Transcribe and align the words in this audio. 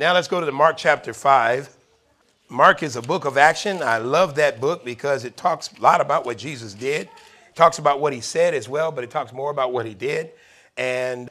Now 0.00 0.14
let's 0.14 0.28
go 0.28 0.40
to 0.40 0.46
the 0.46 0.50
Mark 0.50 0.78
chapter 0.78 1.12
5. 1.12 1.76
Mark 2.48 2.82
is 2.82 2.96
a 2.96 3.02
book 3.02 3.26
of 3.26 3.36
action. 3.36 3.82
I 3.82 3.98
love 3.98 4.36
that 4.36 4.58
book 4.58 4.82
because 4.82 5.26
it 5.26 5.36
talks 5.36 5.70
a 5.76 5.82
lot 5.82 6.00
about 6.00 6.24
what 6.24 6.38
Jesus 6.38 6.72
did. 6.72 7.02
It 7.02 7.54
talks 7.54 7.78
about 7.78 8.00
what 8.00 8.14
he 8.14 8.22
said 8.22 8.54
as 8.54 8.66
well, 8.66 8.90
but 8.92 9.04
it 9.04 9.10
talks 9.10 9.30
more 9.30 9.50
about 9.50 9.74
what 9.74 9.84
he 9.84 9.92
did. 9.92 10.30
And 10.78 11.28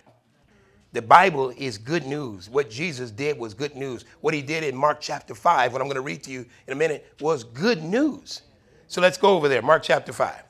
the 0.93 1.01
Bible 1.01 1.49
is 1.57 1.79
good 1.79 2.05
news. 2.05 2.47
What 2.47 2.69
Jesus 2.69 3.09
did 3.09 3.39
was 3.39 3.55
good 3.55 3.75
news. 3.75 4.05
What 4.21 4.35
he 4.35 4.43
did 4.43 4.63
in 4.63 4.75
Mark 4.75 5.01
chapter 5.01 5.33
5, 5.33 5.73
what 5.73 5.81
I'm 5.81 5.87
going 5.87 5.95
to 5.95 6.01
read 6.01 6.21
to 6.25 6.31
you 6.31 6.45
in 6.67 6.73
a 6.73 6.75
minute, 6.75 7.11
was 7.19 7.43
good 7.43 7.81
news. 7.83 8.43
So 8.87 9.01
let's 9.01 9.17
go 9.17 9.35
over 9.35 9.47
there. 9.47 9.63
Mark 9.63 9.81
chapter 9.81 10.13
5. 10.13 10.43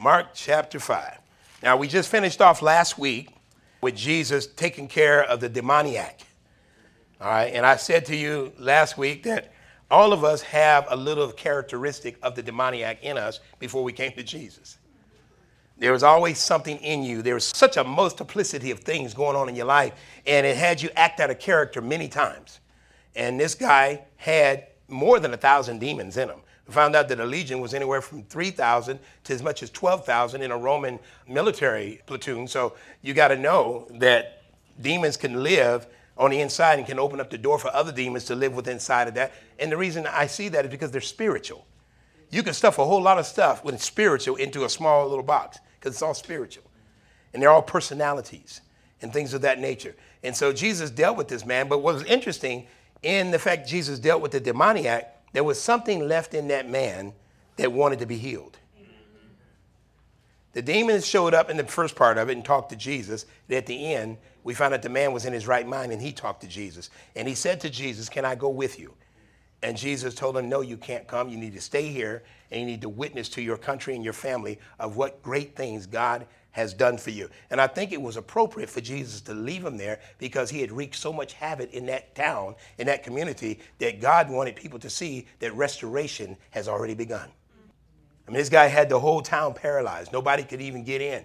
Mark 0.00 0.30
chapter 0.34 0.80
5. 0.80 1.18
Now, 1.62 1.76
we 1.76 1.86
just 1.86 2.10
finished 2.10 2.40
off 2.40 2.60
last 2.60 2.98
week 2.98 3.28
with 3.80 3.94
Jesus 3.94 4.48
taking 4.48 4.88
care 4.88 5.22
of 5.22 5.38
the 5.38 5.48
demoniac. 5.48 6.20
All 7.20 7.30
right, 7.30 7.52
and 7.54 7.64
I 7.64 7.76
said 7.76 8.04
to 8.06 8.16
you 8.16 8.52
last 8.58 8.98
week 8.98 9.22
that 9.22 9.52
all 9.90 10.12
of 10.12 10.24
us 10.24 10.42
have 10.42 10.86
a 10.90 10.96
little 10.96 11.30
characteristic 11.30 12.18
of 12.22 12.34
the 12.34 12.42
demoniac 12.42 13.04
in 13.04 13.16
us 13.16 13.38
before 13.60 13.84
we 13.84 13.92
came 13.92 14.12
to 14.12 14.22
Jesus. 14.24 14.78
There 15.78 15.92
was 15.92 16.02
always 16.02 16.38
something 16.38 16.76
in 16.78 17.04
you. 17.04 17.22
There 17.22 17.34
was 17.34 17.46
such 17.46 17.76
a 17.76 17.84
multiplicity 17.84 18.72
of 18.72 18.80
things 18.80 19.14
going 19.14 19.36
on 19.36 19.48
in 19.48 19.54
your 19.54 19.66
life, 19.66 19.92
and 20.26 20.44
it 20.44 20.56
had 20.56 20.82
you 20.82 20.90
act 20.96 21.20
out 21.20 21.30
of 21.30 21.38
character 21.38 21.80
many 21.80 22.08
times. 22.08 22.60
And 23.14 23.38
this 23.38 23.54
guy 23.54 24.02
had 24.16 24.66
more 24.88 25.20
than 25.20 25.32
a 25.34 25.36
thousand 25.36 25.78
demons 25.78 26.16
in 26.16 26.28
him. 26.28 26.40
We 26.66 26.74
found 26.74 26.96
out 26.96 27.08
that 27.08 27.20
a 27.20 27.26
legion 27.26 27.60
was 27.60 27.74
anywhere 27.74 28.00
from 28.00 28.24
3,000 28.24 28.98
to 29.24 29.32
as 29.32 29.42
much 29.42 29.62
as 29.62 29.70
12,000 29.70 30.42
in 30.42 30.50
a 30.50 30.58
Roman 30.58 30.98
military 31.28 32.00
platoon. 32.06 32.48
So 32.48 32.74
you 33.02 33.14
got 33.14 33.28
to 33.28 33.36
know 33.36 33.86
that 33.98 34.42
demons 34.80 35.16
can 35.16 35.42
live 35.42 35.86
on 36.16 36.30
the 36.30 36.40
inside 36.40 36.78
and 36.78 36.86
can 36.86 36.98
open 36.98 37.20
up 37.20 37.30
the 37.30 37.38
door 37.38 37.58
for 37.58 37.68
other 37.74 37.92
demons 37.92 38.24
to 38.24 38.34
live 38.34 38.54
within 38.54 38.74
inside 38.74 39.08
of 39.08 39.14
that. 39.14 39.32
And 39.58 39.70
the 39.70 39.76
reason 39.76 40.06
I 40.06 40.26
see 40.26 40.48
that 40.50 40.64
is 40.64 40.70
because 40.70 40.90
they're 40.90 41.00
spiritual. 41.00 41.66
You 42.30 42.42
can 42.42 42.54
stuff 42.54 42.78
a 42.78 42.84
whole 42.84 43.02
lot 43.02 43.18
of 43.18 43.26
stuff 43.26 43.64
when 43.64 43.74
it's 43.74 43.84
spiritual 43.84 44.36
into 44.36 44.64
a 44.64 44.68
small 44.68 45.08
little 45.08 45.24
box 45.24 45.58
because 45.78 45.94
it's 45.94 46.02
all 46.02 46.14
spiritual. 46.14 46.64
And 47.32 47.42
they're 47.42 47.50
all 47.50 47.62
personalities 47.62 48.60
and 49.02 49.12
things 49.12 49.34
of 49.34 49.42
that 49.42 49.58
nature. 49.58 49.94
And 50.22 50.36
so 50.36 50.52
Jesus 50.52 50.90
dealt 50.90 51.16
with 51.16 51.28
this 51.28 51.44
man. 51.44 51.68
But 51.68 51.78
what 51.78 51.94
was 51.94 52.04
interesting 52.04 52.66
in 53.02 53.30
the 53.30 53.38
fact 53.38 53.68
Jesus 53.68 53.98
dealt 53.98 54.22
with 54.22 54.30
the 54.30 54.40
demoniac 54.40 55.14
there 55.34 55.44
was 55.44 55.60
something 55.60 56.08
left 56.08 56.32
in 56.32 56.48
that 56.48 56.70
man 56.70 57.12
that 57.56 57.72
wanted 57.72 57.98
to 57.98 58.06
be 58.06 58.16
healed. 58.16 58.56
The 60.54 60.62
demons 60.62 61.04
showed 61.04 61.34
up 61.34 61.50
in 61.50 61.56
the 61.56 61.64
first 61.64 61.96
part 61.96 62.16
of 62.16 62.28
it 62.28 62.32
and 62.32 62.44
talked 62.44 62.70
to 62.70 62.76
Jesus. 62.76 63.26
And 63.48 63.58
at 63.58 63.66
the 63.66 63.94
end, 63.94 64.18
we 64.44 64.54
found 64.54 64.72
out 64.72 64.82
the 64.82 64.88
man 64.88 65.12
was 65.12 65.26
in 65.26 65.32
his 65.32 65.46
right 65.46 65.66
mind 65.66 65.92
and 65.92 66.00
he 66.00 66.12
talked 66.12 66.40
to 66.42 66.48
Jesus. 66.48 66.90
And 67.16 67.28
he 67.28 67.34
said 67.34 67.60
to 67.60 67.70
Jesus, 67.70 68.08
Can 68.08 68.24
I 68.24 68.36
go 68.36 68.48
with 68.48 68.78
you? 68.78 68.94
And 69.62 69.76
Jesus 69.76 70.14
told 70.14 70.36
him, 70.36 70.48
No, 70.48 70.60
you 70.60 70.76
can't 70.76 71.08
come. 71.08 71.28
You 71.28 71.38
need 71.38 71.54
to 71.54 71.60
stay 71.60 71.88
here 71.88 72.22
and 72.50 72.60
you 72.60 72.66
need 72.66 72.82
to 72.82 72.88
witness 72.88 73.28
to 73.30 73.42
your 73.42 73.56
country 73.56 73.96
and 73.96 74.04
your 74.04 74.12
family 74.12 74.60
of 74.78 74.96
what 74.96 75.22
great 75.22 75.56
things 75.56 75.86
God 75.86 76.26
has 76.52 76.72
done 76.72 76.98
for 76.98 77.10
you. 77.10 77.28
And 77.50 77.60
I 77.60 77.66
think 77.66 77.90
it 77.90 78.00
was 78.00 78.16
appropriate 78.16 78.70
for 78.70 78.80
Jesus 78.80 79.20
to 79.22 79.34
leave 79.34 79.64
him 79.64 79.76
there 79.76 79.98
because 80.18 80.50
he 80.50 80.60
had 80.60 80.70
wreaked 80.70 80.94
so 80.94 81.12
much 81.12 81.32
havoc 81.32 81.72
in 81.72 81.86
that 81.86 82.14
town, 82.14 82.54
in 82.78 82.86
that 82.86 83.02
community, 83.02 83.58
that 83.80 84.00
God 84.00 84.30
wanted 84.30 84.54
people 84.54 84.78
to 84.78 84.88
see 84.88 85.26
that 85.40 85.52
restoration 85.56 86.36
has 86.50 86.68
already 86.68 86.94
begun. 86.94 87.28
I 88.26 88.30
mean, 88.30 88.38
this 88.38 88.48
guy 88.48 88.66
had 88.66 88.88
the 88.88 88.98
whole 88.98 89.20
town 89.20 89.54
paralyzed. 89.54 90.12
Nobody 90.12 90.44
could 90.44 90.60
even 90.60 90.84
get 90.84 91.00
in. 91.00 91.24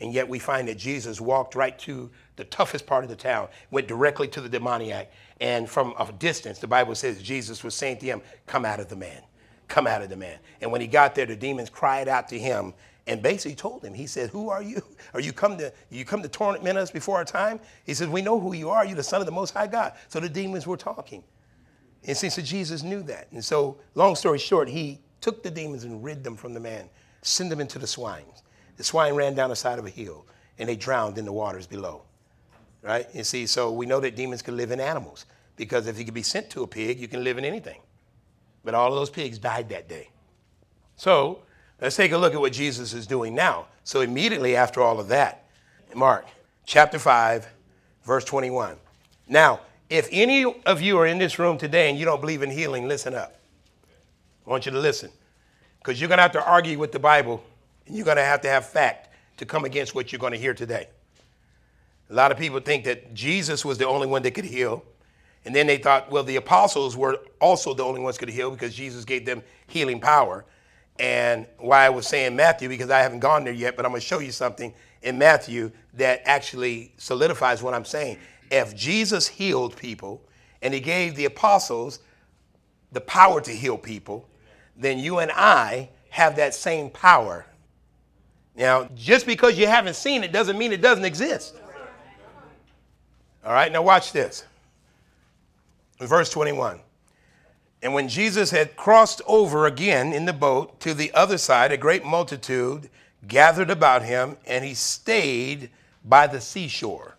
And 0.00 0.12
yet 0.12 0.28
we 0.28 0.38
find 0.38 0.68
that 0.68 0.78
Jesus 0.78 1.20
walked 1.20 1.54
right 1.54 1.76
to 1.80 2.10
the 2.36 2.44
toughest 2.44 2.86
part 2.86 3.02
of 3.02 3.10
the 3.10 3.16
town, 3.16 3.48
went 3.70 3.88
directly 3.88 4.28
to 4.28 4.40
the 4.40 4.48
demoniac. 4.48 5.10
And 5.40 5.68
from 5.68 5.94
a 5.98 6.10
distance, 6.12 6.58
the 6.58 6.68
Bible 6.68 6.94
says 6.94 7.20
Jesus 7.20 7.64
was 7.64 7.74
saying 7.74 7.98
to 7.98 8.06
him, 8.06 8.22
Come 8.46 8.64
out 8.64 8.80
of 8.80 8.88
the 8.88 8.96
man. 8.96 9.22
Come 9.66 9.86
out 9.86 10.02
of 10.02 10.08
the 10.08 10.16
man. 10.16 10.38
And 10.60 10.70
when 10.70 10.80
he 10.80 10.86
got 10.86 11.14
there, 11.14 11.26
the 11.26 11.36
demons 11.36 11.68
cried 11.68 12.08
out 12.08 12.28
to 12.28 12.38
him 12.38 12.74
and 13.08 13.22
basically 13.22 13.56
told 13.56 13.82
him, 13.84 13.92
he 13.92 14.06
said, 14.06 14.30
Who 14.30 14.50
are 14.50 14.62
you? 14.62 14.82
Are 15.14 15.20
you 15.20 15.32
come 15.32 15.58
to 15.58 15.72
you 15.90 16.04
come 16.04 16.22
to 16.22 16.28
torment 16.28 16.78
us 16.78 16.90
before 16.90 17.16
our 17.16 17.24
time? 17.24 17.58
He 17.84 17.94
said, 17.94 18.08
We 18.08 18.22
know 18.22 18.38
who 18.38 18.54
you 18.54 18.70
are. 18.70 18.84
You're 18.84 18.96
the 18.96 19.02
Son 19.02 19.20
of 19.20 19.26
the 19.26 19.32
Most 19.32 19.52
High 19.54 19.66
God. 19.66 19.94
So 20.08 20.20
the 20.20 20.28
demons 20.28 20.66
were 20.66 20.76
talking. 20.76 21.24
And 22.04 22.16
see, 22.16 22.30
so 22.30 22.40
Jesus 22.42 22.82
knew 22.82 23.02
that. 23.04 23.28
And 23.32 23.44
so, 23.44 23.78
long 23.94 24.14
story 24.14 24.38
short, 24.38 24.68
he 24.68 25.00
took 25.20 25.42
the 25.42 25.50
demons 25.50 25.84
and 25.84 26.02
rid 26.02 26.24
them 26.24 26.36
from 26.36 26.54
the 26.54 26.60
man, 26.60 26.88
send 27.22 27.50
them 27.50 27.60
into 27.60 27.78
the 27.78 27.86
swine. 27.86 28.24
The 28.76 28.84
swine 28.84 29.14
ran 29.14 29.34
down 29.34 29.50
the 29.50 29.56
side 29.56 29.78
of 29.78 29.86
a 29.86 29.90
hill 29.90 30.26
and 30.58 30.68
they 30.68 30.76
drowned 30.76 31.18
in 31.18 31.24
the 31.24 31.32
waters 31.32 31.66
below. 31.66 32.02
Right? 32.82 33.06
You 33.12 33.24
see, 33.24 33.46
so 33.46 33.72
we 33.72 33.86
know 33.86 34.00
that 34.00 34.16
demons 34.16 34.42
can 34.42 34.56
live 34.56 34.70
in 34.70 34.80
animals 34.80 35.26
because 35.56 35.86
if 35.86 35.98
you 35.98 36.04
can 36.04 36.14
be 36.14 36.22
sent 36.22 36.48
to 36.50 36.62
a 36.62 36.66
pig, 36.66 37.00
you 37.00 37.08
can 37.08 37.24
live 37.24 37.38
in 37.38 37.44
anything. 37.44 37.80
But 38.64 38.74
all 38.74 38.92
of 38.92 38.94
those 38.94 39.10
pigs 39.10 39.38
died 39.38 39.68
that 39.70 39.88
day. 39.88 40.10
So 40.96 41.42
Let's 41.80 41.94
take 41.94 42.10
a 42.10 42.18
look 42.18 42.34
at 42.34 42.40
what 42.40 42.52
Jesus 42.52 42.92
is 42.92 43.06
doing 43.06 43.34
now. 43.34 43.66
So, 43.84 44.00
immediately 44.00 44.56
after 44.56 44.82
all 44.82 44.98
of 44.98 45.08
that, 45.08 45.44
Mark 45.94 46.26
chapter 46.66 46.98
5, 46.98 47.46
verse 48.04 48.24
21. 48.24 48.76
Now, 49.28 49.60
if 49.88 50.08
any 50.10 50.44
of 50.44 50.82
you 50.82 50.98
are 50.98 51.06
in 51.06 51.18
this 51.18 51.38
room 51.38 51.56
today 51.56 51.88
and 51.88 51.98
you 51.98 52.04
don't 52.04 52.20
believe 52.20 52.42
in 52.42 52.50
healing, 52.50 52.88
listen 52.88 53.14
up. 53.14 53.38
I 54.48 54.50
want 54.50 54.64
you 54.64 54.72
to 54.72 54.80
listen 54.80 55.10
because 55.78 56.00
you're 56.00 56.08
going 56.08 56.16
to 56.16 56.22
have 56.22 56.32
to 56.32 56.42
argue 56.42 56.78
with 56.78 56.90
the 56.90 56.98
Bible 56.98 57.44
and 57.86 57.94
you're 57.94 58.06
going 58.06 58.16
to 58.16 58.24
have 58.24 58.40
to 58.40 58.48
have 58.48 58.66
fact 58.66 59.10
to 59.36 59.44
come 59.44 59.66
against 59.66 59.94
what 59.94 60.10
you're 60.10 60.18
going 60.18 60.32
to 60.32 60.38
hear 60.38 60.54
today. 60.54 60.88
A 62.08 62.14
lot 62.14 62.32
of 62.32 62.38
people 62.38 62.58
think 62.60 62.84
that 62.84 63.12
Jesus 63.12 63.62
was 63.62 63.76
the 63.76 63.86
only 63.86 64.06
one 64.06 64.22
that 64.22 64.30
could 64.30 64.46
heal. 64.46 64.82
And 65.44 65.54
then 65.54 65.66
they 65.66 65.76
thought, 65.76 66.10
well, 66.10 66.24
the 66.24 66.36
apostles 66.36 66.96
were 66.96 67.18
also 67.42 67.74
the 67.74 67.84
only 67.84 68.00
ones 68.00 68.16
could 68.16 68.30
heal 68.30 68.50
because 68.50 68.74
Jesus 68.74 69.04
gave 69.04 69.26
them 69.26 69.42
healing 69.66 70.00
power. 70.00 70.46
And 70.98 71.46
why 71.58 71.84
I 71.84 71.90
was 71.90 72.06
saying 72.06 72.34
Matthew, 72.34 72.70
because 72.70 72.88
I 72.88 73.00
haven't 73.00 73.20
gone 73.20 73.44
there 73.44 73.52
yet, 73.52 73.76
but 73.76 73.84
I'm 73.84 73.92
going 73.92 74.00
to 74.00 74.06
show 74.06 74.20
you 74.20 74.32
something 74.32 74.72
in 75.02 75.18
Matthew 75.18 75.70
that 75.94 76.22
actually 76.24 76.94
solidifies 76.96 77.62
what 77.62 77.74
I'm 77.74 77.84
saying. 77.84 78.16
If 78.50 78.74
Jesus 78.74 79.28
healed 79.28 79.76
people 79.76 80.22
and 80.62 80.72
he 80.72 80.80
gave 80.80 81.16
the 81.16 81.26
apostles 81.26 81.98
the 82.92 83.02
power 83.02 83.42
to 83.42 83.50
heal 83.50 83.76
people, 83.76 84.26
then 84.78 84.98
you 84.98 85.18
and 85.18 85.30
I 85.32 85.90
have 86.10 86.36
that 86.36 86.54
same 86.54 86.88
power. 86.90 87.44
Now, 88.56 88.88
just 88.94 89.26
because 89.26 89.58
you 89.58 89.66
haven't 89.66 89.94
seen 89.94 90.24
it 90.24 90.32
doesn't 90.32 90.56
mean 90.56 90.72
it 90.72 90.80
doesn't 90.80 91.04
exist. 91.04 91.56
All 93.44 93.52
right, 93.52 93.70
now 93.70 93.82
watch 93.82 94.12
this. 94.12 94.44
Verse 96.00 96.30
21. 96.30 96.80
And 97.82 97.94
when 97.94 98.08
Jesus 98.08 98.50
had 98.50 98.76
crossed 98.76 99.22
over 99.26 99.66
again 99.66 100.12
in 100.12 100.24
the 100.24 100.32
boat 100.32 100.80
to 100.80 100.94
the 100.94 101.12
other 101.14 101.38
side, 101.38 101.70
a 101.70 101.76
great 101.76 102.04
multitude 102.04 102.90
gathered 103.26 103.70
about 103.70 104.02
him, 104.02 104.36
and 104.46 104.64
he 104.64 104.74
stayed 104.74 105.70
by 106.04 106.26
the 106.26 106.40
seashore. 106.40 107.16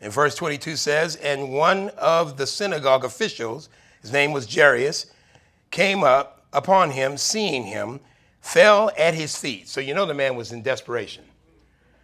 And 0.00 0.12
verse 0.12 0.34
22 0.34 0.76
says, 0.76 1.16
And 1.16 1.52
one 1.52 1.90
of 1.90 2.36
the 2.36 2.46
synagogue 2.46 3.04
officials, 3.04 3.68
his 4.00 4.12
name 4.12 4.32
was 4.32 4.52
Jairus, 4.52 5.06
came 5.70 6.02
up 6.02 6.41
upon 6.52 6.90
him, 6.90 7.16
seeing 7.16 7.64
him, 7.64 8.00
fell 8.40 8.90
at 8.98 9.14
his 9.14 9.36
feet. 9.36 9.68
So 9.68 9.80
you 9.80 9.94
know 9.94 10.04
the 10.04 10.14
man 10.14 10.36
was 10.36 10.52
in 10.52 10.62
desperation. 10.62 11.24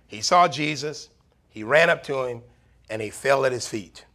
He 0.06 0.22
saw 0.22 0.48
Jesus, 0.48 1.10
he 1.50 1.62
ran 1.62 1.91
up 1.91 2.03
to 2.04 2.25
him, 2.25 2.42
and 2.88 3.03
he 3.03 3.10
fell 3.10 3.44
at 3.44 3.53
his 3.53 3.69
feet. 3.69 4.06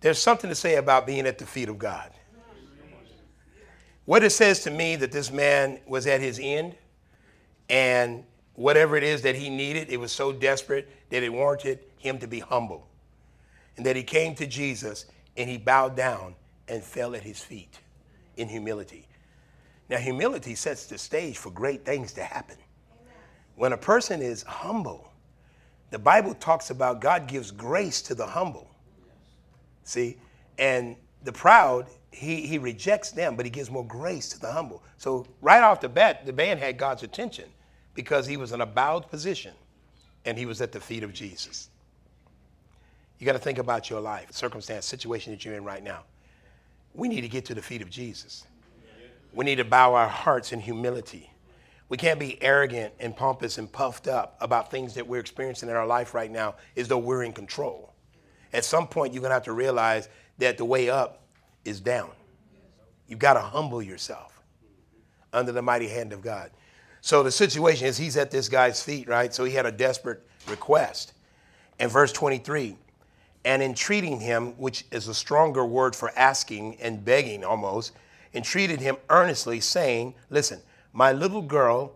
There's 0.00 0.18
something 0.18 0.48
to 0.48 0.54
say 0.54 0.76
about 0.76 1.06
being 1.06 1.26
at 1.26 1.38
the 1.38 1.46
feet 1.46 1.68
of 1.68 1.78
God. 1.78 2.10
What 4.06 4.22
it 4.22 4.30
says 4.30 4.60
to 4.60 4.70
me 4.70 4.96
that 4.96 5.12
this 5.12 5.30
man 5.30 5.80
was 5.86 6.06
at 6.06 6.20
his 6.20 6.38
end, 6.42 6.76
and 7.68 8.24
whatever 8.54 8.96
it 8.96 9.02
is 9.02 9.22
that 9.22 9.34
he 9.34 9.48
needed, 9.48 9.90
it 9.90 9.98
was 9.98 10.12
so 10.12 10.32
desperate 10.32 10.88
that 11.10 11.22
it 11.22 11.32
warranted 11.32 11.80
him 11.98 12.18
to 12.18 12.26
be 12.26 12.40
humble. 12.40 12.86
And 13.76 13.86
that 13.86 13.96
he 13.96 14.02
came 14.02 14.34
to 14.36 14.46
Jesus 14.46 15.06
and 15.36 15.48
he 15.48 15.56
bowed 15.56 15.96
down 15.96 16.36
and 16.68 16.82
fell 16.82 17.14
at 17.14 17.22
his 17.22 17.40
feet 17.40 17.80
in 18.36 18.48
humility. 18.48 19.08
Now, 19.88 19.98
humility 19.98 20.54
sets 20.54 20.86
the 20.86 20.98
stage 20.98 21.36
for 21.36 21.50
great 21.50 21.84
things 21.84 22.12
to 22.14 22.24
happen. 22.24 22.56
When 23.56 23.72
a 23.72 23.76
person 23.76 24.22
is 24.22 24.42
humble, 24.42 25.12
the 25.90 25.98
Bible 25.98 26.34
talks 26.34 26.70
about 26.70 27.00
God 27.00 27.28
gives 27.28 27.50
grace 27.50 28.02
to 28.02 28.14
the 28.14 28.26
humble. 28.26 28.68
See? 29.84 30.16
And 30.58 30.96
the 31.22 31.32
proud 31.32 31.86
he, 32.14 32.46
he 32.46 32.58
rejects 32.58 33.10
them, 33.10 33.34
but 33.36 33.44
he 33.44 33.50
gives 33.50 33.70
more 33.70 33.84
grace 33.84 34.28
to 34.30 34.40
the 34.40 34.50
humble. 34.50 34.82
So, 34.98 35.26
right 35.40 35.62
off 35.62 35.80
the 35.80 35.88
bat, 35.88 36.24
the 36.24 36.32
man 36.32 36.58
had 36.58 36.78
God's 36.78 37.02
attention 37.02 37.46
because 37.94 38.26
he 38.26 38.36
was 38.36 38.52
in 38.52 38.60
a 38.60 38.66
bowed 38.66 39.08
position 39.08 39.52
and 40.24 40.38
he 40.38 40.46
was 40.46 40.60
at 40.60 40.72
the 40.72 40.80
feet 40.80 41.02
of 41.02 41.12
Jesus. 41.12 41.70
You 43.18 43.26
got 43.26 43.32
to 43.32 43.38
think 43.38 43.58
about 43.58 43.90
your 43.90 44.00
life, 44.00 44.32
circumstance, 44.32 44.86
situation 44.86 45.32
that 45.32 45.44
you're 45.44 45.54
in 45.54 45.64
right 45.64 45.82
now. 45.82 46.04
We 46.94 47.08
need 47.08 47.22
to 47.22 47.28
get 47.28 47.44
to 47.46 47.54
the 47.54 47.62
feet 47.62 47.82
of 47.82 47.90
Jesus. 47.90 48.46
We 49.32 49.44
need 49.44 49.56
to 49.56 49.64
bow 49.64 49.94
our 49.94 50.08
hearts 50.08 50.52
in 50.52 50.60
humility. 50.60 51.30
We 51.88 51.96
can't 51.96 52.20
be 52.20 52.40
arrogant 52.42 52.94
and 53.00 53.16
pompous 53.16 53.58
and 53.58 53.70
puffed 53.70 54.08
up 54.08 54.36
about 54.40 54.70
things 54.70 54.94
that 54.94 55.06
we're 55.06 55.20
experiencing 55.20 55.68
in 55.68 55.76
our 55.76 55.86
life 55.86 56.14
right 56.14 56.30
now 56.30 56.54
as 56.76 56.88
though 56.88 56.98
we're 56.98 57.24
in 57.24 57.32
control. 57.32 57.92
At 58.52 58.64
some 58.64 58.86
point, 58.86 59.12
you're 59.12 59.20
going 59.20 59.30
to 59.30 59.34
have 59.34 59.44
to 59.44 59.52
realize 59.52 60.08
that 60.38 60.56
the 60.56 60.64
way 60.64 60.88
up 60.88 61.24
is 61.64 61.80
down. 61.80 62.10
You've 63.08 63.18
got 63.18 63.34
to 63.34 63.40
humble 63.40 63.82
yourself 63.82 64.40
under 65.32 65.52
the 65.52 65.62
mighty 65.62 65.88
hand 65.88 66.12
of 66.12 66.22
God. 66.22 66.50
So 67.00 67.22
the 67.22 67.30
situation 67.30 67.86
is 67.86 67.98
he's 67.98 68.16
at 68.16 68.30
this 68.30 68.48
guy's 68.48 68.82
feet, 68.82 69.08
right? 69.08 69.34
So 69.34 69.44
he 69.44 69.52
had 69.52 69.66
a 69.66 69.72
desperate 69.72 70.26
request. 70.48 71.12
And 71.78 71.90
verse 71.90 72.12
23 72.12 72.76
and 73.44 73.62
entreating 73.62 74.20
him, 74.20 74.52
which 74.58 74.84
is 74.90 75.08
a 75.08 75.14
stronger 75.14 75.64
word 75.64 75.94
for 75.94 76.10
asking 76.16 76.76
and 76.80 77.04
begging 77.04 77.44
almost, 77.44 77.92
entreated 78.32 78.80
him 78.80 78.96
earnestly, 79.10 79.60
saying, 79.60 80.14
Listen, 80.30 80.60
my 80.92 81.12
little 81.12 81.42
girl 81.42 81.92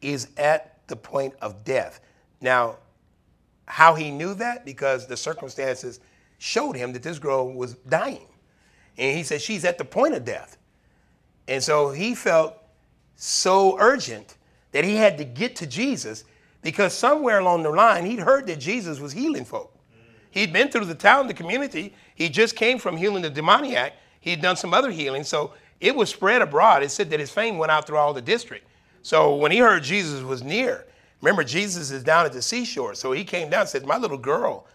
is 0.00 0.28
at 0.36 0.86
the 0.88 0.96
point 0.96 1.34
of 1.40 1.64
death. 1.64 2.00
Now, 2.40 2.76
how 3.66 3.94
he 3.94 4.10
knew 4.10 4.34
that? 4.34 4.64
Because 4.64 5.06
the 5.06 5.16
circumstances 5.16 6.00
showed 6.38 6.74
him 6.74 6.92
that 6.92 7.02
this 7.02 7.18
girl 7.18 7.52
was 7.52 7.74
dying. 7.74 8.26
And 8.98 9.16
he 9.16 9.22
said, 9.22 9.40
She's 9.40 9.64
at 9.64 9.78
the 9.78 9.84
point 9.84 10.14
of 10.14 10.24
death. 10.24 10.56
And 11.46 11.62
so 11.62 11.90
he 11.90 12.14
felt 12.14 12.56
so 13.16 13.76
urgent 13.78 14.36
that 14.72 14.84
he 14.84 14.96
had 14.96 15.18
to 15.18 15.24
get 15.24 15.56
to 15.56 15.66
Jesus 15.66 16.24
because 16.62 16.92
somewhere 16.92 17.38
along 17.38 17.62
the 17.62 17.70
line 17.70 18.06
he'd 18.06 18.20
heard 18.20 18.46
that 18.46 18.58
Jesus 18.58 19.00
was 19.00 19.12
healing 19.12 19.44
folk. 19.44 19.74
He'd 20.30 20.52
been 20.52 20.68
through 20.68 20.84
the 20.84 20.94
town, 20.94 21.26
the 21.26 21.34
community. 21.34 21.94
He 22.14 22.28
just 22.28 22.56
came 22.56 22.78
from 22.78 22.96
healing 22.96 23.22
the 23.22 23.30
demoniac. 23.30 23.94
He'd 24.20 24.40
done 24.40 24.56
some 24.56 24.72
other 24.72 24.90
healing. 24.90 25.24
So 25.24 25.52
it 25.80 25.94
was 25.94 26.10
spread 26.10 26.42
abroad. 26.42 26.82
It 26.82 26.90
said 26.90 27.10
that 27.10 27.20
his 27.20 27.30
fame 27.30 27.58
went 27.58 27.72
out 27.72 27.86
through 27.86 27.96
all 27.96 28.12
the 28.12 28.22
district. 28.22 28.66
So 29.02 29.34
when 29.34 29.50
he 29.50 29.58
heard 29.58 29.82
Jesus 29.82 30.22
was 30.22 30.42
near, 30.42 30.86
remember, 31.20 31.42
Jesus 31.42 31.90
is 31.90 32.04
down 32.04 32.26
at 32.26 32.32
the 32.32 32.42
seashore. 32.42 32.94
So 32.94 33.12
he 33.12 33.24
came 33.24 33.50
down 33.50 33.62
and 33.62 33.68
says, 33.68 33.84
My 33.84 33.96
little 33.96 34.18
girl 34.18 34.66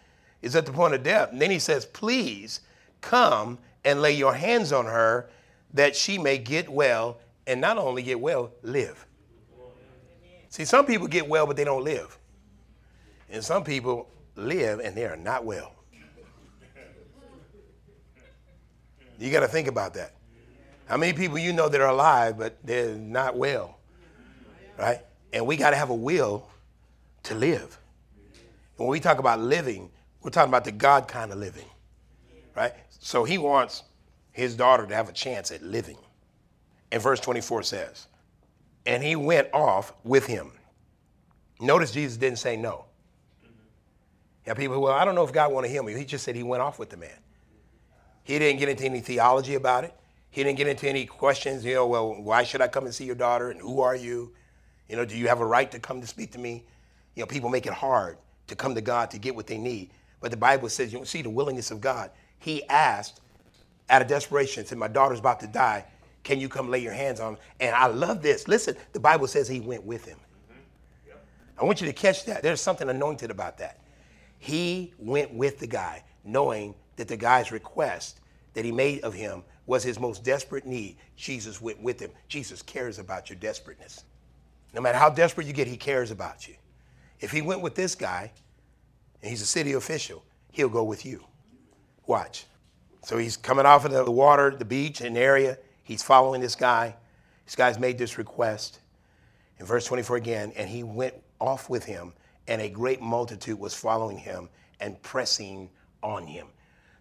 is 0.41 0.55
at 0.55 0.65
the 0.65 0.71
point 0.71 0.93
of 0.93 1.03
death. 1.03 1.31
And 1.31 1.41
then 1.41 1.51
he 1.51 1.59
says, 1.59 1.85
Please 1.85 2.61
come 3.01 3.57
and 3.85 4.01
lay 4.01 4.13
your 4.13 4.33
hands 4.33 4.73
on 4.73 4.85
her 4.85 5.29
that 5.73 5.95
she 5.95 6.17
may 6.17 6.37
get 6.37 6.67
well 6.67 7.19
and 7.47 7.61
not 7.61 7.77
only 7.77 8.01
get 8.01 8.19
well, 8.19 8.51
live. 8.63 9.05
See, 10.49 10.65
some 10.65 10.85
people 10.85 11.07
get 11.07 11.27
well, 11.27 11.45
but 11.45 11.55
they 11.55 11.65
don't 11.65 11.83
live. 11.83 12.17
And 13.29 13.43
some 13.43 13.63
people 13.63 14.09
live 14.35 14.79
and 14.79 14.95
they 14.95 15.05
are 15.05 15.15
not 15.15 15.45
well. 15.45 15.71
You 19.17 19.31
got 19.31 19.41
to 19.41 19.47
think 19.47 19.67
about 19.67 19.93
that. 19.93 20.13
How 20.87 20.97
many 20.97 21.13
people 21.13 21.37
you 21.37 21.53
know 21.53 21.69
that 21.69 21.81
are 21.81 21.89
alive, 21.89 22.37
but 22.37 22.57
they're 22.63 22.95
not 22.95 23.37
well? 23.37 23.79
Right? 24.77 24.99
And 25.33 25.47
we 25.47 25.57
got 25.57 25.71
to 25.71 25.75
have 25.75 25.89
a 25.89 25.95
will 25.95 26.47
to 27.23 27.35
live. 27.35 27.79
When 28.77 28.89
we 28.89 28.99
talk 28.99 29.19
about 29.19 29.39
living, 29.39 29.89
we're 30.21 30.31
talking 30.31 30.49
about 30.49 30.65
the 30.65 30.71
God 30.71 31.07
kind 31.07 31.31
of 31.31 31.37
living. 31.37 31.65
Right? 32.55 32.73
So 32.99 33.23
he 33.23 33.37
wants 33.37 33.83
his 34.31 34.55
daughter 34.55 34.85
to 34.85 34.93
have 34.93 35.09
a 35.09 35.13
chance 35.13 35.51
at 35.51 35.63
living. 35.63 35.97
And 36.91 37.01
verse 37.01 37.19
24 37.19 37.63
says, 37.63 38.07
and 38.85 39.01
he 39.01 39.15
went 39.15 39.47
off 39.53 39.93
with 40.03 40.25
him. 40.27 40.51
Notice 41.59 41.91
Jesus 41.91 42.17
didn't 42.17 42.37
say 42.37 42.55
no. 42.57 42.85
Yeah, 44.45 44.53
people, 44.53 44.79
well, 44.79 44.93
I 44.93 45.05
don't 45.05 45.15
know 45.15 45.23
if 45.23 45.33
God 45.33 45.51
wanted 45.51 45.67
to 45.67 45.73
heal 45.73 45.83
me. 45.83 45.93
He 45.93 46.05
just 46.05 46.23
said 46.23 46.35
he 46.35 46.43
went 46.43 46.61
off 46.61 46.77
with 46.77 46.89
the 46.89 46.97
man. 46.97 47.17
He 48.23 48.39
didn't 48.39 48.59
get 48.59 48.69
into 48.69 48.85
any 48.85 49.01
theology 49.01 49.55
about 49.55 49.83
it. 49.83 49.93
He 50.29 50.43
didn't 50.43 50.57
get 50.57 50.67
into 50.67 50.89
any 50.89 51.05
questions, 51.05 51.63
you 51.63 51.75
know, 51.75 51.87
well, 51.87 52.21
why 52.21 52.43
should 52.43 52.61
I 52.61 52.67
come 52.67 52.85
and 52.85 52.93
see 52.93 53.05
your 53.05 53.15
daughter? 53.15 53.51
And 53.51 53.61
who 53.61 53.81
are 53.81 53.95
you? 53.95 54.33
You 54.89 54.97
know, 54.97 55.05
do 55.05 55.17
you 55.17 55.27
have 55.27 55.39
a 55.39 55.45
right 55.45 55.71
to 55.71 55.79
come 55.79 56.01
to 56.01 56.07
speak 56.07 56.31
to 56.33 56.39
me? 56.39 56.65
You 57.15 57.21
know, 57.21 57.27
people 57.27 57.49
make 57.49 57.65
it 57.65 57.73
hard 57.73 58.17
to 58.47 58.55
come 58.55 58.75
to 58.75 58.81
God 58.81 59.09
to 59.11 59.17
get 59.17 59.35
what 59.35 59.47
they 59.47 59.57
need. 59.57 59.91
But 60.19 60.31
the 60.31 60.37
Bible 60.37 60.69
says, 60.69 60.91
you 60.91 61.05
see 61.05 61.21
the 61.21 61.29
willingness 61.29 61.71
of 61.71 61.79
God. 61.79 62.11
He 62.39 62.67
asked 62.67 63.21
out 63.89 64.01
of 64.01 64.07
desperation, 64.07 64.65
said, 64.65 64.77
My 64.77 64.87
daughter's 64.87 65.19
about 65.19 65.39
to 65.41 65.47
die. 65.47 65.85
Can 66.23 66.39
you 66.39 66.49
come 66.49 66.69
lay 66.69 66.79
your 66.79 66.93
hands 66.93 67.19
on? 67.19 67.33
Him? 67.33 67.39
And 67.59 67.75
I 67.75 67.87
love 67.87 68.21
this. 68.21 68.47
Listen, 68.47 68.75
the 68.93 68.99
Bible 68.99 69.27
says 69.27 69.47
he 69.47 69.61
went 69.61 69.85
with 69.85 70.05
him. 70.05 70.17
Mm-hmm. 70.51 71.61
I 71.61 71.63
want 71.63 71.81
you 71.81 71.87
to 71.87 71.93
catch 71.93 72.25
that. 72.25 72.41
There's 72.41 72.61
something 72.61 72.89
anointed 72.89 73.29
about 73.29 73.59
that. 73.59 73.79
He 74.39 74.93
went 74.97 75.33
with 75.33 75.59
the 75.59 75.67
guy, 75.67 76.03
knowing 76.23 76.75
that 76.97 77.07
the 77.07 77.17
guy's 77.17 77.51
request 77.51 78.19
that 78.53 78.65
he 78.65 78.71
made 78.71 79.01
of 79.03 79.13
him 79.13 79.43
was 79.65 79.83
his 79.83 79.99
most 79.99 80.23
desperate 80.23 80.65
need. 80.65 80.97
Jesus 81.15 81.61
went 81.61 81.81
with 81.81 81.99
him. 81.99 82.11
Jesus 82.27 82.61
cares 82.61 82.99
about 82.99 83.29
your 83.29 83.37
desperateness. 83.37 84.03
No 84.73 84.81
matter 84.81 84.97
how 84.97 85.09
desperate 85.09 85.47
you 85.47 85.53
get, 85.53 85.67
he 85.67 85.77
cares 85.77 86.11
about 86.11 86.47
you. 86.47 86.55
If 87.19 87.31
he 87.31 87.41
went 87.41 87.61
with 87.61 87.75
this 87.75 87.95
guy, 87.95 88.31
and 89.21 89.29
he's 89.29 89.41
a 89.41 89.45
city 89.45 89.73
official, 89.73 90.23
he'll 90.51 90.69
go 90.69 90.83
with 90.83 91.05
you. 91.05 91.23
Watch. 92.05 92.45
So 93.03 93.17
he's 93.17 93.37
coming 93.37 93.65
off 93.65 93.85
of 93.85 93.91
the 93.91 94.11
water, 94.11 94.55
the 94.55 94.65
beach, 94.65 95.01
an 95.01 95.17
area. 95.17 95.57
He's 95.83 96.03
following 96.03 96.41
this 96.41 96.55
guy. 96.55 96.95
This 97.45 97.55
guy's 97.55 97.79
made 97.79 97.97
this 97.97 98.17
request. 98.17 98.79
In 99.59 99.65
verse 99.65 99.85
24 99.85 100.17
again, 100.17 100.53
and 100.55 100.69
he 100.69 100.83
went 100.83 101.15
off 101.39 101.69
with 101.69 101.85
him 101.85 102.13
and 102.47 102.61
a 102.61 102.69
great 102.69 103.01
multitude 103.01 103.59
was 103.59 103.73
following 103.73 104.17
him 104.17 104.49
and 104.79 105.01
pressing 105.01 105.69
on 106.03 106.27
him. 106.27 106.47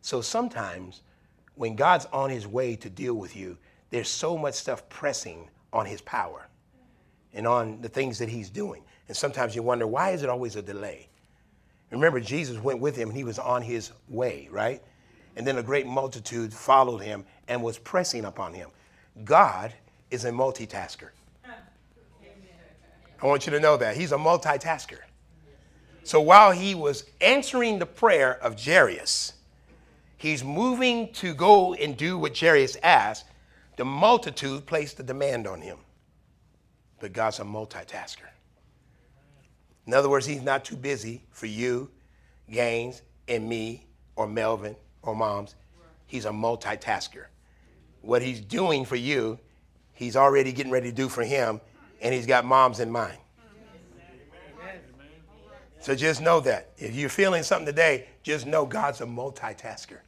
So 0.01 0.21
sometimes 0.21 1.03
when 1.55 1.77
God's 1.77 2.07
on 2.13 2.31
his 2.31 2.47
way 2.47 2.77
to 2.77 2.91
deal 2.91 3.15
with 3.15 3.37
you, 3.37 3.57
there's 3.91 4.09
so 4.09 4.37
much 4.37 4.55
stuff 4.55 4.89
pressing 4.89 5.49
on 5.73 5.87
his 5.87 6.01
power 6.01 6.49
and 7.33 7.47
on 7.47 7.81
the 7.81 7.89
things 7.89 8.19
that 8.19 8.29
he's 8.29 8.51
doing. 8.51 8.83
And 9.09 9.17
sometimes 9.17 9.55
you 9.55 9.63
wonder, 9.63 9.87
why 9.87 10.11
is 10.11 10.23
it 10.23 10.29
always 10.29 10.57
a 10.57 10.63
delay? 10.63 11.09
Remember, 11.91 12.19
Jesus 12.21 12.59
went 12.59 12.81
with 12.81 12.97
him 12.97 13.11
and 13.11 13.17
he 13.17 13.25
was 13.25 13.39
on 13.39 13.63
his 13.63 13.93
way, 14.09 14.49
right? 14.51 14.83
And 15.37 15.47
then 15.47 15.59
a 15.59 15.63
great 15.63 15.87
multitude 15.87 16.53
followed 16.53 16.99
him 16.99 17.25
and 17.49 17.63
was 17.63 17.79
pressing 17.79 18.25
upon 18.25 18.55
him. 18.55 18.71
God 19.25 19.73
is 20.11 20.25
a 20.25 20.31
multitasker. 20.31 21.11
I 23.23 23.27
want 23.27 23.47
you 23.47 23.53
to 23.53 23.61
know 23.61 23.77
that. 23.77 23.97
He's 23.97 24.13
a 24.13 24.17
multitasker. 24.17 24.99
So 26.05 26.21
while 26.21 26.53
he 26.53 26.75
was 26.75 27.05
answering 27.23 27.79
the 27.79 27.87
prayer 27.87 28.35
of 28.43 28.63
Jairus, 28.63 29.33
he's 30.19 30.45
moving 30.45 31.13
to 31.15 31.35
go 31.35 31.73
and 31.75 31.97
do 31.97 32.19
what 32.19 32.39
Jairus 32.39 32.77
asked. 32.83 33.25
The 33.77 33.87
multitude 33.87 34.67
placed 34.67 35.01
a 35.01 35.03
demand 35.03 35.47
on 35.47 35.63
him. 35.63 35.79
But 37.01 37.15
God's 37.15 37.41
a 37.41 37.43
multitasker. 37.43 38.29
In 39.87 39.95
other 39.95 40.09
words, 40.09 40.27
he's 40.27 40.43
not 40.43 40.65
too 40.65 40.77
busy 40.77 41.23
for 41.31 41.47
you, 41.47 41.91
Gaines, 42.51 43.03
and 43.27 43.49
me, 43.49 43.87
or 44.15 44.27
Melvin, 44.27 44.77
or 45.03 45.17
moms. 45.17 45.55
He's 46.07 46.27
a 46.27 46.31
multitasker. 46.31 47.27
What 48.03 48.21
he's 48.21 48.41
doing 48.41 48.85
for 48.85 48.97
you, 48.97 49.39
he's 49.93 50.17
already 50.17 50.53
getting 50.53 50.73
ready 50.73 50.91
to 50.91 50.97
do 50.97 51.09
for 51.09 51.25
him, 51.25 51.61
and 52.01 52.15
he's 52.15 52.27
got 52.27 52.45
moms 52.45 52.81
in 52.81 52.91
mind. 52.91 53.19
So 55.85 55.95
just 55.95 56.23
know 56.23 56.41
that. 56.41 56.71
If 56.79 56.95
you're 56.95 57.11
feeling 57.11 57.43
something 57.43 57.67
today, 57.67 58.07
just 58.23 58.47
know 58.47 58.65
God's 58.65 59.03
a 59.03 59.05
multitasker. 59.05 59.99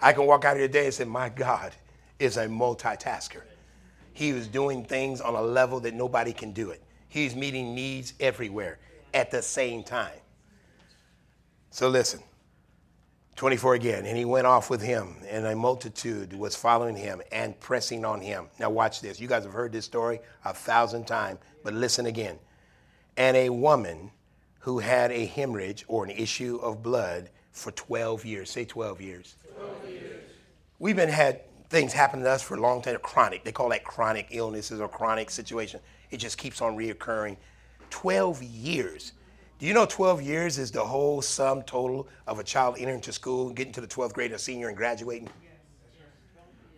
I 0.00 0.12
can 0.12 0.26
walk 0.26 0.44
out 0.44 0.52
of 0.52 0.58
here 0.58 0.68
today 0.68 0.84
and 0.84 0.94
say, 0.94 1.02
My 1.02 1.28
God 1.28 1.74
is 2.20 2.36
a 2.36 2.46
multitasker. 2.46 3.40
He 4.12 4.28
is 4.28 4.46
doing 4.46 4.84
things 4.84 5.20
on 5.20 5.34
a 5.34 5.42
level 5.42 5.80
that 5.80 5.94
nobody 5.94 6.32
can 6.32 6.52
do 6.52 6.70
it. 6.70 6.84
He's 7.08 7.34
meeting 7.34 7.74
needs 7.74 8.14
everywhere 8.20 8.78
at 9.12 9.32
the 9.32 9.42
same 9.42 9.82
time. 9.82 10.20
So 11.70 11.88
listen, 11.88 12.20
24 13.34 13.74
again. 13.74 14.06
And 14.06 14.16
he 14.16 14.24
went 14.24 14.46
off 14.46 14.70
with 14.70 14.82
him, 14.82 15.16
and 15.28 15.44
a 15.44 15.56
multitude 15.56 16.32
was 16.32 16.54
following 16.54 16.94
him 16.94 17.20
and 17.32 17.58
pressing 17.58 18.04
on 18.04 18.20
him. 18.20 18.46
Now, 18.60 18.70
watch 18.70 19.00
this. 19.00 19.18
You 19.18 19.26
guys 19.26 19.42
have 19.42 19.52
heard 19.52 19.72
this 19.72 19.84
story 19.84 20.20
a 20.44 20.54
thousand 20.54 21.08
times, 21.08 21.40
but 21.64 21.74
listen 21.74 22.06
again. 22.06 22.38
And 23.16 23.36
a 23.36 23.48
woman 23.48 24.12
who 24.62 24.78
had 24.78 25.10
a 25.10 25.26
hemorrhage 25.26 25.84
or 25.88 26.04
an 26.04 26.10
issue 26.10 26.56
of 26.62 26.84
blood 26.84 27.30
for 27.50 27.72
12 27.72 28.24
years. 28.24 28.48
Say 28.48 28.64
12 28.64 29.00
years. 29.00 29.34
12 29.56 29.90
years. 29.90 30.22
We've 30.78 30.94
been 30.94 31.08
had 31.08 31.40
things 31.68 31.92
happen 31.92 32.20
to 32.20 32.30
us 32.30 32.42
for 32.42 32.56
a 32.56 32.60
long 32.60 32.80
time, 32.80 32.96
chronic. 33.02 33.42
They 33.42 33.50
call 33.50 33.70
that 33.70 33.82
chronic 33.82 34.28
illnesses 34.30 34.80
or 34.80 34.88
chronic 34.88 35.30
situation. 35.30 35.80
It 36.12 36.18
just 36.18 36.38
keeps 36.38 36.62
on 36.62 36.76
reoccurring. 36.76 37.38
12 37.90 38.42
years. 38.42 39.12
Do 39.58 39.66
you 39.66 39.74
know 39.74 39.84
12 39.84 40.22
years 40.22 40.58
is 40.58 40.70
the 40.70 40.84
whole 40.84 41.22
sum 41.22 41.62
total 41.62 42.06
of 42.28 42.38
a 42.38 42.44
child 42.44 42.76
entering 42.78 43.00
to 43.00 43.12
school, 43.12 43.50
getting 43.50 43.72
to 43.72 43.80
the 43.80 43.88
12th 43.88 44.12
grade, 44.12 44.30
a 44.30 44.38
senior, 44.38 44.68
and 44.68 44.76
graduating? 44.76 45.28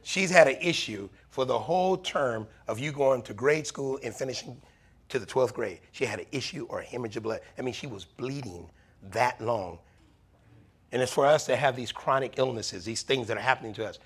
She's 0.03 0.31
had 0.31 0.49
an 0.49 0.57
issue 0.61 1.11
for 1.29 1.45
the 1.45 1.59
whole 1.59 1.99
term 1.99 2.47
of 2.67 2.79
you 2.79 2.93
going 2.93 3.21
to 3.23 3.35
grade 3.35 3.67
school 3.67 3.99
and 4.03 4.15
finishing 4.15 4.61
to 5.15 5.21
the 5.21 5.27
12th 5.27 5.55
grade. 5.55 5.79
She 5.93 6.05
had 6.05 6.19
an 6.19 6.27
issue 6.33 6.67
or 6.69 6.81
a 6.81 6.85
hemorrhage 6.85 7.17
of 7.17 7.23
blood. 7.23 7.41
I 7.57 7.63
mean, 7.63 7.73
she 7.73 7.87
was 7.87 8.05
bleeding 8.05 8.69
that 9.13 9.41
long. 9.41 9.79
And 10.91 11.01
it's 11.01 11.13
for 11.13 11.25
us 11.25 11.47
to 11.47 11.55
have 11.55 11.77
these 11.77 11.93
chronic 11.93 12.35
illnesses, 12.37 12.85
these 12.85 13.03
things 13.03 13.29
that 13.29 13.37
are 13.37 13.41
happening 13.41 13.73
to 13.75 13.87
us. 13.87 14.01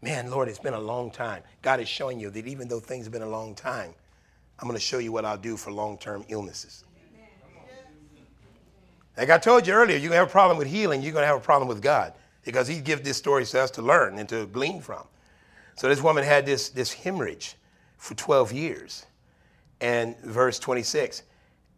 Man, 0.00 0.30
Lord, 0.30 0.48
it's 0.48 0.58
been 0.58 0.72
a 0.72 0.80
long 0.80 1.10
time. 1.10 1.42
God 1.60 1.80
is 1.80 1.88
showing 1.88 2.18
you 2.18 2.30
that 2.30 2.46
even 2.46 2.66
though 2.66 2.80
things 2.80 3.04
have 3.04 3.12
been 3.12 3.22
a 3.22 3.28
long 3.28 3.54
time, 3.54 3.92
I'm 4.58 4.66
going 4.66 4.78
to 4.78 4.84
show 4.84 4.98
you 4.98 5.12
what 5.12 5.26
I'll 5.26 5.36
do 5.36 5.58
for 5.58 5.70
long 5.70 5.98
term 5.98 6.24
illnesses. 6.28 6.84
Like 9.18 9.28
I 9.28 9.36
told 9.36 9.66
you 9.66 9.74
earlier, 9.74 9.98
you're 9.98 10.08
going 10.08 10.12
to 10.12 10.16
have 10.16 10.28
a 10.28 10.30
problem 10.30 10.56
with 10.56 10.66
healing, 10.66 11.02
you're 11.02 11.12
going 11.12 11.24
to 11.24 11.28
have 11.28 11.36
a 11.36 11.40
problem 11.40 11.68
with 11.68 11.82
God 11.82 12.14
because 12.42 12.66
He 12.66 12.80
gives 12.80 13.02
this 13.02 13.18
story 13.18 13.44
to 13.44 13.60
us 13.60 13.70
to 13.72 13.82
learn 13.82 14.18
and 14.18 14.28
to 14.30 14.46
glean 14.46 14.80
from. 14.80 15.04
So 15.76 15.88
this 15.90 16.02
woman 16.02 16.24
had 16.24 16.46
this, 16.46 16.70
this 16.70 16.92
hemorrhage 16.92 17.56
for 17.98 18.14
12 18.14 18.52
years. 18.52 19.06
And 19.80 20.16
verse 20.20 20.58
26 20.58 21.22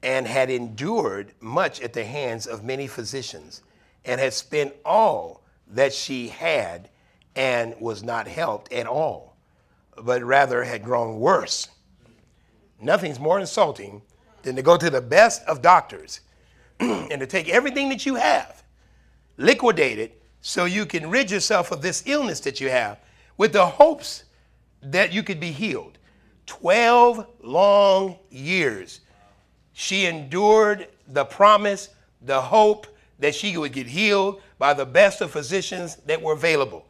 and 0.03 0.27
had 0.27 0.51
endured 0.51 1.33
much 1.41 1.81
at 1.81 1.93
the 1.93 2.05
hands 2.05 2.47
of 2.47 2.63
many 2.63 2.87
physicians 2.87 3.63
and 4.05 4.21
had 4.21 4.33
spent 4.33 4.73
all 4.85 5.43
that 5.67 5.93
she 5.93 6.29
had 6.29 6.89
and 7.35 7.75
was 7.81 8.03
not 8.03 8.29
helped 8.29 8.73
at 8.73 8.87
all, 8.87 9.37
but 10.01 10.23
rather 10.23 10.63
had 10.65 10.83
grown 10.83 11.19
worse. 11.19 11.69
Nothing's 12.81 13.19
more 13.19 13.41
insulting 13.41 14.03
than 14.43 14.55
to 14.57 14.63
go 14.63 14.77
to 14.77 14.91
the 14.91 15.01
best 15.01 15.43
of 15.45 15.61
doctors 15.61 16.21
and 16.81 17.21
to 17.21 17.27
take 17.27 17.49
everything 17.49 17.89
that 17.89 18.07
you 18.07 18.15
have, 18.15 18.63
liquidate 19.39 19.99
it, 19.99 20.23
so 20.41 20.67
you 20.67 20.87
can 20.87 21.11
rid 21.11 21.31
yourself 21.31 21.73
of 21.73 21.83
this 21.83 22.05
illness 22.07 22.39
that 22.41 22.61
you 22.61 22.69
have 22.69 23.01
with 23.37 23.53
the 23.53 23.67
hopes 23.67 24.25
that 24.81 25.13
you 25.13 25.23
could 25.23 25.41
be 25.41 25.51
healed. 25.51 25.96
12 26.47 27.27
long 27.43 28.17
years. 28.31 29.01
She 29.73 30.07
endured 30.07 30.89
the 31.09 31.25
promise, 31.25 31.91
the 32.23 32.41
hope 32.41 32.87
that 33.19 33.35
she 33.35 33.57
would 33.57 33.73
get 33.73 33.87
healed 33.87 34.41
by 34.59 34.75
the 34.75 34.87
best 34.87 35.21
of 35.21 35.31
physicians 35.31 35.97
that 36.07 36.21
were 36.21 36.33
available. 36.33 36.87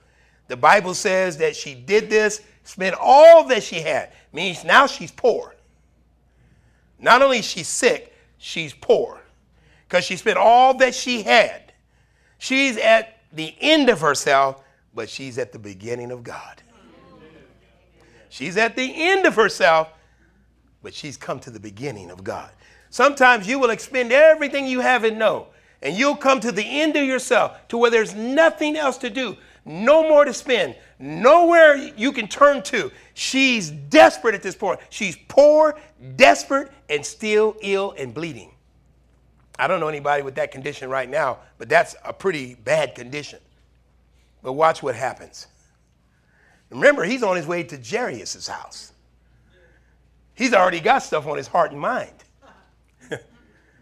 The 0.49 0.57
Bible 0.57 0.95
says 0.95 1.37
that 1.39 1.57
she 1.57 1.75
did 1.75 2.09
this, 2.09 2.43
spent 2.65 2.95
all 3.01 3.45
that 3.49 3.63
she 3.63 3.81
had. 3.81 4.13
Means 4.33 4.65
now 4.65 4.87
she's 4.87 5.11
poor. 5.11 5.55
Not 6.99 7.23
only 7.23 7.39
is 7.39 7.45
she 7.45 7.63
sick, 7.63 8.15
she's 8.39 8.73
poor 8.73 9.21
because 9.89 10.05
she 10.05 10.17
spent 10.17 10.37
all 10.37 10.75
that 10.75 10.95
she 10.95 11.23
had. 11.23 11.73
She's 12.39 12.77
at 12.77 13.21
the 13.33 13.55
end 13.61 13.89
of 13.89 14.01
herself, 14.01 14.63
but 14.95 15.09
she's 15.09 15.39
at 15.39 15.53
the 15.53 15.59
beginning 15.59 16.11
of 16.11 16.23
God. 16.23 16.63
She's 18.28 18.56
at 18.56 18.76
the 18.76 18.92
end 18.95 19.26
of 19.26 19.35
herself, 19.35 19.92
but 20.83 20.95
she's 20.95 21.16
come 21.16 21.40
to 21.40 21.50
the 21.50 21.61
beginning 21.61 22.11
of 22.11 22.25
God. 22.25 22.50
Sometimes 22.90 23.47
you 23.47 23.59
will 23.59 23.71
expend 23.71 24.12
everything 24.12 24.66
you 24.66 24.80
have 24.80 25.04
and 25.04 25.18
know, 25.18 25.49
and 25.83 25.97
you'll 25.97 26.16
come 26.16 26.40
to 26.40 26.52
the 26.52 26.64
end 26.64 26.97
of 26.97 27.04
yourself 27.04 27.66
to 27.68 27.76
where 27.76 27.90
there's 27.90 28.14
nothing 28.14 28.76
else 28.76 28.97
to 28.99 29.11
do, 29.11 29.37
no 29.64 30.09
more 30.09 30.25
to 30.25 30.33
spend, 30.33 30.76
nowhere 30.99 31.76
you 31.76 32.12
can 32.12 32.28
turn 32.28 32.62
to. 32.62 32.90
She's 33.14 33.71
desperate 33.71 34.35
at 34.35 34.42
this 34.42 34.54
point. 34.54 34.80
She's 34.90 35.16
poor, 35.28 35.78
desperate, 36.16 36.71
and 36.88 37.04
still 37.04 37.56
ill 37.61 37.95
and 37.99 38.14
bleeding. 38.14 38.52
I 39.59 39.66
don't 39.66 39.80
know 39.80 39.88
anybody 39.88 40.23
with 40.23 40.35
that 40.37 40.50
condition 40.50 40.90
right 40.90 41.09
now, 41.09 41.38
but 41.59 41.68
that's 41.68 41.97
a 42.04 42.12
pretty 42.12 42.54
bad 42.54 42.95
condition. 42.95 43.40
But 44.42 44.52
watch 44.52 44.83
what 44.83 44.95
happens. 44.95 45.49
Remember, 46.71 47.05
he's 47.05 47.23
on 47.23 47.37
his 47.37 47.47
way 47.47 47.63
to 47.63 47.79
Jairus' 47.79 48.47
house. 48.47 48.93
He's 50.35 50.53
already 50.53 50.81
got 50.81 50.99
stuff 50.99 51.27
on 51.27 51.37
his 51.37 51.47
heart 51.47 51.73
and 51.73 51.81
mind. 51.81 52.13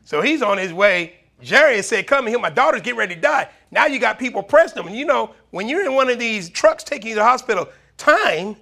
so 0.05 0.21
he's 0.21 0.43
on 0.43 0.59
his 0.59 0.73
way. 0.73 1.15
Jairus 1.47 1.89
said, 1.89 2.07
Come 2.07 2.27
here, 2.27 2.39
my 2.39 2.51
daughter's 2.51 2.83
getting 2.83 2.99
ready 2.99 3.15
to 3.15 3.21
die. 3.21 3.49
Now 3.71 3.87
you 3.87 3.99
got 3.99 4.19
people 4.19 4.43
pressing 4.43 4.77
them. 4.77 4.87
And 4.87 4.97
you 4.97 5.05
know, 5.05 5.35
when 5.51 5.69
you're 5.69 5.85
in 5.85 5.95
one 5.95 6.09
of 6.09 6.19
these 6.19 6.49
trucks 6.49 6.85
taking 6.85 7.09
you 7.09 7.15
to 7.15 7.21
the 7.21 7.25
hospital, 7.25 7.69
time 7.97 8.57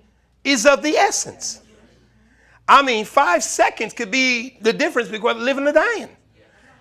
is 0.45 0.65
of 0.65 0.83
the 0.83 0.97
essence. 0.97 1.61
I 2.67 2.83
mean, 2.83 3.05
five 3.05 3.45
seconds 3.45 3.93
could 3.93 4.11
be 4.11 4.57
the 4.61 4.73
difference 4.73 5.09
between 5.09 5.45
living 5.45 5.67
and 5.67 5.75
dying. 5.75 6.09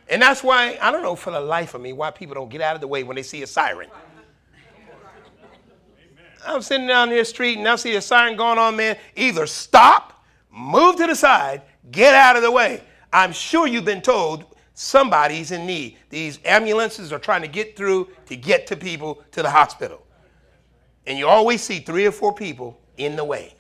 And 0.10 0.22
that's 0.22 0.44
why, 0.44 0.78
I 0.82 0.92
don't 0.92 1.04
know 1.04 1.16
for 1.16 1.32
the 1.32 1.40
life 1.40 1.74
of 1.74 1.82
me, 1.82 1.94
why 1.94 2.12
people 2.12 2.36
don't 2.36 2.50
get 2.50 2.62
out 2.62 2.76
of 2.76 2.82
the 2.82 2.88
way 2.88 3.04
when 3.04 3.16
they 3.16 3.24
see 3.24 3.44
a 3.44 3.48
siren. 3.48 3.90
I'm 6.46 6.62
sitting 6.62 6.88
down 6.88 7.10
the 7.10 7.24
street 7.24 7.58
and 7.58 7.68
I 7.68 7.76
see 7.76 7.96
a 7.96 8.02
siren 8.02 8.36
going 8.36 8.58
on, 8.58 8.76
man. 8.76 8.98
Either 9.16 9.46
stop, 9.46 10.26
move 10.52 10.96
to 10.98 11.08
the 11.08 11.16
side, 11.16 11.62
get 11.92 12.14
out 12.14 12.36
of 12.36 12.42
the 12.42 12.52
way. 12.52 12.82
I'm 13.14 13.32
sure 13.32 13.68
you've 13.68 13.86
been 13.86 14.02
told 14.02 14.46
somebody's 14.74 15.52
in 15.52 15.66
need. 15.66 15.98
These 16.10 16.40
ambulances 16.46 17.12
are 17.12 17.20
trying 17.20 17.42
to 17.42 17.48
get 17.48 17.76
through 17.76 18.10
to 18.28 18.36
get 18.36 18.68
to 18.68 18.76
people 18.76 19.24
to 19.32 19.42
the 19.42 19.50
hospital. 19.50 20.06
And 21.06 21.18
you 21.18 21.28
always 21.28 21.62
see 21.62 21.80
three 21.80 22.06
or 22.06 22.12
four 22.12 22.34
people 22.34 22.80
in 22.98 23.16
the 23.16 23.24
way. 23.24 23.56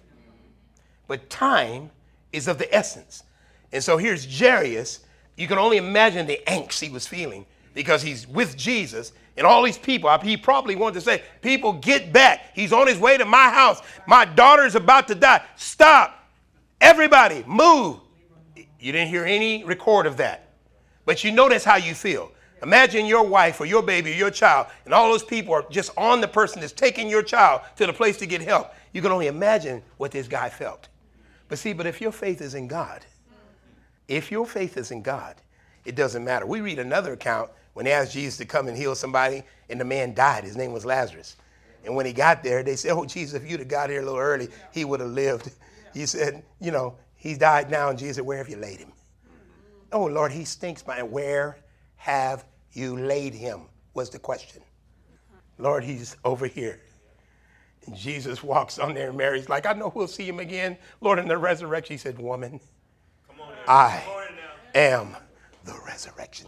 But 1.07 1.29
time 1.29 1.89
is 2.31 2.47
of 2.47 2.57
the 2.57 2.73
essence. 2.73 3.23
And 3.71 3.83
so 3.83 3.97
here's 3.97 4.39
Jairus. 4.39 5.01
You 5.35 5.47
can 5.47 5.57
only 5.57 5.77
imagine 5.77 6.27
the 6.27 6.39
angst 6.47 6.79
he 6.79 6.89
was 6.89 7.07
feeling 7.07 7.45
because 7.73 8.01
he's 8.01 8.27
with 8.27 8.57
Jesus 8.57 9.13
and 9.37 9.47
all 9.47 9.63
these 9.63 9.77
people. 9.77 10.15
He 10.19 10.37
probably 10.37 10.75
wanted 10.75 10.95
to 10.95 11.01
say, 11.01 11.23
People, 11.41 11.73
get 11.73 12.11
back. 12.11 12.51
He's 12.53 12.73
on 12.73 12.87
his 12.87 12.99
way 12.99 13.17
to 13.17 13.25
my 13.25 13.49
house. 13.49 13.81
My 14.07 14.25
daughter's 14.25 14.75
about 14.75 15.07
to 15.07 15.15
die. 15.15 15.43
Stop. 15.55 16.17
Everybody, 16.79 17.43
move. 17.47 17.99
You 18.55 18.91
didn't 18.91 19.09
hear 19.09 19.25
any 19.25 19.63
record 19.63 20.05
of 20.05 20.17
that. 20.17 20.49
But 21.05 21.23
you 21.23 21.31
know 21.31 21.49
that's 21.49 21.63
how 21.63 21.77
you 21.77 21.93
feel. 21.93 22.31
Imagine 22.63 23.05
your 23.05 23.23
wife 23.23 23.59
or 23.59 23.65
your 23.65 23.81
baby 23.81 24.11
or 24.11 24.15
your 24.15 24.31
child, 24.31 24.67
and 24.85 24.93
all 24.93 25.09
those 25.09 25.23
people 25.23 25.53
are 25.53 25.65
just 25.71 25.91
on 25.97 26.21
the 26.21 26.27
person 26.27 26.61
that's 26.61 26.73
taking 26.73 27.09
your 27.09 27.23
child 27.23 27.61
to 27.77 27.87
the 27.87 27.93
place 27.93 28.17
to 28.17 28.27
get 28.27 28.41
help. 28.41 28.73
You 28.93 29.01
can 29.01 29.11
only 29.11 29.27
imagine 29.27 29.81
what 29.97 30.11
this 30.11 30.27
guy 30.27 30.49
felt. 30.49 30.87
But 31.47 31.57
see, 31.57 31.73
but 31.73 31.87
if 31.87 31.99
your 31.99 32.11
faith 32.11 32.39
is 32.39 32.53
in 32.53 32.67
God, 32.67 33.05
if 34.07 34.31
your 34.31 34.45
faith 34.45 34.77
is 34.77 34.91
in 34.91 35.01
God, 35.01 35.35
it 35.85 35.95
doesn't 35.95 36.23
matter. 36.23 36.45
We 36.45 36.61
read 36.61 36.77
another 36.77 37.13
account 37.13 37.49
when 37.73 37.85
they 37.85 37.91
asked 37.91 38.13
Jesus 38.13 38.37
to 38.37 38.45
come 38.45 38.67
and 38.67 38.77
heal 38.77 38.95
somebody, 38.95 39.43
and 39.69 39.79
the 39.79 39.85
man 39.85 40.13
died. 40.13 40.43
His 40.43 40.57
name 40.57 40.73
was 40.73 40.85
Lazarus. 40.85 41.37
And 41.85 41.95
when 41.95 42.05
he 42.05 42.13
got 42.13 42.43
there, 42.43 42.63
they 42.63 42.75
said, 42.75 42.91
Oh, 42.91 43.05
Jesus, 43.05 43.41
if 43.41 43.49
you'd 43.49 43.59
have 43.59 43.69
got 43.69 43.89
here 43.89 44.01
a 44.01 44.05
little 44.05 44.19
early, 44.19 44.49
he 44.71 44.85
would 44.85 44.99
have 44.99 45.09
lived. 45.09 45.51
He 45.93 46.05
said, 46.05 46.43
You 46.61 46.71
know, 46.71 46.95
he's 47.17 47.37
died 47.37 47.69
now. 47.69 47.89
And 47.89 47.99
Jesus 47.99 48.15
said, 48.15 48.25
Where 48.25 48.37
have 48.37 48.47
you 48.47 48.55
laid 48.55 48.79
him? 48.79 48.93
Oh, 49.91 50.05
Lord, 50.05 50.31
he 50.31 50.45
stinks, 50.45 50.87
man. 50.87 51.11
Where 51.11 51.57
have 51.97 52.45
you 52.71 52.95
laid 52.95 53.33
him? 53.33 53.63
Was 53.93 54.09
the 54.09 54.17
question. 54.17 54.61
Lord, 55.57 55.83
he's 55.83 56.15
over 56.23 56.47
here. 56.47 56.79
And 57.85 57.93
Jesus 57.93 58.41
walks 58.41 58.79
on 58.79 58.93
there, 58.93 59.09
and 59.09 59.17
Mary's 59.17 59.49
like, 59.49 59.65
I 59.65 59.73
know 59.73 59.91
we'll 59.93 60.07
see 60.07 60.25
him 60.25 60.39
again. 60.39 60.77
Lord, 61.01 61.19
in 61.19 61.27
the 61.27 61.37
resurrection, 61.37 61.93
he 61.93 61.97
said, 61.97 62.17
Woman, 62.17 62.61
I 63.67 64.01
am 64.73 65.15
the 65.65 65.77
resurrection. 65.85 66.47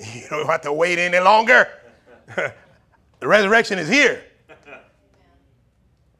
You 0.14 0.28
don't 0.28 0.46
have 0.46 0.62
to 0.62 0.72
wait 0.72 0.98
any 0.98 1.18
longer. 1.18 1.68
the 2.36 2.52
resurrection 3.28 3.78
is 3.78 3.88
here. 3.88 4.22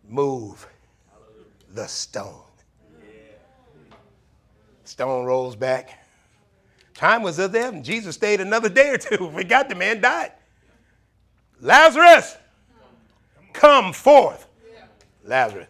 Move 0.08 0.66
the 1.72 1.86
stone. 1.86 2.42
Stone 4.84 5.24
rolls 5.24 5.54
back. 5.54 6.04
Time 6.94 7.22
was 7.22 7.38
of 7.38 7.52
them. 7.52 7.82
Jesus 7.82 8.16
stayed 8.16 8.40
another 8.40 8.68
day 8.68 8.90
or 8.90 8.98
two. 8.98 9.30
Forgot 9.34 9.68
the 9.68 9.74
man 9.74 10.00
died. 10.00 10.32
Lazarus, 11.60 12.36
come 13.52 13.92
forth. 13.92 14.46
Lazarus. 15.24 15.68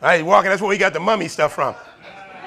Right, 0.00 0.16
he's 0.16 0.24
walking. 0.24 0.48
That's 0.48 0.62
where 0.62 0.70
we 0.70 0.78
got 0.78 0.94
the 0.94 1.00
mummy 1.00 1.28
stuff 1.28 1.52
from. 1.52 1.74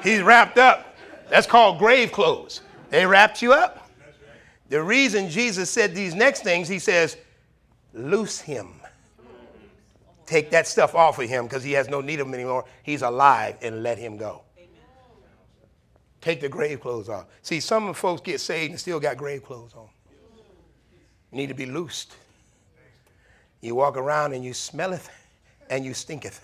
He's 0.02 0.20
wrapped 0.20 0.58
up. 0.58 0.93
That's 1.28 1.46
called 1.46 1.78
grave 1.78 2.12
clothes. 2.12 2.60
They 2.90 3.06
wrapped 3.06 3.42
you 3.42 3.52
up. 3.52 3.90
The 4.68 4.82
reason 4.82 5.28
Jesus 5.28 5.70
said 5.70 5.94
these 5.94 6.14
next 6.14 6.42
things, 6.42 6.68
he 6.68 6.78
says, 6.78 7.16
loose 7.92 8.40
him. 8.40 8.80
Take 10.26 10.50
that 10.50 10.66
stuff 10.66 10.94
off 10.94 11.18
of 11.18 11.28
him 11.28 11.44
because 11.44 11.62
he 11.62 11.72
has 11.72 11.88
no 11.88 12.00
need 12.00 12.20
of 12.20 12.26
him 12.26 12.34
anymore. 12.34 12.64
He's 12.82 13.02
alive 13.02 13.56
and 13.60 13.82
let 13.82 13.98
him 13.98 14.16
go. 14.16 14.42
Take 16.20 16.40
the 16.40 16.48
grave 16.48 16.80
clothes 16.80 17.10
off. 17.10 17.26
See, 17.42 17.60
some 17.60 17.92
folks 17.92 18.22
get 18.22 18.40
saved 18.40 18.70
and 18.70 18.80
still 18.80 18.98
got 18.98 19.18
grave 19.18 19.44
clothes 19.44 19.74
on. 19.74 19.88
need 21.30 21.48
to 21.48 21.54
be 21.54 21.66
loosed. 21.66 22.16
You 23.60 23.74
walk 23.74 23.96
around 23.96 24.32
and 24.32 24.42
you 24.42 24.54
smelleth 24.54 25.10
and 25.68 25.84
you 25.84 25.92
stinketh 25.92 26.40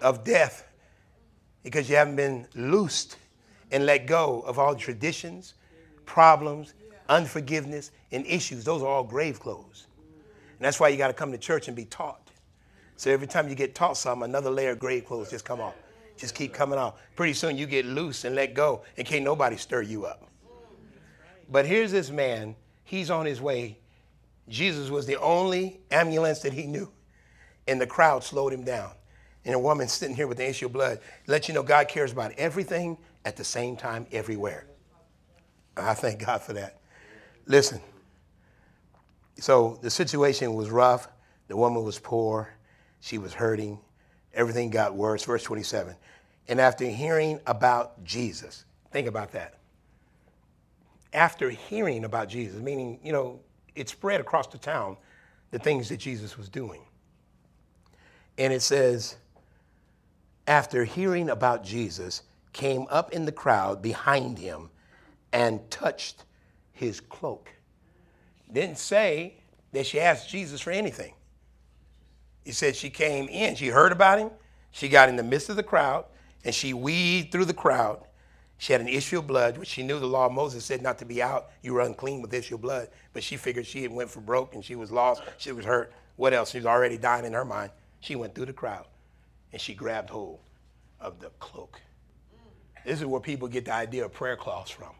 of 0.00 0.24
death 0.24 0.66
because 1.62 1.88
you 1.88 1.96
haven't 1.96 2.16
been 2.16 2.46
loosed 2.54 3.16
and 3.70 3.86
let 3.86 4.06
go 4.06 4.40
of 4.40 4.58
all 4.58 4.74
traditions, 4.74 5.54
problems, 6.04 6.74
unforgiveness, 7.08 7.90
and 8.10 8.26
issues. 8.26 8.64
Those 8.64 8.82
are 8.82 8.88
all 8.88 9.04
grave 9.04 9.40
clothes. 9.40 9.86
And 10.58 10.60
that's 10.60 10.78
why 10.78 10.88
you 10.88 10.96
got 10.96 11.08
to 11.08 11.14
come 11.14 11.32
to 11.32 11.38
church 11.38 11.68
and 11.68 11.76
be 11.76 11.84
taught. 11.86 12.28
So 12.96 13.10
every 13.10 13.26
time 13.26 13.48
you 13.48 13.54
get 13.54 13.74
taught 13.74 13.96
something, 13.96 14.24
another 14.28 14.50
layer 14.50 14.70
of 14.70 14.78
grave 14.78 15.06
clothes 15.06 15.30
just 15.30 15.44
come 15.44 15.60
off 15.60 15.74
just 16.16 16.34
keep 16.34 16.52
coming 16.52 16.78
off. 16.78 17.00
Pretty 17.16 17.32
soon 17.32 17.58
you 17.58 17.66
get 17.66 17.84
loose 17.84 18.24
and 18.24 18.34
let 18.34 18.54
go, 18.54 18.82
and 18.96 19.06
can't 19.06 19.24
nobody 19.24 19.56
stir 19.56 19.82
you 19.82 20.06
up. 20.06 20.28
But 21.50 21.66
here's 21.66 21.92
this 21.92 22.10
man, 22.10 22.54
he's 22.84 23.10
on 23.10 23.26
his 23.26 23.40
way. 23.40 23.78
Jesus 24.48 24.88
was 24.88 25.04
the 25.04 25.16
only 25.16 25.80
ambulance 25.90 26.40
that 26.40 26.52
he 26.52 26.66
knew, 26.66 26.90
and 27.66 27.80
the 27.80 27.86
crowd 27.86 28.24
slowed 28.24 28.52
him 28.52 28.64
down. 28.64 28.92
And 29.44 29.54
a 29.54 29.58
woman 29.58 29.88
sitting 29.88 30.14
here 30.14 30.26
with 30.26 30.38
the 30.38 30.48
issue 30.48 30.66
of 30.66 30.72
blood. 30.72 31.00
Let 31.26 31.48
you 31.48 31.54
know 31.54 31.62
God 31.62 31.88
cares 31.88 32.12
about 32.12 32.32
everything 32.32 32.96
at 33.24 33.36
the 33.36 33.44
same 33.44 33.76
time, 33.76 34.06
everywhere. 34.12 34.66
I 35.76 35.94
thank 35.94 36.24
God 36.24 36.42
for 36.42 36.52
that. 36.54 36.80
Listen. 37.46 37.80
So 39.38 39.78
the 39.82 39.90
situation 39.90 40.54
was 40.54 40.70
rough. 40.70 41.08
The 41.48 41.56
woman 41.56 41.82
was 41.82 41.98
poor. 41.98 42.52
She 43.00 43.18
was 43.18 43.32
hurting. 43.32 43.78
Everything 44.34 44.70
got 44.70 44.94
worse. 44.94 45.24
Verse 45.24 45.42
27. 45.42 45.96
And 46.48 46.60
after 46.60 46.84
hearing 46.84 47.40
about 47.46 48.04
Jesus, 48.04 48.64
think 48.90 49.08
about 49.08 49.32
that. 49.32 49.58
After 51.12 51.50
hearing 51.50 52.04
about 52.04 52.28
Jesus, 52.28 52.60
meaning, 52.60 53.00
you 53.02 53.12
know, 53.12 53.40
it 53.74 53.88
spread 53.88 54.20
across 54.20 54.46
the 54.46 54.58
town 54.58 54.96
the 55.50 55.58
things 55.58 55.88
that 55.88 55.98
Jesus 55.98 56.38
was 56.38 56.48
doing. 56.48 56.80
And 58.38 58.52
it 58.52 58.62
says, 58.62 59.16
after 60.46 60.84
hearing 60.84 61.30
about 61.30 61.64
Jesus, 61.64 62.22
came 62.52 62.86
up 62.90 63.12
in 63.12 63.24
the 63.24 63.32
crowd 63.32 63.80
behind 63.80 64.38
him 64.38 64.70
and 65.32 65.70
touched 65.70 66.24
his 66.72 67.00
cloak. 67.00 67.50
Didn't 68.52 68.78
say 68.78 69.34
that 69.72 69.86
she 69.86 70.00
asked 70.00 70.28
Jesus 70.28 70.60
for 70.60 70.70
anything. 70.70 71.14
He 72.44 72.52
said 72.52 72.76
she 72.76 72.90
came 72.90 73.28
in, 73.28 73.54
she 73.54 73.68
heard 73.68 73.92
about 73.92 74.18
him, 74.18 74.30
she 74.70 74.88
got 74.88 75.08
in 75.08 75.16
the 75.16 75.22
midst 75.22 75.48
of 75.48 75.56
the 75.56 75.62
crowd, 75.62 76.04
and 76.44 76.54
she 76.54 76.74
weaved 76.74 77.32
through 77.32 77.44
the 77.46 77.54
crowd. 77.54 78.04
She 78.58 78.72
had 78.72 78.80
an 78.80 78.88
issue 78.88 79.18
of 79.18 79.26
blood, 79.26 79.58
which 79.58 79.68
she 79.68 79.82
knew 79.82 79.98
the 79.98 80.06
law 80.06 80.26
of 80.26 80.32
Moses 80.32 80.64
said 80.64 80.82
not 80.82 80.98
to 80.98 81.04
be 81.04 81.22
out. 81.22 81.50
You 81.62 81.74
were 81.74 81.80
unclean 81.80 82.22
with 82.22 82.32
issue 82.32 82.54
of 82.54 82.60
blood. 82.60 82.88
But 83.12 83.24
she 83.24 83.36
figured 83.36 83.66
she 83.66 83.82
had 83.82 83.90
went 83.90 84.08
for 84.08 84.20
broke 84.20 84.54
and 84.54 84.64
she 84.64 84.76
was 84.76 84.92
lost. 84.92 85.22
She 85.38 85.50
was 85.50 85.64
hurt. 85.64 85.92
What 86.14 86.32
else? 86.32 86.50
She 86.50 86.58
was 86.58 86.66
already 86.66 86.96
dying 86.96 87.24
in 87.24 87.32
her 87.32 87.44
mind. 87.44 87.72
She 87.98 88.14
went 88.14 88.36
through 88.36 88.46
the 88.46 88.52
crowd 88.52 88.86
and 89.52 89.60
she 89.60 89.74
grabbed 89.74 90.10
hold 90.10 90.40
of 91.00 91.20
the 91.20 91.30
cloak. 91.38 91.80
This 92.84 93.00
is 93.00 93.06
where 93.06 93.20
people 93.20 93.48
get 93.48 93.64
the 93.64 93.72
idea 93.72 94.04
of 94.04 94.12
prayer 94.12 94.36
cloths 94.36 94.70
from. 94.70 94.94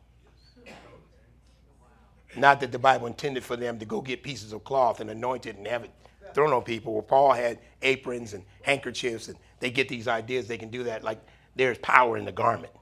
Not 2.36 2.60
that 2.60 2.72
the 2.72 2.78
Bible 2.78 3.06
intended 3.06 3.44
for 3.44 3.56
them 3.56 3.78
to 3.78 3.84
go 3.84 4.00
get 4.00 4.22
pieces 4.22 4.52
of 4.52 4.64
cloth 4.64 5.00
and 5.00 5.10
anoint 5.10 5.46
it 5.46 5.56
and 5.56 5.66
have 5.66 5.84
it 5.84 5.90
thrown 6.32 6.52
on 6.52 6.62
people. 6.62 6.94
Where 6.94 7.02
Paul 7.02 7.32
had 7.32 7.58
aprons 7.82 8.32
and 8.32 8.44
handkerchiefs, 8.62 9.28
and 9.28 9.36
they 9.60 9.70
get 9.70 9.88
these 9.88 10.08
ideas 10.08 10.46
they 10.46 10.56
can 10.56 10.70
do 10.70 10.84
that. 10.84 11.04
Like 11.04 11.20
there's 11.56 11.78
power 11.78 12.16
in 12.16 12.24
the 12.24 12.32
garment. 12.32 12.72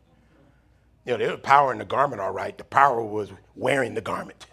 You 1.04 1.12
know, 1.12 1.18
there 1.18 1.30
was 1.32 1.40
power 1.40 1.72
in 1.72 1.78
the 1.78 1.84
garment, 1.84 2.20
all 2.20 2.30
right. 2.30 2.56
The 2.56 2.64
power 2.64 3.02
was 3.02 3.32
wearing 3.56 3.94
the 3.94 4.00
garment. 4.00 4.46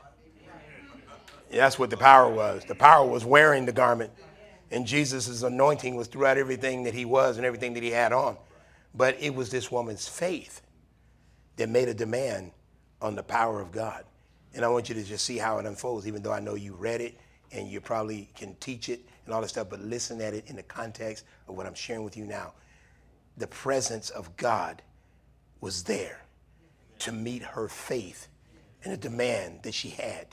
That's 1.52 1.78
what 1.78 1.90
the 1.90 1.98
power 1.98 2.30
was. 2.30 2.64
The 2.66 2.76
power 2.76 3.08
was 3.08 3.24
wearing 3.24 3.66
the 3.66 3.72
garment. 3.72 4.12
And 4.72 4.86
Jesus' 4.86 5.42
anointing 5.44 5.96
was 5.96 6.08
throughout 6.08 6.38
everything 6.38 6.84
that 6.84 6.94
he 6.94 7.06
was 7.06 7.38
and 7.38 7.46
everything 7.46 7.74
that 7.76 7.84
he 7.84 7.92
had 7.92 8.12
on. 8.12 8.38
But 8.94 9.18
it 9.20 9.34
was 9.34 9.50
this 9.50 9.72
woman's 9.72 10.08
faith 10.08 10.62
that 11.56 11.70
made 11.70 11.88
a 11.88 11.94
demand 11.94 12.52
on 13.02 13.16
the 13.16 13.24
power 13.24 13.62
of 13.62 13.72
God. 13.72 14.04
And 14.54 14.66
I 14.66 14.68
want 14.70 14.90
you 14.90 14.96
to 14.96 15.04
just 15.04 15.26
see 15.26 15.38
how 15.38 15.60
it 15.60 15.66
unfolds, 15.66 16.08
even 16.08 16.22
though 16.22 16.32
I 16.32 16.40
know 16.40 16.56
you 16.56 16.74
read 16.74 17.02
it 17.02 17.18
and 17.52 17.68
you 17.70 17.80
probably 17.80 18.30
can 18.36 18.56
teach 18.56 18.90
it 18.90 19.02
and 19.26 19.34
all 19.34 19.42
this 19.42 19.52
stuff, 19.52 19.70
but 19.70 19.80
listen 19.82 20.20
at 20.22 20.34
it 20.34 20.46
in 20.48 20.56
the 20.56 20.64
context 20.64 21.26
of 21.48 21.56
what 21.56 21.66
I'm 21.66 21.76
sharing 21.76 22.04
with 22.04 22.18
you 22.18 22.26
now. 22.26 22.54
The 23.38 23.48
presence 23.48 24.10
of 24.10 24.36
God 24.36 24.82
was 25.62 25.84
there 25.84 26.22
to 27.00 27.12
meet 27.12 27.44
her 27.44 27.68
faith 27.68 28.28
and 28.84 28.92
the 28.92 28.98
demand 28.98 29.64
that 29.64 29.74
she 29.74 29.90
had. 29.90 30.28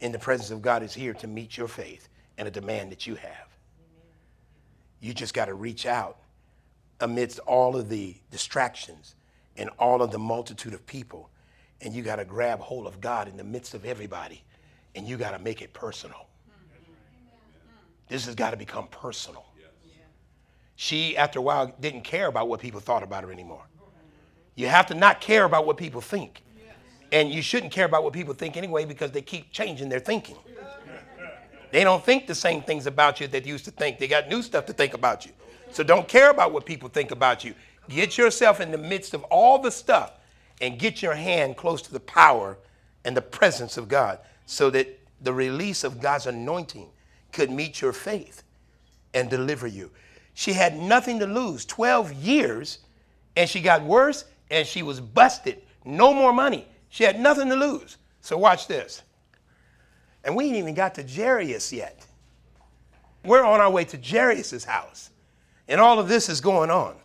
And 0.00 0.14
the 0.14 0.18
presence 0.18 0.50
of 0.50 0.62
God 0.62 0.82
is 0.82 0.94
here 0.94 1.14
to 1.14 1.26
meet 1.26 1.56
your 1.56 1.68
faith 1.68 2.08
and 2.40 2.48
a 2.48 2.50
demand 2.50 2.90
that 2.90 3.06
you 3.06 3.16
have. 3.16 3.48
You 4.98 5.12
just 5.12 5.34
got 5.34 5.44
to 5.44 5.54
reach 5.54 5.84
out 5.84 6.16
amidst 7.00 7.38
all 7.40 7.76
of 7.76 7.90
the 7.90 8.16
distractions 8.30 9.14
and 9.58 9.68
all 9.78 10.00
of 10.00 10.10
the 10.10 10.18
multitude 10.18 10.72
of 10.72 10.84
people, 10.86 11.28
and 11.82 11.92
you 11.92 12.02
got 12.02 12.16
to 12.16 12.24
grab 12.24 12.58
hold 12.58 12.86
of 12.86 12.98
God 12.98 13.28
in 13.28 13.36
the 13.36 13.44
midst 13.44 13.74
of 13.74 13.84
everybody, 13.84 14.42
and 14.94 15.06
you 15.06 15.18
got 15.18 15.32
to 15.32 15.38
make 15.38 15.60
it 15.60 15.74
personal. 15.74 16.28
This 18.08 18.24
has 18.24 18.34
got 18.34 18.52
to 18.52 18.56
become 18.56 18.86
personal. 18.86 19.44
She, 20.76 21.18
after 21.18 21.40
a 21.40 21.42
while, 21.42 21.74
didn't 21.78 22.04
care 22.04 22.26
about 22.26 22.48
what 22.48 22.58
people 22.58 22.80
thought 22.80 23.02
about 23.02 23.22
her 23.22 23.30
anymore. 23.30 23.66
You 24.54 24.68
have 24.68 24.86
to 24.86 24.94
not 24.94 25.20
care 25.20 25.44
about 25.44 25.66
what 25.66 25.76
people 25.76 26.00
think. 26.00 26.42
And 27.12 27.30
you 27.30 27.42
shouldn't 27.42 27.72
care 27.72 27.84
about 27.84 28.02
what 28.02 28.14
people 28.14 28.32
think 28.32 28.56
anyway 28.56 28.86
because 28.86 29.10
they 29.10 29.20
keep 29.20 29.52
changing 29.52 29.90
their 29.90 30.00
thinking. 30.00 30.36
They 31.70 31.84
don't 31.84 32.04
think 32.04 32.26
the 32.26 32.34
same 32.34 32.62
things 32.62 32.86
about 32.86 33.20
you 33.20 33.28
that 33.28 33.44
they 33.44 33.48
used 33.48 33.64
to 33.66 33.70
think. 33.70 33.98
They 33.98 34.08
got 34.08 34.28
new 34.28 34.42
stuff 34.42 34.66
to 34.66 34.72
think 34.72 34.94
about 34.94 35.24
you. 35.24 35.32
So 35.70 35.82
don't 35.82 36.08
care 36.08 36.30
about 36.30 36.52
what 36.52 36.66
people 36.66 36.88
think 36.88 37.10
about 37.10 37.44
you. 37.44 37.54
Get 37.88 38.18
yourself 38.18 38.60
in 38.60 38.70
the 38.70 38.78
midst 38.78 39.14
of 39.14 39.22
all 39.24 39.58
the 39.58 39.70
stuff 39.70 40.12
and 40.60 40.78
get 40.78 41.02
your 41.02 41.14
hand 41.14 41.56
close 41.56 41.80
to 41.82 41.92
the 41.92 42.00
power 42.00 42.58
and 43.04 43.16
the 43.16 43.22
presence 43.22 43.76
of 43.76 43.88
God 43.88 44.18
so 44.46 44.70
that 44.70 44.98
the 45.20 45.32
release 45.32 45.84
of 45.84 46.00
God's 46.00 46.26
anointing 46.26 46.88
could 47.32 47.50
meet 47.50 47.80
your 47.80 47.92
faith 47.92 48.42
and 49.14 49.30
deliver 49.30 49.66
you. 49.66 49.90
She 50.34 50.52
had 50.52 50.76
nothing 50.76 51.18
to 51.20 51.26
lose 51.26 51.64
12 51.66 52.12
years 52.14 52.78
and 53.36 53.48
she 53.48 53.60
got 53.60 53.82
worse 53.82 54.24
and 54.50 54.66
she 54.66 54.82
was 54.82 55.00
busted. 55.00 55.62
No 55.84 56.12
more 56.12 56.32
money. 56.32 56.66
She 56.88 57.04
had 57.04 57.20
nothing 57.20 57.48
to 57.48 57.56
lose. 57.56 57.96
So 58.20 58.36
watch 58.36 58.66
this. 58.66 59.02
And 60.24 60.36
we 60.36 60.46
ain't 60.46 60.56
even 60.56 60.74
got 60.74 60.94
to 60.96 61.02
Jairus 61.02 61.72
yet. 61.72 62.06
We're 63.24 63.44
on 63.44 63.60
our 63.60 63.70
way 63.70 63.84
to 63.84 63.98
Jairus' 63.98 64.64
house. 64.64 65.10
And 65.68 65.80
all 65.80 65.98
of 65.98 66.08
this 66.08 66.28
is 66.28 66.40
going 66.40 66.70
on. 66.70 66.96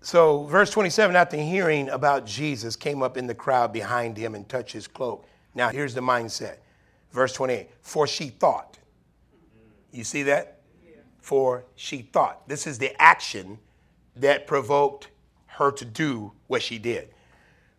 So, 0.00 0.44
verse 0.44 0.70
27 0.70 1.14
after 1.14 1.36
hearing 1.36 1.88
about 1.88 2.26
Jesus, 2.26 2.74
came 2.76 3.02
up 3.02 3.16
in 3.16 3.26
the 3.26 3.34
crowd 3.34 3.72
behind 3.72 4.16
him 4.16 4.34
and 4.34 4.48
touched 4.48 4.72
his 4.72 4.88
cloak. 4.88 5.26
Now, 5.54 5.68
here's 5.68 5.94
the 5.94 6.00
mindset. 6.00 6.56
Verse 7.12 7.32
28 7.32 7.68
For 7.80 8.06
she 8.06 8.28
thought. 8.28 8.78
You 9.92 10.04
see 10.04 10.24
that? 10.24 10.60
For 11.20 11.64
she 11.76 12.02
thought. 12.02 12.48
This 12.48 12.66
is 12.66 12.78
the 12.78 13.00
action 13.00 13.58
that 14.16 14.46
provoked 14.46 15.08
her 15.46 15.70
to 15.70 15.84
do 15.84 16.32
what 16.48 16.62
she 16.62 16.78
did. 16.78 17.10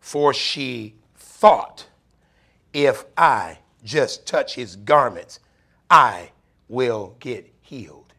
For 0.00 0.32
she 0.32 0.94
thought, 1.16 1.86
if 2.72 3.04
I 3.16 3.58
just 3.84 4.26
touch 4.26 4.54
his 4.54 4.76
garments, 4.76 5.40
I 5.90 6.30
will 6.68 7.16
get 7.20 7.52
healed. 7.60 8.12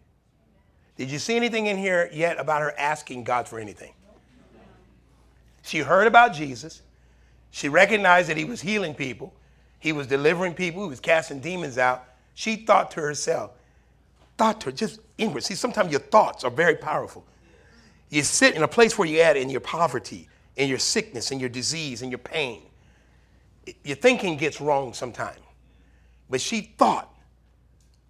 Did 0.95 1.11
you 1.11 1.19
see 1.19 1.35
anything 1.35 1.67
in 1.67 1.77
here 1.77 2.09
yet 2.13 2.39
about 2.39 2.61
her 2.61 2.73
asking 2.77 3.25
God 3.25 3.47
for 3.47 3.59
anything? 3.59 3.93
She 5.61 5.79
heard 5.79 6.07
about 6.07 6.33
Jesus. 6.33 6.81
She 7.51 7.69
recognized 7.69 8.29
that 8.29 8.37
he 8.37 8.45
was 8.45 8.61
healing 8.61 8.93
people, 8.93 9.33
he 9.79 9.91
was 9.91 10.07
delivering 10.07 10.53
people, 10.53 10.83
he 10.83 10.89
was 10.89 10.99
casting 10.99 11.39
demons 11.39 11.77
out. 11.77 12.05
She 12.33 12.57
thought 12.57 12.91
to 12.91 13.01
herself, 13.01 13.51
thought 14.37 14.59
to 14.61 14.65
her, 14.65 14.71
just 14.71 14.99
inward. 15.17 15.43
See, 15.43 15.55
sometimes 15.55 15.91
your 15.91 16.01
thoughts 16.01 16.43
are 16.43 16.51
very 16.51 16.75
powerful. 16.75 17.25
You 18.09 18.23
sit 18.23 18.55
in 18.55 18.63
a 18.63 18.67
place 18.67 18.97
where 18.97 19.07
you're 19.07 19.23
at 19.23 19.37
in 19.37 19.49
your 19.49 19.61
poverty, 19.61 20.27
in 20.57 20.69
your 20.69 20.79
sickness, 20.79 21.31
in 21.31 21.39
your 21.39 21.49
disease, 21.49 22.01
in 22.01 22.09
your 22.09 22.19
pain. 22.19 22.61
Your 23.83 23.95
thinking 23.95 24.37
gets 24.37 24.61
wrong 24.61 24.93
sometimes. 24.93 25.39
But 26.29 26.41
she 26.41 26.61
thought 26.61 27.13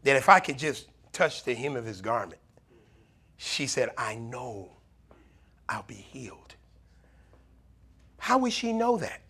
that 0.04 0.16
if 0.16 0.30
I 0.30 0.40
could 0.40 0.58
just 0.58 0.88
touch 1.12 1.44
the 1.44 1.54
hem 1.54 1.76
of 1.76 1.86
his 1.86 2.02
garment, 2.02 2.40
she 3.38 3.68
said, 3.68 3.90
I 3.98 4.16
know 4.16 4.70
I'll 5.68 5.84
be 5.84 5.96
healed. 5.96 6.56
How 8.18 8.38
would 8.40 8.54
she 8.54 8.74
know 8.74 8.98
that? 8.98 9.22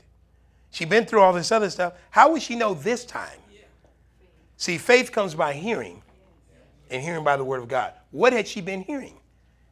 She'd 0.71 0.89
been 0.89 1.05
through 1.05 1.21
all 1.21 1.33
this 1.33 1.51
other 1.51 1.69
stuff. 1.69 1.93
How 2.11 2.31
would 2.31 2.41
she 2.41 2.55
know 2.55 2.73
this 2.73 3.05
time? 3.05 3.39
See, 4.57 4.77
faith 4.77 5.11
comes 5.11 5.35
by 5.35 5.53
hearing, 5.53 6.01
and 6.89 7.01
hearing 7.01 7.23
by 7.23 7.35
the 7.37 7.43
word 7.43 7.61
of 7.61 7.67
God. 7.67 7.93
What 8.11 8.31
had 8.33 8.47
she 8.47 8.61
been 8.61 8.81
hearing? 8.81 9.17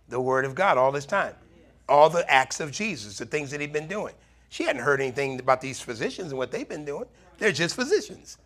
The 0.09 0.19
word 0.19 0.45
of 0.45 0.55
God 0.55 0.77
all 0.77 0.91
this 0.91 1.05
time. 1.05 1.35
All 1.87 2.09
the 2.09 2.29
acts 2.29 2.59
of 2.59 2.71
Jesus, 2.71 3.17
the 3.17 3.25
things 3.25 3.51
that 3.51 3.61
he'd 3.61 3.73
been 3.73 3.87
doing. 3.87 4.13
She 4.49 4.63
hadn't 4.63 4.81
heard 4.81 5.01
anything 5.01 5.39
about 5.39 5.61
these 5.61 5.79
physicians 5.79 6.29
and 6.31 6.37
what 6.37 6.51
they've 6.51 6.67
been 6.67 6.85
doing. 6.85 7.05
They're 7.37 7.51
just 7.51 7.75
physicians. 7.75 8.37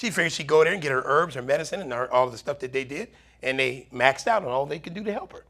She 0.00 0.10
figured 0.10 0.32
she'd 0.32 0.46
go 0.46 0.64
there 0.64 0.72
and 0.72 0.80
get 0.80 0.92
her 0.92 1.02
herbs, 1.04 1.34
her 1.34 1.42
medicine, 1.42 1.82
and 1.82 1.92
her, 1.92 2.10
all 2.10 2.30
the 2.30 2.38
stuff 2.38 2.58
that 2.60 2.72
they 2.72 2.84
did, 2.84 3.08
and 3.42 3.58
they 3.58 3.86
maxed 3.92 4.26
out 4.26 4.42
on 4.42 4.48
all 4.48 4.64
they 4.64 4.78
could 4.78 4.94
do 4.94 5.04
to 5.04 5.12
help 5.12 5.34
her. 5.34 5.44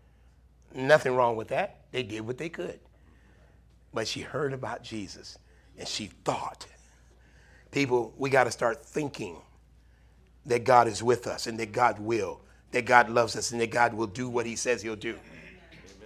Nothing 0.75 1.15
wrong 1.15 1.37
with 1.37 1.47
that. 1.49 1.83
They 1.93 2.03
did 2.03 2.23
what 2.23 2.37
they 2.37 2.49
could. 2.49 2.81
But 3.95 4.09
she 4.09 4.23
heard 4.23 4.53
about 4.53 4.83
Jesus 4.83 5.39
and 5.79 5.87
she 5.87 6.07
thought. 6.25 6.67
People, 7.71 8.13
we 8.19 8.29
got 8.29 8.43
to 8.45 8.51
start 8.51 8.85
thinking 8.85 9.37
that 10.47 10.65
God 10.65 10.89
is 10.89 11.01
with 11.01 11.29
us 11.29 11.47
and 11.47 11.57
that 11.61 11.71
God 11.71 12.01
will, 12.01 12.41
that 12.73 12.87
God 12.87 13.09
loves 13.09 13.37
us 13.37 13.53
and 13.53 13.61
that 13.61 13.71
God 13.71 13.95
will 13.95 14.09
do 14.09 14.29
what 14.29 14.47
he 14.47 14.57
says 14.57 14.83
he'll 14.83 14.97
do. 14.97 15.17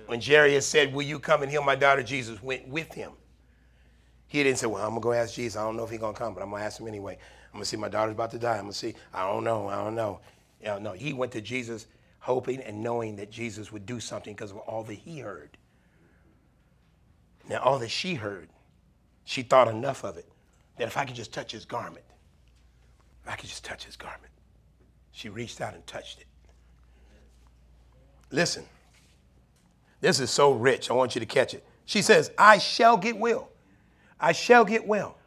When 0.05 0.21
Jairus 0.21 0.67
said, 0.67 0.93
Will 0.93 1.01
you 1.01 1.19
come 1.19 1.41
and 1.41 1.51
heal 1.51 1.63
my 1.63 1.77
daughter? 1.77 2.03
Jesus 2.03 2.43
went 2.43 2.69
with 2.69 2.93
him. 2.93 3.13
He 4.27 4.43
didn't 4.43 4.59
say, 4.59 4.67
Well, 4.67 4.83
I'm 4.83 4.91
going 4.91 5.01
to 5.01 5.05
go 5.05 5.13
ask 5.15 5.33
Jesus. 5.33 5.57
I 5.57 5.65
don't 5.65 5.79
know 5.79 5.85
if 5.85 5.91
he's 5.91 5.99
going 5.99 6.13
to 6.13 6.19
come, 6.19 6.35
but 6.35 6.43
I'm 6.43 6.51
going 6.51 6.61
to 6.61 6.67
ask 6.67 6.79
him 6.79 6.89
anyway. 6.89 7.17
I'm 7.55 7.59
gonna 7.59 7.67
see 7.67 7.77
my 7.77 7.88
daughter's 7.88 8.14
about 8.14 8.33
to 8.33 8.38
die. 8.38 8.57
I'm 8.57 8.62
gonna 8.62 8.73
see. 8.73 8.97
I 9.12 9.31
don't 9.31 9.45
know. 9.45 9.69
I 9.69 9.77
don't 9.77 9.95
know. 9.95 10.19
You 10.61 10.67
know, 10.67 10.79
no, 10.81 10.93
he 10.93 11.12
went 11.12 11.31
to 11.33 11.40
Jesus 11.40 11.87
hoping 12.19 12.61
and 12.62 12.83
knowing 12.83 13.14
that 13.14 13.31
Jesus 13.31 13.71
would 13.71 13.87
do 13.87 14.01
something 14.01 14.35
because 14.35 14.51
of 14.51 14.57
all 14.57 14.83
that 14.83 14.95
he 14.95 15.21
heard. 15.21 15.57
Now, 17.49 17.61
all 17.61 17.79
that 17.79 17.90
she 17.90 18.14
heard, 18.14 18.49
she 19.25 19.43
thought 19.43 19.69
enough 19.69 20.03
of 20.03 20.17
it 20.17 20.29
that 20.79 20.88
if 20.88 20.97
I 20.97 21.05
could 21.05 21.14
just 21.14 21.33
touch 21.33 21.53
his 21.53 21.64
garment, 21.64 22.05
if 23.23 23.31
I 23.31 23.37
could 23.37 23.49
just 23.49 23.64
touch 23.64 23.85
his 23.85 23.95
garment, 23.95 24.33
she 25.12 25.29
reached 25.29 25.61
out 25.61 25.75
and 25.75 25.87
touched 25.87 26.23
it. 26.23 26.27
Listen, 28.33 28.64
this 30.01 30.19
is 30.19 30.29
so 30.29 30.51
rich. 30.51 30.90
I 30.90 30.95
want 30.95 31.14
you 31.14 31.21
to 31.21 31.27
catch 31.27 31.55
it. 31.55 31.64
She 31.85 32.03
says, 32.03 32.33
I 32.37 32.59
shall 32.59 32.97
get 32.97 33.17
well. 33.17 33.51
I 34.19 34.33
shall 34.33 34.64
get 34.64 34.85
well. 34.85 35.19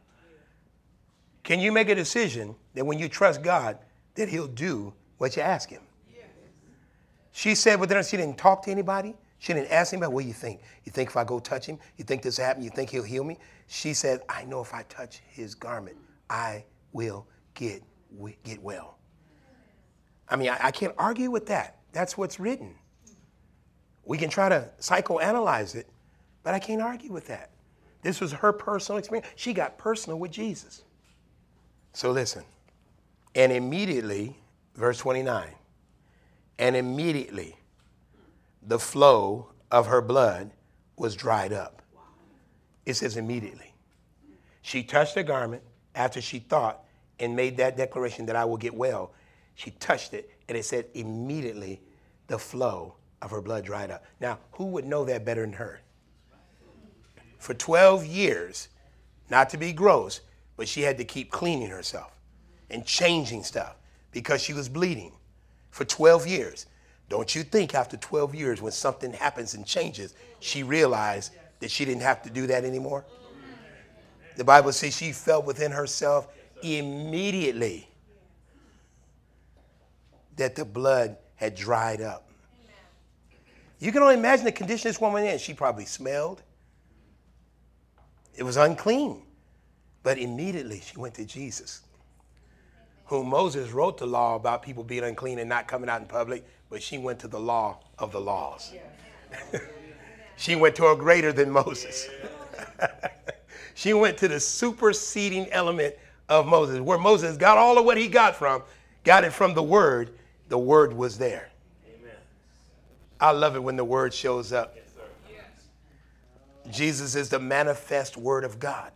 Can 1.48 1.62
you 1.62 1.72
make 1.72 1.88
a 1.88 1.96
decision 1.96 2.54
that 2.74 2.86
when 2.86 3.00
you 3.00 3.08
trust 3.08 3.42
God, 3.42 3.78
that 4.16 4.28
He'll 4.28 4.50
do 4.50 4.94
what 5.18 5.38
you 5.38 5.42
ask 5.42 5.70
Him? 5.70 5.82
Yes. 6.14 6.26
She 7.32 7.56
said, 7.56 7.80
but 7.80 7.88
then 7.88 8.04
she 8.04 8.18
didn't 8.18 8.38
talk 8.38 8.64
to 8.64 8.70
anybody. 8.70 9.16
She 9.40 9.54
didn't 9.54 9.72
ask 9.72 9.94
anybody, 9.94 10.14
what 10.14 10.22
do 10.24 10.28
you 10.28 10.34
think? 10.34 10.60
You 10.84 10.92
think 10.92 11.10
if 11.10 11.16
I 11.16 11.24
go 11.24 11.40
touch 11.40 11.66
him, 11.66 11.80
you 11.96 12.04
think 12.04 12.22
this 12.22 12.38
will 12.38 12.44
happen? 12.44 12.64
You 12.64 12.70
think 12.70 12.90
he'll 12.90 13.02
heal 13.02 13.24
me? 13.24 13.38
She 13.68 13.94
said, 13.94 14.24
I 14.28 14.44
know 14.44 14.60
if 14.60 14.74
I 14.74 14.84
touch 14.90 15.22
his 15.30 15.56
garment, 15.56 15.96
I 16.30 16.66
will 16.92 17.26
get, 17.54 17.82
get 18.44 18.62
well. 18.62 18.98
I 20.28 20.36
mean, 20.36 20.50
I, 20.50 20.58
I 20.64 20.72
can't 20.72 20.96
argue 20.98 21.32
with 21.32 21.46
that. 21.46 21.78
That's 21.94 22.18
what's 22.18 22.42
written. 22.42 22.76
We 24.04 24.18
can 24.18 24.30
try 24.30 24.50
to 24.50 24.70
psychoanalyze 24.82 25.76
it, 25.76 25.88
but 26.44 26.54
I 26.54 26.60
can't 26.60 26.82
argue 26.82 27.14
with 27.14 27.28
that. 27.28 27.52
This 28.02 28.20
was 28.20 28.34
her 28.34 28.52
personal 28.52 29.00
experience. 29.00 29.30
She 29.38 29.54
got 29.54 29.78
personal 29.78 30.20
with 30.20 30.32
Jesus. 30.32 30.84
So 31.98 32.12
listen. 32.12 32.44
And 33.34 33.52
immediately, 33.52 34.38
verse 34.76 35.00
29, 35.00 35.48
and 36.60 36.76
immediately 36.76 37.58
the 38.62 38.78
flow 38.78 39.50
of 39.72 39.88
her 39.88 40.00
blood 40.00 40.52
was 40.96 41.16
dried 41.16 41.52
up. 41.52 41.82
It 42.86 42.94
says 42.94 43.18
immediately. 43.18 43.74
She 44.62 44.84
touched 44.84 45.16
the 45.16 45.24
garment 45.24 45.64
after 45.96 46.22
she 46.22 46.38
thought 46.38 46.84
and 47.20 47.36
made 47.36 47.58
that 47.58 47.78
declaration 47.78 48.28
that 48.28 48.36
I 48.36 48.46
will 48.46 48.58
get 48.58 48.76
well. 48.76 49.12
She 49.56 49.72
touched 49.72 50.14
it, 50.14 50.30
and 50.48 50.56
it 50.56 50.66
said 50.66 50.86
immediately 50.94 51.82
the 52.28 52.38
flow 52.38 52.94
of 53.24 53.32
her 53.32 53.42
blood 53.42 53.66
dried 53.66 53.90
up. 53.90 54.06
Now, 54.20 54.38
who 54.52 54.66
would 54.66 54.86
know 54.86 55.04
that 55.06 55.26
better 55.26 55.42
than 55.42 55.54
her? 55.54 55.82
For 57.40 57.56
12 57.56 58.06
years, 58.06 58.68
not 59.32 59.50
to 59.50 59.58
be 59.58 59.74
gross, 59.74 60.22
but 60.58 60.68
she 60.68 60.82
had 60.82 60.98
to 60.98 61.06
keep 61.06 61.32
cleaning 61.32 61.70
herself 61.70 62.12
and 62.70 62.86
changing 62.86 63.44
stuff 63.44 63.76
because 64.12 64.42
she 64.42 64.54
was 64.54 64.68
bleeding 64.68 65.14
for 65.70 65.86
12 65.86 66.28
years. 66.28 66.66
Don't 67.08 67.34
you 67.34 67.44
think 67.44 67.74
after 67.74 67.96
12 67.96 68.36
years, 68.36 68.62
when 68.62 68.74
something 68.74 69.14
happens 69.14 69.54
and 69.54 69.66
changes, 69.66 70.14
she 70.40 70.64
realized 70.64 71.32
that 71.60 71.72
she 71.72 71.86
didn't 71.86 72.02
have 72.02 72.22
to 72.24 72.30
do 72.30 72.48
that 72.48 72.66
anymore? 72.66 73.06
The 74.36 74.44
Bible 74.44 74.74
says 74.74 74.96
she 74.96 75.14
felt 75.14 75.46
within 75.46 75.72
herself 75.72 76.28
immediately 76.62 77.88
that 80.36 80.56
the 80.56 80.66
blood 80.66 81.18
had 81.36 81.56
dried 81.56 82.02
up. 82.02 82.30
You 83.80 83.92
can 83.92 84.02
only 84.02 84.16
imagine 84.16 84.46
the 84.46 84.52
condition 84.52 84.90
this 84.90 85.00
woman 85.00 85.24
in. 85.24 85.38
She 85.38 85.54
probably 85.54 85.86
smelled. 85.86 86.42
It 88.36 88.44
was 88.44 88.58
unclean. 88.58 89.22
But 90.08 90.20
immediately 90.20 90.80
she 90.80 90.98
went 90.98 91.16
to 91.16 91.26
Jesus, 91.26 91.82
whom 93.08 93.28
Moses 93.28 93.72
wrote 93.72 93.98
the 93.98 94.08
law 94.08 94.36
about 94.36 94.64
people 94.64 94.82
being 94.82 95.04
unclean 95.04 95.38
and 95.38 95.50
not 95.50 95.68
coming 95.68 95.90
out 95.90 96.00
in 96.00 96.08
public, 96.08 96.46
but 96.70 96.82
she 96.82 96.98
went 96.98 97.20
to 97.20 97.28
the 97.28 97.42
law 97.42 97.80
of 98.00 98.14
the 98.14 98.22
laws. 98.22 98.72
she 100.38 100.56
went 100.56 100.78
to 100.78 100.88
a 100.88 100.96
greater 100.96 101.34
than 101.34 101.52
Moses. 101.52 102.08
she 103.74 103.92
went 103.92 104.18
to 104.20 104.30
the 104.30 104.40
superseding 104.40 105.52
element 105.52 105.94
of 106.30 106.48
Moses, 106.48 106.80
where 106.80 106.98
Moses 106.98 107.36
got 107.36 107.58
all 107.58 107.78
of 107.78 107.84
what 107.84 107.98
he 107.98 108.08
got 108.08 108.34
from, 108.34 108.64
got 109.04 109.26
it 109.26 109.34
from 109.34 109.56
the 109.56 109.64
word. 109.64 110.12
The 110.48 110.58
word 110.58 110.94
was 110.94 111.18
there. 111.18 111.50
I 113.20 113.32
love 113.32 113.58
it 113.58 113.60
when 113.62 113.76
the 113.76 113.84
word 113.84 114.14
shows 114.14 114.54
up. 114.54 114.78
Jesus 116.72 117.14
is 117.14 117.28
the 117.28 117.40
manifest 117.40 118.16
word 118.16 118.46
of 118.46 118.58
God. 118.58 118.94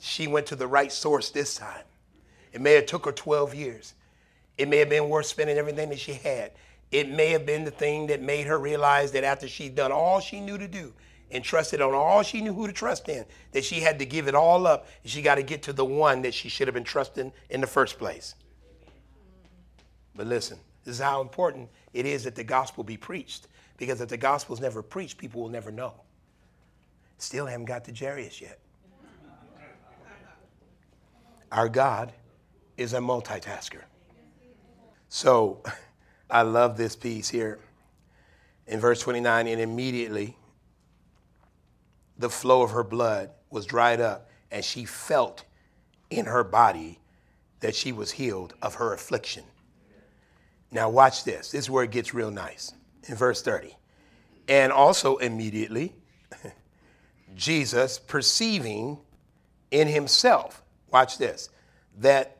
She 0.00 0.26
went 0.26 0.46
to 0.46 0.56
the 0.56 0.66
right 0.66 0.92
source 0.92 1.30
this 1.30 1.54
time. 1.56 1.84
It 2.52 2.60
may 2.60 2.72
have 2.74 2.86
took 2.86 3.04
her 3.04 3.12
12 3.12 3.54
years. 3.54 3.94
It 4.56 4.68
may 4.68 4.78
have 4.78 4.88
been 4.88 5.08
worth 5.08 5.26
spending 5.26 5.56
everything 5.56 5.88
that 5.90 5.98
she 5.98 6.14
had. 6.14 6.52
It 6.90 7.10
may 7.10 7.30
have 7.30 7.44
been 7.44 7.64
the 7.64 7.70
thing 7.70 8.06
that 8.06 8.22
made 8.22 8.46
her 8.46 8.58
realize 8.58 9.12
that 9.12 9.24
after 9.24 9.46
she'd 9.46 9.74
done 9.74 9.92
all 9.92 10.20
she 10.20 10.40
knew 10.40 10.56
to 10.56 10.66
do 10.66 10.92
and 11.30 11.44
trusted 11.44 11.82
on 11.82 11.94
all 11.94 12.22
she 12.22 12.40
knew 12.40 12.54
who 12.54 12.66
to 12.66 12.72
trust 12.72 13.08
in, 13.08 13.24
that 13.52 13.64
she 13.64 13.80
had 13.80 13.98
to 13.98 14.06
give 14.06 14.28
it 14.28 14.34
all 14.34 14.66
up 14.66 14.86
and 15.02 15.10
she 15.12 15.20
got 15.20 15.34
to 15.34 15.42
get 15.42 15.62
to 15.64 15.72
the 15.72 15.84
one 15.84 16.22
that 16.22 16.32
she 16.32 16.48
should 16.48 16.66
have 16.66 16.74
been 16.74 16.84
trusting 16.84 17.30
in 17.50 17.60
the 17.60 17.66
first 17.66 17.98
place. 17.98 18.34
But 20.16 20.26
listen, 20.26 20.58
this 20.84 20.94
is 20.94 21.00
how 21.00 21.20
important 21.20 21.68
it 21.92 22.06
is 22.06 22.24
that 22.24 22.34
the 22.34 22.44
gospel 22.44 22.82
be 22.82 22.96
preached. 22.96 23.48
Because 23.76 24.00
if 24.00 24.08
the 24.08 24.16
gospel 24.16 24.54
is 24.54 24.60
never 24.60 24.82
preached, 24.82 25.18
people 25.18 25.42
will 25.42 25.48
never 25.48 25.70
know. 25.70 25.94
Still 27.18 27.46
haven't 27.46 27.66
got 27.66 27.84
to 27.84 27.92
Jairus 27.92 28.40
yet. 28.40 28.58
Our 31.50 31.68
God 31.68 32.12
is 32.76 32.92
a 32.92 32.98
multitasker. 32.98 33.82
So 35.08 35.62
I 36.30 36.42
love 36.42 36.76
this 36.76 36.94
piece 36.94 37.28
here 37.28 37.58
in 38.66 38.80
verse 38.80 39.00
29 39.00 39.46
and 39.46 39.60
immediately 39.60 40.36
the 42.18 42.28
flow 42.28 42.62
of 42.62 42.72
her 42.72 42.84
blood 42.84 43.30
was 43.50 43.64
dried 43.64 44.00
up 44.00 44.30
and 44.50 44.64
she 44.64 44.84
felt 44.84 45.44
in 46.10 46.26
her 46.26 46.44
body 46.44 46.98
that 47.60 47.74
she 47.74 47.92
was 47.92 48.12
healed 48.12 48.54
of 48.62 48.76
her 48.76 48.92
affliction. 48.92 49.44
Now, 50.70 50.90
watch 50.90 51.24
this. 51.24 51.50
This 51.50 51.64
is 51.64 51.70
where 51.70 51.84
it 51.84 51.90
gets 51.90 52.12
real 52.12 52.30
nice 52.30 52.72
in 53.08 53.14
verse 53.14 53.42
30. 53.42 53.74
And 54.48 54.72
also 54.72 55.16
immediately, 55.16 55.94
Jesus 57.34 57.98
perceiving 57.98 58.98
in 59.70 59.88
himself, 59.88 60.62
watch 60.90 61.18
this, 61.18 61.50
that 61.98 62.38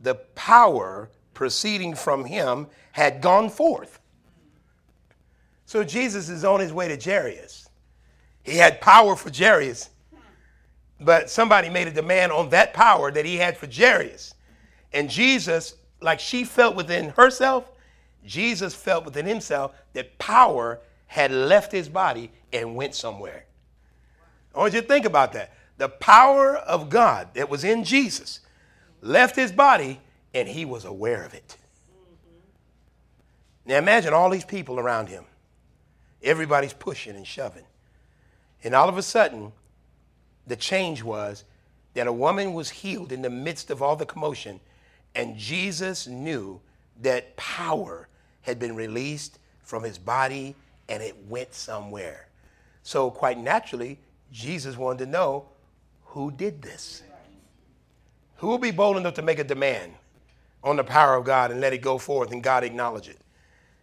the 0.00 0.14
power 0.34 1.10
proceeding 1.34 1.94
from 1.94 2.24
him 2.24 2.66
had 2.92 3.20
gone 3.20 3.48
forth. 3.48 4.00
So 5.66 5.84
Jesus 5.84 6.28
is 6.28 6.44
on 6.44 6.60
his 6.60 6.72
way 6.72 6.88
to 6.94 7.02
Jairus. 7.02 7.68
He 8.42 8.56
had 8.56 8.80
power 8.80 9.14
for 9.14 9.30
Jairus, 9.32 9.90
but 11.00 11.30
somebody 11.30 11.68
made 11.70 11.86
a 11.86 11.92
demand 11.92 12.32
on 12.32 12.48
that 12.50 12.74
power 12.74 13.10
that 13.12 13.24
he 13.24 13.36
had 13.36 13.56
for 13.56 13.68
Jairus. 13.70 14.34
And 14.92 15.08
Jesus 15.08 15.74
like 16.00 16.20
she 16.20 16.44
felt 16.44 16.76
within 16.76 17.10
herself, 17.10 17.70
Jesus 18.24 18.74
felt 18.74 19.04
within 19.04 19.26
himself 19.26 19.74
that 19.92 20.18
power 20.18 20.80
had 21.06 21.30
left 21.30 21.72
his 21.72 21.88
body 21.88 22.30
and 22.52 22.76
went 22.76 22.94
somewhere. 22.94 23.44
I 24.54 24.58
want 24.58 24.74
you 24.74 24.80
to 24.80 24.86
think 24.86 25.04
about 25.04 25.32
that. 25.32 25.52
The 25.80 25.88
power 25.88 26.56
of 26.56 26.90
God 26.90 27.28
that 27.32 27.48
was 27.48 27.64
in 27.64 27.84
Jesus 27.84 28.40
left 29.00 29.34
his 29.34 29.50
body 29.50 29.98
and 30.34 30.46
he 30.46 30.66
was 30.66 30.84
aware 30.84 31.24
of 31.24 31.32
it. 31.32 31.56
Now 33.64 33.78
imagine 33.78 34.12
all 34.12 34.28
these 34.28 34.44
people 34.44 34.78
around 34.78 35.08
him. 35.08 35.24
Everybody's 36.22 36.74
pushing 36.74 37.16
and 37.16 37.26
shoving. 37.26 37.64
And 38.62 38.74
all 38.74 38.90
of 38.90 38.98
a 38.98 39.02
sudden, 39.02 39.52
the 40.46 40.54
change 40.54 41.02
was 41.02 41.44
that 41.94 42.06
a 42.06 42.12
woman 42.12 42.52
was 42.52 42.68
healed 42.68 43.10
in 43.10 43.22
the 43.22 43.30
midst 43.30 43.70
of 43.70 43.80
all 43.80 43.96
the 43.96 44.04
commotion 44.04 44.60
and 45.14 45.38
Jesus 45.38 46.06
knew 46.06 46.60
that 47.00 47.34
power 47.36 48.06
had 48.42 48.58
been 48.58 48.76
released 48.76 49.38
from 49.62 49.82
his 49.82 49.96
body 49.96 50.54
and 50.90 51.02
it 51.02 51.16
went 51.26 51.54
somewhere. 51.54 52.28
So, 52.82 53.10
quite 53.10 53.38
naturally, 53.38 53.98
Jesus 54.30 54.76
wanted 54.76 55.06
to 55.06 55.10
know 55.10 55.46
who 56.10 56.30
did 56.32 56.60
this. 56.60 57.02
Who 58.36 58.48
will 58.48 58.58
be 58.58 58.72
bold 58.72 58.96
enough 58.96 59.14
to 59.14 59.22
make 59.22 59.38
a 59.38 59.44
demand 59.44 59.92
on 60.64 60.76
the 60.76 60.84
power 60.84 61.14
of 61.14 61.24
God 61.24 61.50
and 61.50 61.60
let 61.60 61.72
it 61.72 61.78
go 61.78 61.98
forth 61.98 62.32
and 62.32 62.42
God 62.42 62.64
acknowledge 62.64 63.08
it? 63.08 63.18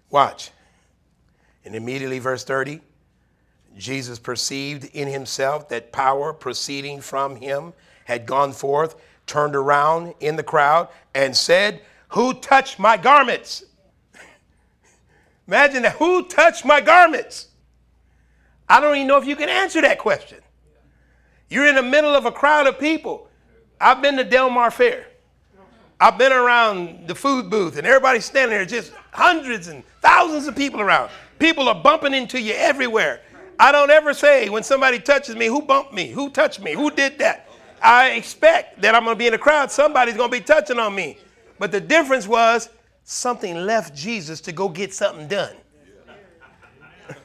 Watch. 0.10 0.52
And 1.64 1.74
immediately, 1.74 2.20
verse 2.20 2.44
30, 2.44 2.82
Jesus 3.78 4.20
perceived 4.20 4.86
in 4.94 5.08
himself 5.08 5.70
that 5.70 5.94
power 5.94 6.34
proceeding 6.34 7.00
from 7.00 7.38
him 7.38 7.74
had 8.06 8.26
gone 8.26 8.52
forth 8.52 8.96
turned 9.26 9.56
around 9.56 10.14
in 10.20 10.36
the 10.36 10.44
crowd 10.44 10.90
and 11.14 11.36
said, 11.36 11.82
Who 12.10 12.34
touched 12.34 12.78
my 12.78 12.98
garments? 12.98 13.64
Imagine 15.48 15.84
that. 15.84 15.96
Who 15.96 16.28
touched 16.28 16.66
my 16.66 16.82
garments? 16.82 17.48
I 18.68 18.82
don't 18.82 18.96
even 18.96 19.08
know 19.08 19.18
if 19.18 19.26
you 19.26 19.38
can 19.38 19.48
answer 19.48 19.82
that 19.82 20.00
question. 20.00 20.40
You're 21.50 21.68
in 21.68 21.76
the 21.76 21.84
middle 21.84 22.16
of 22.16 22.26
a 22.26 22.32
crowd 22.32 22.68
of 22.68 22.80
people. 22.80 23.30
I've 23.80 24.02
been 24.02 24.18
to 24.18 24.24
Del 24.24 24.50
Mar 24.50 24.72
Fair. 24.72 25.08
I've 26.00 26.18
been 26.18 26.32
around 26.32 27.08
the 27.08 27.16
food 27.16 27.50
booth 27.50 27.78
and 27.78 27.88
everybody's 27.88 28.26
standing 28.26 28.56
there, 28.56 28.66
just 28.66 28.94
hundreds 29.12 29.68
and 29.68 29.84
thousands 30.02 30.48
of 30.48 30.56
people 30.56 30.80
around. 30.80 31.10
People 31.40 31.68
are 31.70 31.82
bumping 31.82 32.14
into 32.14 32.40
you 32.40 32.54
everywhere. 32.54 33.22
I 33.60 33.72
don't 33.72 33.90
ever 33.90 34.14
say 34.14 34.50
when 34.50 34.62
somebody 34.62 35.00
touches 35.00 35.36
me, 35.36 35.48
who 35.48 35.62
bumped 35.64 35.94
me? 35.94 36.10
Who 36.10 36.30
touched 36.30 36.62
me? 36.62 36.74
Who 36.74 36.92
did 36.92 37.18
that? 37.20 37.50
I 37.82 38.12
expect 38.12 38.82
that 38.82 38.94
I'm 38.94 39.04
going 39.04 39.16
to 39.16 39.20
be 39.20 39.28
in 39.28 39.34
a 39.34 39.40
crowd. 39.40 39.72
Somebody's 39.72 40.16
going 40.16 40.32
to 40.32 40.38
be 40.38 40.44
touching 40.44 40.78
on 40.78 40.94
me. 40.94 41.18
But 41.58 41.72
the 41.72 41.82
difference 41.82 42.28
was 42.28 42.70
something 43.04 43.66
left 43.66 43.96
Jesus 43.96 44.42
to 44.42 44.52
go 44.52 44.70
get 44.70 44.94
something 44.94 45.28
done. 45.28 45.56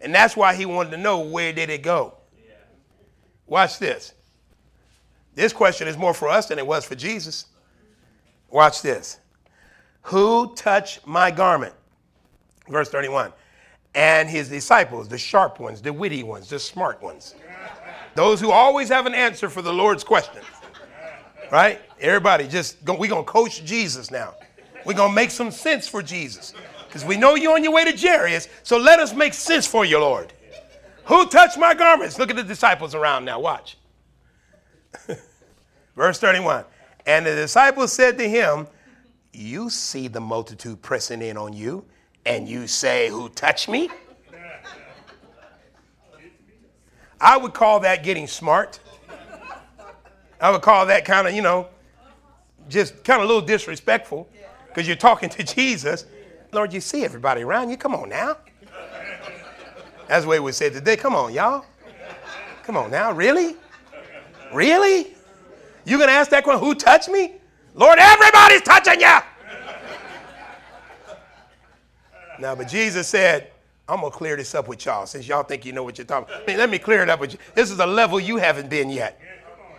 and 0.00 0.12
that's 0.12 0.36
why 0.36 0.54
he 0.54 0.66
wanted 0.66 0.90
to 0.90 0.96
know 0.96 1.20
where 1.20 1.52
did 1.52 1.70
it 1.70 1.82
go. 1.82 2.14
Watch 3.46 3.78
this. 3.78 4.14
This 5.34 5.52
question 5.52 5.88
is 5.88 5.96
more 5.96 6.14
for 6.14 6.28
us 6.28 6.46
than 6.46 6.58
it 6.58 6.66
was 6.66 6.84
for 6.84 6.94
Jesus. 6.94 7.46
Watch 8.50 8.82
this. 8.82 9.18
Who 10.02 10.54
touched 10.54 11.06
my 11.06 11.30
garment? 11.30 11.74
Verse 12.68 12.88
31. 12.88 13.32
And 13.94 14.28
his 14.28 14.48
disciples, 14.48 15.08
the 15.08 15.18
sharp 15.18 15.60
ones, 15.60 15.80
the 15.80 15.92
witty 15.92 16.22
ones, 16.22 16.48
the 16.48 16.58
smart 16.58 17.02
ones, 17.02 17.34
those 18.14 18.40
who 18.40 18.50
always 18.50 18.88
have 18.88 19.06
an 19.06 19.14
answer 19.14 19.48
for 19.48 19.62
the 19.62 19.72
Lord's 19.72 20.04
question. 20.04 20.42
Right? 21.50 21.80
Everybody, 22.00 22.48
just 22.48 22.76
we're 22.86 23.08
going 23.08 23.24
to 23.24 23.30
coach 23.30 23.64
Jesus 23.64 24.10
now. 24.10 24.34
We're 24.84 24.94
going 24.94 25.10
to 25.10 25.14
make 25.14 25.30
some 25.30 25.50
sense 25.50 25.88
for 25.88 26.02
Jesus. 26.02 26.54
Because 26.86 27.04
we 27.04 27.16
know 27.16 27.34
you're 27.34 27.54
on 27.54 27.64
your 27.64 27.72
way 27.72 27.90
to 27.90 27.96
Jairus, 27.96 28.48
so 28.62 28.76
let 28.78 29.00
us 29.00 29.14
make 29.14 29.34
sense 29.34 29.66
for 29.66 29.84
you, 29.84 29.98
Lord. 29.98 30.32
Who 31.06 31.26
touched 31.26 31.58
my 31.58 31.74
garments? 31.74 32.18
Look 32.18 32.30
at 32.30 32.36
the 32.36 32.42
disciples 32.42 32.94
around 32.94 33.24
now. 33.24 33.40
Watch. 33.40 33.76
Verse 35.96 36.18
31. 36.18 36.64
And 37.06 37.26
the 37.26 37.34
disciples 37.34 37.92
said 37.92 38.16
to 38.18 38.28
him, 38.28 38.66
You 39.32 39.68
see 39.70 40.08
the 40.08 40.20
multitude 40.20 40.80
pressing 40.80 41.20
in 41.22 41.36
on 41.36 41.52
you, 41.52 41.84
and 42.24 42.48
you 42.48 42.66
say, 42.66 43.08
Who 43.08 43.28
touched 43.28 43.68
me? 43.68 43.90
I 47.20 47.36
would 47.36 47.54
call 47.54 47.80
that 47.80 48.02
getting 48.02 48.26
smart. 48.26 48.80
I 50.40 50.50
would 50.50 50.62
call 50.62 50.86
that 50.86 51.04
kind 51.04 51.26
of, 51.26 51.34
you 51.34 51.42
know, 51.42 51.68
just 52.68 53.04
kind 53.04 53.20
of 53.20 53.24
a 53.24 53.32
little 53.32 53.46
disrespectful 53.46 54.28
because 54.68 54.86
you're 54.86 54.96
talking 54.96 55.28
to 55.30 55.42
Jesus. 55.54 56.06
Lord, 56.52 56.72
you 56.72 56.80
see 56.80 57.04
everybody 57.04 57.42
around 57.42 57.70
you. 57.70 57.76
Come 57.76 57.94
on 57.94 58.08
now. 58.08 58.36
That's 60.08 60.24
the 60.24 60.28
way 60.28 60.40
we 60.40 60.52
say 60.52 60.70
today. 60.70 60.96
Come 60.96 61.14
on, 61.14 61.32
y'all. 61.32 61.64
Come 62.64 62.76
on 62.76 62.90
now. 62.90 63.12
Really? 63.12 63.56
Really? 64.52 65.14
You 65.84 65.98
gonna 65.98 66.12
ask 66.12 66.30
that 66.30 66.44
question? 66.44 66.64
Who 66.64 66.74
touched 66.74 67.08
me? 67.08 67.32
Lord, 67.74 67.98
everybody's 67.98 68.62
touching 68.62 69.00
you. 69.00 69.18
now, 72.38 72.54
but 72.54 72.68
Jesus 72.68 73.08
said, 73.08 73.50
I'm 73.88 74.00
gonna 74.00 74.10
clear 74.10 74.36
this 74.36 74.54
up 74.54 74.68
with 74.68 74.84
y'all 74.86 75.06
since 75.06 75.28
y'all 75.28 75.42
think 75.42 75.66
you 75.66 75.72
know 75.72 75.82
what 75.82 75.98
you're 75.98 76.06
talking 76.06 76.32
about. 76.32 76.44
I 76.44 76.46
mean, 76.46 76.56
let 76.56 76.70
me 76.70 76.78
clear 76.78 77.02
it 77.02 77.10
up 77.10 77.20
with 77.20 77.34
you. 77.34 77.38
This 77.54 77.70
is 77.70 77.78
a 77.80 77.86
level 77.86 78.18
you 78.18 78.36
haven't 78.36 78.70
been 78.70 78.88
yet. 78.88 79.20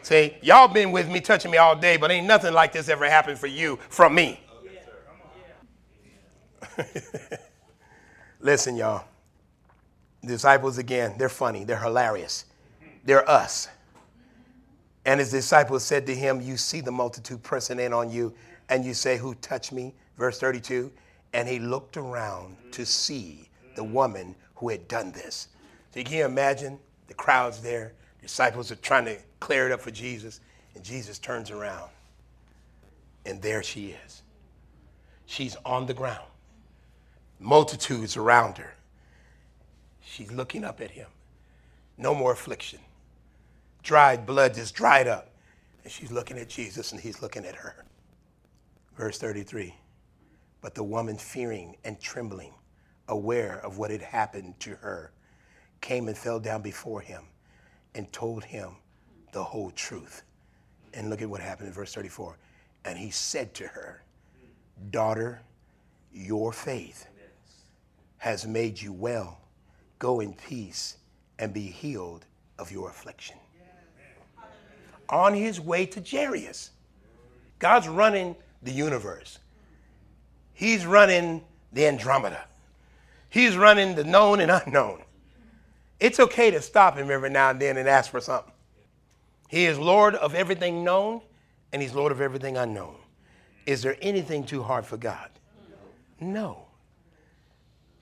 See, 0.04 0.36
y'all 0.44 0.68
been 0.68 0.92
with 0.92 1.10
me, 1.10 1.20
touching 1.20 1.50
me 1.50 1.58
all 1.58 1.76
day, 1.76 1.98
but 1.98 2.12
ain't 2.12 2.28
nothing 2.28 2.54
like 2.54 2.72
this 2.72 2.90
ever 2.90 3.10
happened 3.10 3.40
for 3.40 3.48
you 3.48 3.80
from 3.90 4.14
me. 4.14 4.40
Listen, 8.40 8.76
y'all. 8.76 9.06
Disciples 10.26 10.78
again, 10.78 11.16
they're 11.18 11.30
funny, 11.30 11.64
they're 11.64 11.80
hilarious. 11.80 12.46
They're 13.04 13.30
us. 13.30 13.68
And 15.06 15.20
his 15.20 15.30
disciples 15.32 15.84
said 15.84 16.08
to 16.08 16.16
him, 16.16 16.42
You 16.42 16.58
see 16.58 16.82
the 16.82 16.92
multitude 16.92 17.44
pressing 17.44 17.80
in 17.80 17.94
on 17.94 18.10
you, 18.10 18.34
and 18.70 18.84
you 18.84 18.94
say, 18.94 19.18
Who 19.18 19.36
touched 19.36 19.72
me? 19.72 19.94
Verse 20.18 20.40
32. 20.40 20.92
And 21.34 21.48
he 21.48 21.60
looked 21.60 21.98
around 21.98 22.56
to 22.72 22.86
see 22.86 23.50
the 23.76 23.84
woman 23.84 24.36
who 24.56 24.70
had 24.70 24.88
done 24.88 25.12
this. 25.12 25.50
So 25.92 26.00
you 26.00 26.06
can 26.06 26.26
imagine 26.26 26.80
the 27.08 27.14
crowds 27.14 27.62
there? 27.62 27.94
Disciples 28.22 28.72
are 28.72 28.76
trying 28.78 29.06
to 29.06 29.18
clear 29.40 29.68
it 29.68 29.72
up 29.72 29.82
for 29.82 29.92
Jesus, 29.92 30.40
and 30.74 30.84
Jesus 30.84 31.20
turns 31.20 31.52
around, 31.52 31.90
and 33.26 33.42
there 33.42 33.62
she 33.62 33.96
is. 34.06 34.24
She's 35.28 35.56
on 35.66 35.86
the 35.86 35.94
ground, 35.94 36.26
multitudes 37.40 38.18
around 38.18 38.58
her. 38.58 38.75
She's 40.16 40.32
looking 40.32 40.64
up 40.64 40.82
at 40.82 40.92
him. 40.92 41.08
No 41.98 42.16
more 42.16 42.32
affliction 42.34 42.80
dried 43.86 44.26
blood 44.26 44.56
just 44.56 44.76
dried 44.76 45.08
up. 45.08 45.30
And 45.84 45.94
she's 45.94 46.12
looking 46.12 46.38
at 46.38 46.50
Jesus 46.50 46.92
and 46.92 47.00
he's 47.00 47.22
looking 47.22 47.46
at 47.46 47.56
her. 47.56 47.86
Verse 48.98 49.18
33 49.18 49.74
But 50.60 50.76
the 50.76 50.84
woman, 50.84 51.18
fearing 51.18 51.78
and 51.86 51.98
trembling, 52.02 52.54
aware 53.08 53.60
of 53.64 53.78
what 53.78 53.92
had 53.92 54.02
happened 54.02 54.60
to 54.62 54.72
her, 54.78 55.12
came 55.80 56.08
and 56.08 56.18
fell 56.18 56.40
down 56.40 56.62
before 56.62 57.00
him 57.00 57.22
and 57.94 58.12
told 58.12 58.44
him 58.44 58.72
the 59.32 59.44
whole 59.44 59.72
truth. 59.72 60.24
And 60.94 61.10
look 61.10 61.22
at 61.22 61.30
what 61.30 61.42
happened 61.42 61.68
in 61.68 61.74
verse 61.74 61.94
34. 61.94 62.38
And 62.86 62.98
he 62.98 63.12
said 63.12 63.54
to 63.56 63.68
her, 63.68 64.02
Daughter, 64.90 65.42
your 66.12 66.52
faith 66.52 67.08
has 68.18 68.48
made 68.48 68.82
you 68.82 68.92
well. 68.92 69.40
Go 70.06 70.20
in 70.20 70.34
peace 70.34 70.98
and 71.40 71.52
be 71.52 71.64
healed 71.64 72.28
of 72.60 72.72
your 72.72 72.90
affliction 72.90 73.38
on 75.10 75.34
his 75.34 75.60
way 75.60 75.88
to 75.88 76.00
Jairus. 76.00 76.70
God's 77.58 77.88
running 77.88 78.36
the 78.62 78.72
universe. 78.72 79.40
He's 80.54 80.86
running 80.86 81.44
the 81.74 81.88
Andromeda. 81.88 82.46
He's 83.30 83.58
running 83.58 83.96
the 83.96 84.04
known 84.04 84.42
and 84.42 84.52
unknown. 84.52 85.02
It's 86.00 86.20
okay 86.20 86.52
to 86.52 86.62
stop 86.62 86.98
him 86.98 87.10
every 87.10 87.32
now 87.32 87.50
and 87.50 87.60
then 87.60 87.78
and 87.78 87.90
ask 87.90 88.12
for 88.12 88.22
something. 88.22 88.54
He 89.48 89.66
is 89.66 89.80
Lord 89.80 90.14
of 90.14 90.36
everything 90.36 90.84
known 90.84 91.22
and 91.74 91.82
he's 91.82 91.96
Lord 91.96 92.12
of 92.12 92.22
everything 92.22 92.58
unknown. 92.58 92.98
Is 93.66 93.82
there 93.82 93.98
anything 94.04 94.44
too 94.44 94.62
hard 94.62 94.86
for 94.86 94.98
God? 94.98 95.32
No. 96.20 96.65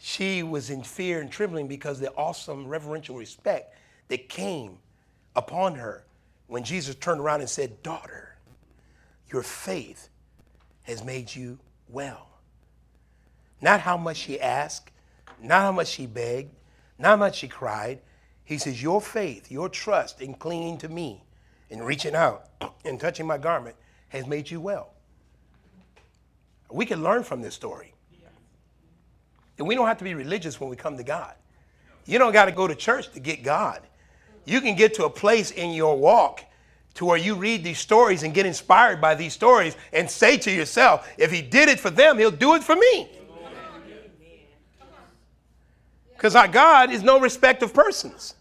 She 0.05 0.43
was 0.43 0.69
in 0.69 0.83
fear 0.83 1.21
and 1.21 1.31
trembling 1.31 1.69
because 1.69 1.97
the 1.97 2.11
awesome 2.15 2.67
reverential 2.67 3.15
respect 3.15 3.73
that 4.09 4.27
came 4.27 4.79
upon 5.33 5.75
her 5.75 6.03
when 6.47 6.65
Jesus 6.65 6.95
turned 6.95 7.21
around 7.21 7.39
and 7.39 7.49
said, 7.49 7.81
Daughter, 7.83 8.35
your 9.31 9.43
faith 9.43 10.09
has 10.81 11.05
made 11.05 11.33
you 11.33 11.57
well. 11.87 12.27
Not 13.61 13.79
how 13.79 13.95
much 13.95 14.17
she 14.17 14.41
asked, 14.41 14.91
not 15.41 15.61
how 15.61 15.71
much 15.71 15.87
she 15.87 16.05
begged, 16.05 16.53
not 16.99 17.11
how 17.11 17.15
much 17.15 17.37
she 17.37 17.47
cried. 17.47 18.01
He 18.43 18.57
says, 18.57 18.83
Your 18.83 18.99
faith, 18.99 19.49
your 19.49 19.69
trust 19.69 20.19
in 20.19 20.33
clinging 20.33 20.79
to 20.79 20.89
me 20.89 21.23
and 21.71 21.81
reaching 21.81 22.13
out 22.13 22.49
and 22.83 22.99
touching 22.99 23.25
my 23.25 23.37
garment 23.37 23.77
has 24.09 24.27
made 24.27 24.51
you 24.51 24.59
well. 24.59 24.95
We 26.69 26.85
can 26.85 27.01
learn 27.01 27.23
from 27.23 27.41
this 27.41 27.55
story. 27.55 27.92
And 29.57 29.67
we 29.67 29.75
don't 29.75 29.87
have 29.87 29.97
to 29.99 30.03
be 30.03 30.13
religious 30.13 30.59
when 30.59 30.69
we 30.69 30.75
come 30.75 30.97
to 30.97 31.03
God. 31.03 31.33
You 32.05 32.19
don't 32.19 32.33
got 32.33 32.45
to 32.45 32.51
go 32.51 32.67
to 32.67 32.75
church 32.75 33.11
to 33.13 33.19
get 33.19 33.43
God 33.43 33.81
you 34.45 34.61
can 34.61 34.75
get 34.75 34.93
to 34.95 35.05
a 35.05 35.09
place 35.09 35.51
in 35.51 35.71
your 35.71 35.97
walk 35.97 36.43
to 36.95 37.05
where 37.05 37.17
you 37.17 37.35
read 37.35 37.63
these 37.63 37.79
stories 37.79 38.23
and 38.23 38.33
get 38.33 38.45
inspired 38.45 39.01
by 39.01 39.15
these 39.15 39.33
stories 39.33 39.75
and 39.91 40.09
say 40.09 40.37
to 40.37 40.51
yourself, 40.51 41.09
if 41.17 41.31
he 41.31 41.41
did 41.41 41.69
it 41.69 41.79
for 41.79 41.89
them, 41.89 42.17
he'll 42.17 42.29
do 42.29 42.53
it 42.55 42.63
for 42.63 42.75
me. 42.75 43.09
Because 46.11 46.35
our 46.35 46.47
God 46.47 46.91
is 46.91 47.03
no 47.03 47.19
respect 47.19 47.63
of 47.63 47.73
persons. 47.73 48.35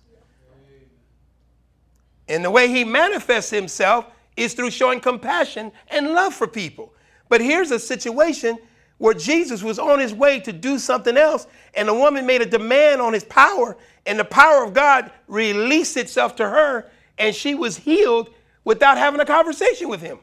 And 2.29 2.45
the 2.45 2.51
way 2.51 2.69
he 2.69 2.85
manifests 2.85 3.51
himself 3.51 4.07
is 4.37 4.55
through 4.55 4.71
showing 4.71 5.01
compassion 5.01 5.73
and 5.89 6.11
love 6.11 6.35
for 6.35 6.47
people. 6.47 6.93
But 7.29 7.41
here's 7.41 7.71
a 7.71 7.79
situation 7.79 8.59
where 9.03 9.15
Jesus 9.15 9.65
was 9.65 9.81
on 9.81 9.99
his 9.99 10.15
way 10.15 10.39
to 10.39 10.53
do 10.53 10.79
something 10.79 11.17
else, 11.17 11.49
and 11.75 11.89
the 11.89 11.93
woman 11.93 12.25
made 12.25 12.41
a 12.41 12.47
demand 12.47 13.01
on 13.01 13.13
his 13.13 13.25
power, 13.25 13.77
and 14.07 14.17
the 14.17 14.25
power 14.25 14.63
of 14.63 14.75
God 14.75 15.11
released 15.27 15.97
itself 15.97 16.37
to 16.37 16.49
her, 16.49 16.89
and 17.19 17.35
she 17.35 17.57
was 17.57 17.77
healed 17.77 18.31
without 18.63 18.97
having 18.97 19.19
a 19.19 19.25
conversation 19.25 19.89
with 19.89 20.01
him. 20.01 20.21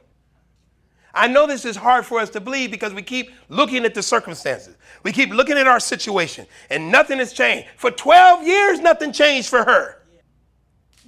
I 1.13 1.27
know 1.27 1.45
this 1.45 1.65
is 1.65 1.75
hard 1.75 2.05
for 2.05 2.21
us 2.21 2.29
to 2.29 2.39
believe 2.39 2.71
because 2.71 2.93
we 2.93 3.01
keep 3.01 3.31
looking 3.49 3.83
at 3.83 3.93
the 3.93 4.01
circumstances. 4.01 4.77
We 5.03 5.11
keep 5.11 5.31
looking 5.31 5.57
at 5.57 5.67
our 5.67 5.81
situation, 5.81 6.47
and 6.69 6.89
nothing 6.89 7.17
has 7.17 7.33
changed. 7.33 7.67
For 7.75 7.91
12 7.91 8.47
years, 8.47 8.79
nothing 8.79 9.11
changed 9.11 9.49
for 9.49 9.65
her 9.65 10.01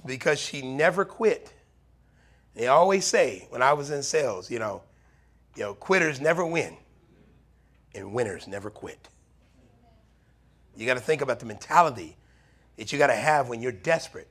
because 0.04 0.38
she 0.38 0.60
never 0.60 1.06
quit. 1.06 1.54
They 2.54 2.66
always 2.66 3.06
say, 3.06 3.46
when 3.48 3.62
I 3.62 3.72
was 3.72 3.90
in 3.90 4.02
sales, 4.02 4.50
you 4.50 4.58
know, 4.58 4.82
you 5.56 5.62
know, 5.62 5.72
quitters 5.72 6.20
never 6.20 6.44
win 6.44 6.76
and 7.94 8.12
winners 8.12 8.46
never 8.46 8.70
quit. 8.70 9.08
You 10.76 10.86
got 10.86 10.94
to 10.94 11.00
think 11.00 11.20
about 11.20 11.38
the 11.38 11.46
mentality 11.46 12.16
that 12.76 12.92
you 12.92 12.98
got 12.98 13.08
to 13.08 13.14
have 13.14 13.48
when 13.48 13.60
you're 13.60 13.72
desperate. 13.72 14.28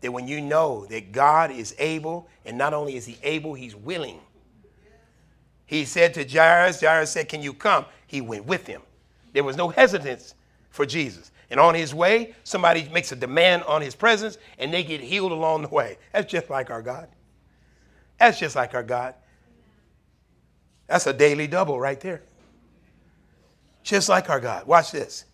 That 0.00 0.12
when 0.12 0.28
you 0.28 0.40
know 0.40 0.86
that 0.86 1.10
God 1.12 1.50
is 1.50 1.74
able, 1.78 2.28
and 2.44 2.56
not 2.56 2.72
only 2.72 2.96
is 2.96 3.06
He 3.06 3.18
able, 3.22 3.54
He's 3.54 3.74
willing. 3.74 4.20
He 5.68 5.84
said 5.84 6.14
to 6.14 6.24
Jairus, 6.24 6.80
Jairus 6.80 7.10
said, 7.10 7.28
Can 7.28 7.42
you 7.42 7.52
come? 7.52 7.84
He 8.06 8.22
went 8.22 8.46
with 8.46 8.66
him. 8.66 8.80
There 9.34 9.44
was 9.44 9.54
no 9.54 9.68
hesitance 9.68 10.34
for 10.70 10.86
Jesus. 10.86 11.30
And 11.50 11.60
on 11.60 11.74
his 11.74 11.94
way, 11.94 12.34
somebody 12.42 12.88
makes 12.88 13.12
a 13.12 13.16
demand 13.16 13.64
on 13.64 13.82
his 13.82 13.94
presence 13.94 14.38
and 14.58 14.72
they 14.72 14.82
get 14.82 15.02
healed 15.02 15.30
along 15.30 15.62
the 15.62 15.68
way. 15.68 15.98
That's 16.14 16.30
just 16.30 16.48
like 16.48 16.70
our 16.70 16.80
God. 16.80 17.08
That's 18.18 18.38
just 18.38 18.56
like 18.56 18.72
our 18.72 18.82
God. 18.82 19.14
That's 20.86 21.06
a 21.06 21.12
daily 21.12 21.46
double 21.46 21.78
right 21.78 22.00
there. 22.00 22.22
Just 23.88 24.10
like 24.10 24.28
our 24.28 24.38
God. 24.38 24.66
Watch 24.66 24.92
this. 24.92 25.24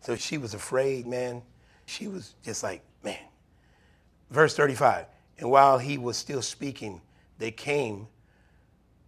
So 0.00 0.16
she 0.16 0.38
was 0.38 0.54
afraid, 0.54 1.06
man. 1.06 1.42
She 1.84 2.08
was 2.08 2.34
just 2.42 2.62
like, 2.62 2.82
man. 3.04 3.18
Verse 4.30 4.56
35 4.56 5.04
And 5.36 5.50
while 5.50 5.76
he 5.76 5.98
was 5.98 6.16
still 6.16 6.40
speaking, 6.40 7.02
they 7.36 7.50
came 7.50 8.06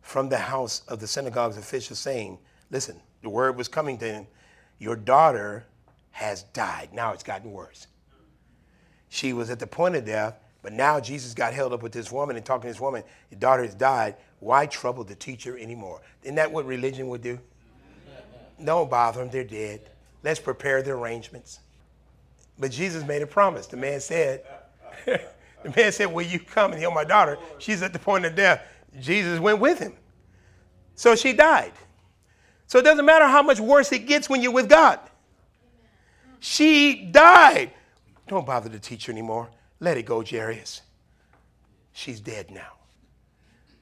from 0.02 0.28
the 0.28 0.36
house 0.36 0.82
of 0.86 1.00
the 1.00 1.06
synagogue's 1.06 1.56
official, 1.56 1.96
saying, 1.96 2.36
Listen, 2.70 3.00
the 3.22 3.30
word 3.30 3.56
was 3.56 3.68
coming 3.68 3.96
to 3.96 4.04
him, 4.04 4.26
Your 4.78 4.96
daughter 4.96 5.64
has 6.10 6.42
died. 6.42 6.90
Now 6.92 7.14
it's 7.14 7.22
gotten 7.22 7.52
worse. 7.52 7.86
She 9.08 9.32
was 9.32 9.48
at 9.48 9.58
the 9.58 9.66
point 9.66 9.96
of 9.96 10.04
death, 10.04 10.38
but 10.60 10.74
now 10.74 11.00
Jesus 11.00 11.32
got 11.32 11.54
held 11.54 11.72
up 11.72 11.82
with 11.82 11.92
this 11.92 12.12
woman 12.12 12.36
and 12.36 12.44
talking 12.44 12.68
to 12.68 12.68
this 12.68 12.82
woman. 12.82 13.02
Your 13.30 13.40
daughter 13.40 13.62
has 13.62 13.74
died. 13.74 14.16
Why 14.40 14.66
trouble 14.66 15.04
the 15.04 15.14
teacher 15.14 15.56
anymore? 15.56 16.02
Isn't 16.22 16.34
that 16.34 16.52
what 16.52 16.66
religion 16.66 17.08
would 17.08 17.22
do? 17.22 17.38
Don't 18.64 18.90
bother 18.90 19.20
them, 19.20 19.30
they're 19.30 19.44
dead. 19.44 19.90
Let's 20.22 20.40
prepare 20.40 20.82
the 20.82 20.92
arrangements. 20.92 21.60
But 22.58 22.70
Jesus 22.70 23.04
made 23.04 23.22
a 23.22 23.26
promise. 23.26 23.66
The 23.66 23.76
man 23.76 24.00
said, 24.00 24.44
The 25.64 25.72
man 25.74 25.92
said, 25.92 26.12
Will 26.12 26.26
you 26.26 26.38
come 26.38 26.72
and 26.72 26.80
heal 26.80 26.90
my 26.90 27.04
daughter? 27.04 27.38
She's 27.58 27.82
at 27.82 27.92
the 27.92 27.98
point 27.98 28.24
of 28.26 28.36
death. 28.36 28.62
Jesus 29.00 29.40
went 29.40 29.58
with 29.58 29.78
him. 29.78 29.94
So 30.94 31.16
she 31.16 31.32
died. 31.32 31.72
So 32.66 32.78
it 32.78 32.82
doesn't 32.82 33.04
matter 33.04 33.26
how 33.26 33.42
much 33.42 33.60
worse 33.60 33.90
it 33.92 34.06
gets 34.06 34.28
when 34.28 34.42
you're 34.42 34.52
with 34.52 34.68
God. 34.68 35.00
She 36.38 37.06
died. 37.06 37.72
Don't 38.28 38.46
bother 38.46 38.68
the 38.68 38.78
teacher 38.78 39.10
anymore. 39.10 39.50
Let 39.80 39.96
it 39.96 40.04
go, 40.04 40.22
Jairus. 40.22 40.82
She's 41.92 42.20
dead 42.20 42.50
now. 42.50 42.72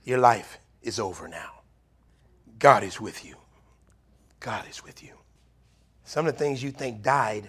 Your 0.04 0.18
life 0.18 0.58
is 0.82 0.98
over 0.98 1.28
now. 1.28 1.62
God 2.58 2.84
is 2.84 3.00
with 3.00 3.24
you. 3.24 3.36
God 4.42 4.68
is 4.68 4.84
with 4.84 5.02
you. 5.02 5.12
Some 6.04 6.26
of 6.26 6.34
the 6.34 6.38
things 6.38 6.62
you 6.62 6.72
think 6.72 7.02
died 7.02 7.48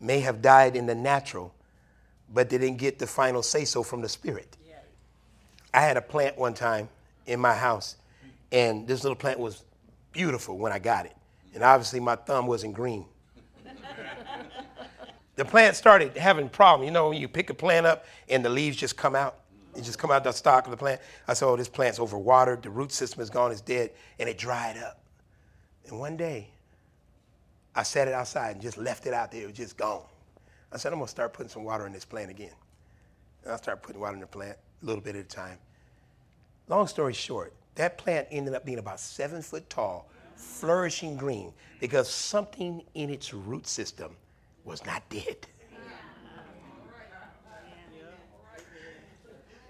may 0.00 0.20
have 0.20 0.42
died 0.42 0.74
in 0.74 0.86
the 0.86 0.94
natural, 0.94 1.54
but 2.34 2.50
they 2.50 2.58
didn't 2.58 2.78
get 2.78 2.98
the 2.98 3.06
final 3.06 3.42
say 3.42 3.64
so 3.64 3.84
from 3.84 4.02
the 4.02 4.08
spirit. 4.08 4.56
I 5.72 5.80
had 5.80 5.96
a 5.96 6.02
plant 6.02 6.36
one 6.36 6.52
time 6.52 6.88
in 7.26 7.40
my 7.40 7.54
house, 7.54 7.96
and 8.50 8.86
this 8.86 9.04
little 9.04 9.16
plant 9.16 9.38
was 9.38 9.62
beautiful 10.10 10.58
when 10.58 10.72
I 10.72 10.78
got 10.78 11.06
it. 11.06 11.16
And 11.54 11.62
obviously, 11.62 12.00
my 12.00 12.16
thumb 12.16 12.46
wasn't 12.46 12.74
green. 12.74 13.06
the 15.36 15.44
plant 15.44 15.76
started 15.76 16.16
having 16.16 16.48
problems. 16.48 16.86
You 16.86 16.92
know, 16.92 17.08
when 17.10 17.20
you 17.20 17.28
pick 17.28 17.50
a 17.50 17.54
plant 17.54 17.86
up 17.86 18.04
and 18.28 18.44
the 18.44 18.50
leaves 18.50 18.76
just 18.76 18.96
come 18.96 19.14
out, 19.14 19.38
it 19.76 19.82
just 19.82 19.98
come 19.98 20.10
out 20.10 20.24
the 20.24 20.32
stalk 20.32 20.66
of 20.66 20.72
the 20.72 20.76
plant. 20.76 21.00
I 21.28 21.34
said, 21.34 21.46
oh, 21.46 21.56
this 21.56 21.68
plant's 21.68 21.98
overwatered. 21.98 22.62
The 22.62 22.70
root 22.70 22.92
system 22.92 23.22
is 23.22 23.30
gone, 23.30 23.52
it's 23.52 23.60
dead, 23.60 23.92
and 24.18 24.28
it 24.28 24.36
dried 24.36 24.76
up. 24.76 25.01
And 25.88 25.98
one 25.98 26.16
day, 26.16 26.48
I 27.74 27.82
set 27.82 28.08
it 28.08 28.14
outside 28.14 28.52
and 28.52 28.62
just 28.62 28.78
left 28.78 29.06
it 29.06 29.14
out 29.14 29.32
there. 29.32 29.42
It 29.42 29.46
was 29.46 29.56
just 29.56 29.76
gone. 29.76 30.02
I 30.72 30.76
said, 30.76 30.92
I'm 30.92 30.98
going 30.98 31.06
to 31.06 31.10
start 31.10 31.32
putting 31.32 31.50
some 31.50 31.64
water 31.64 31.86
in 31.86 31.92
this 31.92 32.04
plant 32.04 32.30
again. 32.30 32.52
And 33.44 33.52
I 33.52 33.56
started 33.56 33.82
putting 33.82 34.00
water 34.00 34.14
in 34.14 34.20
the 34.20 34.26
plant 34.26 34.56
a 34.82 34.86
little 34.86 35.02
bit 35.02 35.16
at 35.16 35.24
a 35.24 35.28
time. 35.28 35.58
Long 36.68 36.86
story 36.86 37.12
short, 37.12 37.52
that 37.74 37.98
plant 37.98 38.28
ended 38.30 38.54
up 38.54 38.64
being 38.64 38.78
about 38.78 39.00
seven 39.00 39.42
foot 39.42 39.68
tall, 39.68 40.08
flourishing 40.36 41.16
green, 41.16 41.52
because 41.80 42.08
something 42.08 42.82
in 42.94 43.10
its 43.10 43.34
root 43.34 43.66
system 43.66 44.16
was 44.64 44.84
not 44.86 45.02
dead. 45.10 45.36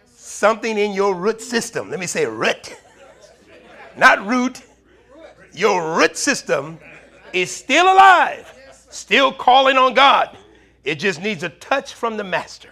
Something 0.04 0.78
in 0.78 0.92
your 0.92 1.14
root 1.14 1.40
system, 1.40 1.90
let 1.90 2.00
me 2.00 2.06
say 2.06 2.26
root, 2.26 2.76
not 3.96 4.26
root, 4.26 4.62
your 5.54 5.96
root 5.96 6.16
system 6.16 6.78
is 7.32 7.50
still 7.50 7.84
alive, 7.92 8.52
still 8.90 9.32
calling 9.32 9.76
on 9.76 9.94
God. 9.94 10.36
It 10.84 10.96
just 10.96 11.22
needs 11.22 11.42
a 11.42 11.48
touch 11.48 11.94
from 11.94 12.16
the 12.16 12.24
master. 12.24 12.70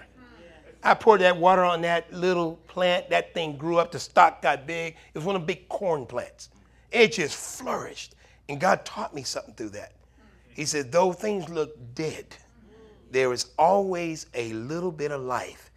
I 0.83 0.95
poured 0.95 1.21
that 1.21 1.37
water 1.37 1.62
on 1.62 1.83
that 1.83 2.12
little 2.12 2.57
plant. 2.66 3.11
That 3.11 3.35
thing 3.35 3.57
grew 3.57 3.79
up. 3.79 3.93
The 3.93 3.99
stock 3.99 4.43
got 4.43 4.66
big. 4.66 4.95
It 5.14 5.19
was 5.19 5.25
one 5.25 5.37
of 5.37 5.43
the 5.43 5.47
big 5.47 5.69
corn 5.69 6.07
plants. 6.07 6.49
It 6.90 7.12
just 7.12 7.37
flourished. 7.37 8.14
And 8.49 8.61
God 8.61 8.85
taught 8.85 9.14
me 9.14 9.23
something 9.23 9.55
through 9.55 9.71
that. 9.71 9.93
He 10.55 10.64
said, 10.64 10.90
though 10.90 11.12
things 11.12 11.49
look 11.49 11.77
dead, 11.95 12.27
there 13.11 13.33
is 13.33 13.51
always 13.59 14.27
a 14.35 14.53
little 14.55 14.90
bit 14.90 15.12
of 15.12 15.21
life 15.21 15.71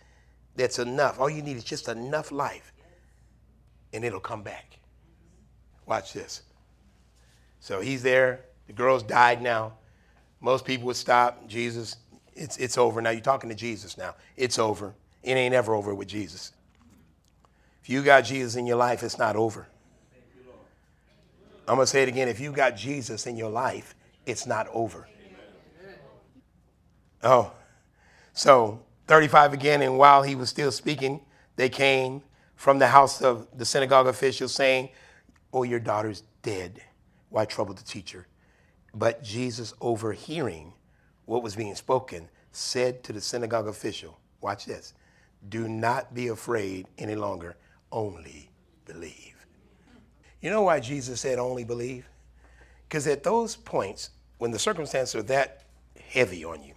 that's 0.55 0.79
enough. 0.79 1.19
All 1.19 1.29
you 1.29 1.41
need 1.41 1.57
is 1.57 1.63
just 1.63 1.87
enough 1.89 2.31
life, 2.31 2.73
and 3.91 4.03
it'll 4.03 4.19
come 4.19 4.43
back. 4.43 4.79
Watch 5.85 6.13
this. 6.13 6.43
So 7.63 7.79
he's 7.79 8.03
there. 8.03 8.41
The 8.67 8.73
girl's 8.73 9.03
died 9.03 9.41
now. 9.41 9.75
Most 10.41 10.65
people 10.65 10.85
would 10.87 10.97
stop. 10.97 11.47
Jesus, 11.47 11.95
it's, 12.33 12.57
it's 12.57 12.77
over 12.77 13.01
now. 13.01 13.11
You're 13.11 13.21
talking 13.21 13.49
to 13.49 13.55
Jesus 13.55 13.97
now. 13.97 14.15
It's 14.35 14.59
over. 14.59 14.93
It 15.23 15.31
ain't 15.31 15.55
ever 15.55 15.73
over 15.73 15.95
with 15.95 16.09
Jesus. 16.09 16.51
If 17.81 17.89
you 17.89 18.03
got 18.03 18.25
Jesus 18.25 18.57
in 18.57 18.67
your 18.67 18.75
life, 18.75 19.01
it's 19.01 19.17
not 19.17 19.37
over. 19.37 19.69
I'm 21.65 21.75
going 21.75 21.85
to 21.85 21.87
say 21.87 22.03
it 22.03 22.09
again. 22.09 22.27
If 22.27 22.41
you 22.41 22.51
got 22.51 22.75
Jesus 22.75 23.27
in 23.27 23.37
your 23.37 23.49
life, 23.49 23.95
it's 24.25 24.45
not 24.45 24.67
over. 24.73 25.07
Oh, 27.23 27.53
so 28.33 28.81
35 29.07 29.53
again, 29.53 29.81
and 29.81 29.97
while 29.97 30.23
he 30.23 30.35
was 30.35 30.49
still 30.49 30.73
speaking, 30.73 31.21
they 31.55 31.69
came 31.69 32.23
from 32.57 32.79
the 32.79 32.87
house 32.87 33.21
of 33.21 33.47
the 33.57 33.63
synagogue 33.63 34.07
officials 34.07 34.53
saying, 34.53 34.89
Oh, 35.53 35.63
your 35.63 35.79
daughter's 35.79 36.23
dead. 36.41 36.81
Why 37.33 37.45
trouble 37.45 37.73
the 37.73 37.81
teacher? 37.81 38.27
But 38.93 39.23
Jesus, 39.23 39.73
overhearing 39.81 40.71
what 41.25 41.41
was 41.41 41.55
being 41.55 41.73
spoken, 41.73 42.29
said 42.51 43.03
to 43.05 43.11
the 43.11 43.21
synagogue 43.21 43.67
official, 43.67 44.19
Watch 44.39 44.65
this, 44.65 44.93
do 45.49 45.67
not 45.67 46.13
be 46.13 46.27
afraid 46.27 46.85
any 46.99 47.15
longer, 47.15 47.55
only 47.91 48.51
believe. 48.85 49.47
You 50.41 50.51
know 50.51 50.61
why 50.61 50.79
Jesus 50.79 51.21
said 51.21 51.39
only 51.39 51.63
believe? 51.63 52.07
Because 52.87 53.07
at 53.07 53.23
those 53.23 53.55
points, 53.55 54.11
when 54.37 54.51
the 54.51 54.59
circumstances 54.59 55.15
are 55.15 55.23
that 55.23 55.63
heavy 55.99 56.45
on 56.45 56.61
you, 56.61 56.75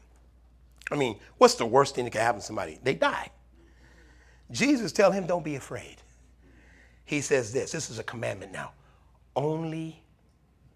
I 0.90 0.96
mean, 0.96 1.18
what's 1.36 1.56
the 1.56 1.66
worst 1.66 1.94
thing 1.94 2.04
that 2.04 2.12
can 2.12 2.22
happen 2.22 2.40
to 2.40 2.46
somebody? 2.46 2.78
They 2.82 2.94
die. 2.94 3.28
Jesus 4.50 4.90
tell 4.90 5.12
him, 5.12 5.26
don't 5.26 5.44
be 5.44 5.56
afraid. 5.56 5.96
He 7.04 7.20
says 7.20 7.52
this, 7.52 7.72
this 7.72 7.90
is 7.90 7.98
a 7.98 8.04
commandment 8.04 8.52
now. 8.52 8.72
Only 9.34 10.02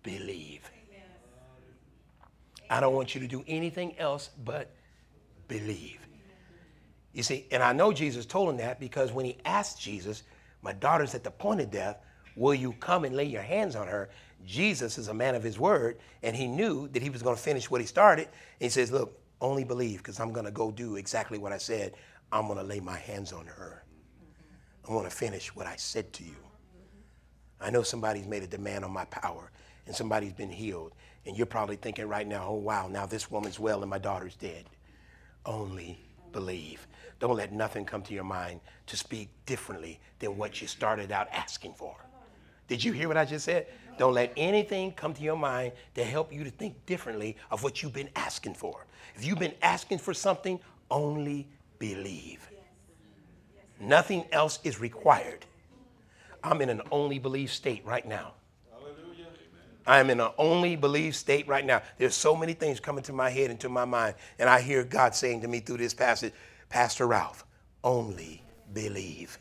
believe. 0.02 0.70
I 2.68 2.80
don't 2.80 2.94
want 2.94 3.14
you 3.14 3.20
to 3.20 3.26
do 3.26 3.44
anything 3.48 3.98
else 3.98 4.30
but 4.44 4.70
believe. 5.48 5.98
You 7.12 7.24
see, 7.24 7.46
and 7.50 7.62
I 7.62 7.72
know 7.72 7.92
Jesus 7.92 8.24
told 8.24 8.50
him 8.50 8.56
that 8.58 8.78
because 8.78 9.12
when 9.12 9.24
he 9.24 9.38
asked 9.44 9.80
Jesus, 9.80 10.22
My 10.62 10.72
daughter's 10.72 11.14
at 11.14 11.24
the 11.24 11.30
point 11.30 11.60
of 11.60 11.70
death, 11.70 11.98
will 12.36 12.54
you 12.54 12.72
come 12.74 13.04
and 13.04 13.16
lay 13.16 13.24
your 13.24 13.42
hands 13.42 13.74
on 13.74 13.88
her? 13.88 14.10
Jesus 14.46 14.98
is 14.98 15.08
a 15.08 15.14
man 15.14 15.34
of 15.34 15.42
his 15.42 15.58
word, 15.58 15.98
and 16.22 16.36
he 16.36 16.46
knew 16.46 16.88
that 16.88 17.02
he 17.02 17.10
was 17.10 17.22
going 17.22 17.36
to 17.36 17.42
finish 17.42 17.70
what 17.70 17.80
he 17.80 17.86
started. 17.86 18.26
And 18.26 18.34
he 18.60 18.68
says, 18.68 18.92
Look, 18.92 19.18
only 19.40 19.64
believe 19.64 19.98
because 19.98 20.20
I'm 20.20 20.32
going 20.32 20.44
to 20.44 20.52
go 20.52 20.70
do 20.70 20.96
exactly 20.96 21.38
what 21.38 21.52
I 21.52 21.58
said. 21.58 21.94
I'm 22.30 22.46
going 22.46 22.58
to 22.58 22.64
lay 22.64 22.80
my 22.80 22.96
hands 22.96 23.32
on 23.32 23.46
her. 23.46 23.84
I 24.88 24.92
want 24.92 25.08
to 25.10 25.14
finish 25.14 25.54
what 25.54 25.66
I 25.66 25.76
said 25.76 26.12
to 26.14 26.24
you. 26.24 26.36
I 27.60 27.70
know 27.70 27.82
somebody's 27.82 28.26
made 28.26 28.42
a 28.42 28.46
demand 28.46 28.84
on 28.84 28.92
my 28.92 29.04
power, 29.06 29.50
and 29.86 29.94
somebody's 29.94 30.32
been 30.32 30.50
healed. 30.50 30.92
And 31.26 31.36
you're 31.36 31.46
probably 31.46 31.76
thinking 31.76 32.08
right 32.08 32.26
now, 32.26 32.46
oh, 32.48 32.54
wow, 32.54 32.88
now 32.88 33.06
this 33.06 33.30
woman's 33.30 33.58
well 33.58 33.82
and 33.82 33.90
my 33.90 33.98
daughter's 33.98 34.36
dead. 34.36 34.64
Only 35.44 35.98
believe. 36.32 36.86
Don't 37.18 37.36
let 37.36 37.52
nothing 37.52 37.84
come 37.84 38.02
to 38.02 38.14
your 38.14 38.24
mind 38.24 38.60
to 38.86 38.96
speak 38.96 39.28
differently 39.44 40.00
than 40.18 40.36
what 40.36 40.60
you 40.60 40.66
started 40.66 41.12
out 41.12 41.28
asking 41.32 41.74
for. 41.74 41.94
Did 42.68 42.82
you 42.82 42.92
hear 42.92 43.08
what 43.08 43.16
I 43.16 43.24
just 43.24 43.44
said? 43.44 43.66
Don't 43.98 44.14
let 44.14 44.32
anything 44.36 44.92
come 44.92 45.12
to 45.12 45.22
your 45.22 45.36
mind 45.36 45.72
to 45.94 46.04
help 46.04 46.32
you 46.32 46.44
to 46.44 46.50
think 46.50 46.86
differently 46.86 47.36
of 47.50 47.62
what 47.62 47.82
you've 47.82 47.92
been 47.92 48.08
asking 48.16 48.54
for. 48.54 48.86
If 49.14 49.24
you've 49.24 49.38
been 49.38 49.54
asking 49.60 49.98
for 49.98 50.14
something, 50.14 50.58
only 50.90 51.46
believe. 51.78 52.48
Nothing 53.78 54.24
else 54.32 54.58
is 54.64 54.80
required. 54.80 55.44
I'm 56.42 56.60
in 56.62 56.70
an 56.70 56.80
only 56.90 57.18
believe 57.18 57.50
state 57.50 57.84
right 57.84 58.06
now. 58.06 58.34
I 59.86 59.98
am 59.98 60.10
in 60.10 60.20
an 60.20 60.30
only 60.38 60.76
believe 60.76 61.16
state 61.16 61.48
right 61.48 61.64
now. 61.64 61.82
There's 61.98 62.14
so 62.14 62.36
many 62.36 62.52
things 62.52 62.80
coming 62.80 63.02
to 63.04 63.12
my 63.12 63.30
head 63.30 63.50
and 63.50 63.58
to 63.60 63.68
my 63.68 63.84
mind, 63.84 64.14
and 64.38 64.48
I 64.48 64.60
hear 64.60 64.84
God 64.84 65.14
saying 65.14 65.40
to 65.42 65.48
me 65.48 65.60
through 65.60 65.78
this 65.78 65.94
passage, 65.94 66.32
Pastor 66.68 67.06
Ralph, 67.06 67.44
only 67.82 68.42
believe. 68.72 69.38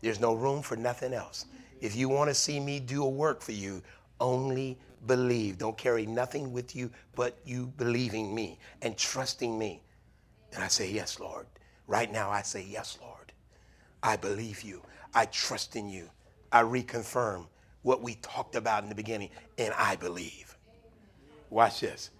There's 0.00 0.20
no 0.20 0.34
room 0.34 0.62
for 0.62 0.76
nothing 0.76 1.12
else. 1.12 1.46
If 1.80 1.94
you 1.96 2.08
want 2.08 2.28
to 2.30 2.34
see 2.34 2.60
me 2.60 2.80
do 2.80 3.04
a 3.04 3.08
work 3.08 3.40
for 3.42 3.52
you, 3.52 3.82
only 4.20 4.78
believe. 5.06 5.58
Don't 5.58 5.76
carry 5.76 6.06
nothing 6.06 6.52
with 6.52 6.76
you 6.76 6.90
but 7.14 7.38
you 7.44 7.72
believing 7.76 8.34
me 8.34 8.58
and 8.82 8.96
trusting 8.96 9.58
me. 9.58 9.82
And 10.52 10.62
I 10.62 10.68
say, 10.68 10.90
Yes, 10.90 11.20
Lord. 11.20 11.46
Right 11.86 12.12
now, 12.12 12.30
I 12.30 12.42
say, 12.42 12.66
Yes, 12.68 12.98
Lord. 13.00 13.32
I 14.02 14.16
believe 14.16 14.62
you. 14.62 14.82
I 15.14 15.26
trust 15.26 15.76
in 15.76 15.88
you. 15.88 16.08
I 16.52 16.62
reconfirm 16.62 17.46
what 17.82 18.02
we 18.02 18.16
talked 18.16 18.54
about 18.54 18.82
in 18.82 18.88
the 18.88 18.94
beginning, 18.94 19.30
and 19.58 19.72
I 19.74 19.96
believe. 19.96 20.56
Watch 21.48 21.80
this. 21.80 22.10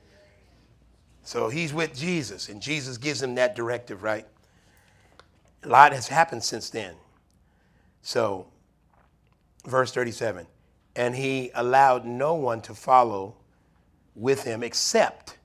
So 1.23 1.49
he's 1.49 1.73
with 1.73 1.95
Jesus, 1.95 2.49
and 2.49 2.61
Jesus 2.61 2.97
gives 2.97 3.23
him 3.23 3.35
that 3.35 3.55
directive, 3.55 4.03
right? 4.03 4.27
A 5.63 5.69
lot 5.69 5.93
has 5.93 6.09
happened 6.09 6.43
since 6.43 6.71
then. 6.71 6.95
So, 8.03 8.47
verse 9.67 9.93
37 9.93 10.47
and 10.97 11.15
he 11.15 11.51
allowed 11.55 12.05
no 12.05 12.35
one 12.35 12.61
to 12.63 12.75
follow 12.75 13.37
with 14.15 14.45
him 14.45 14.63
except 14.63 15.39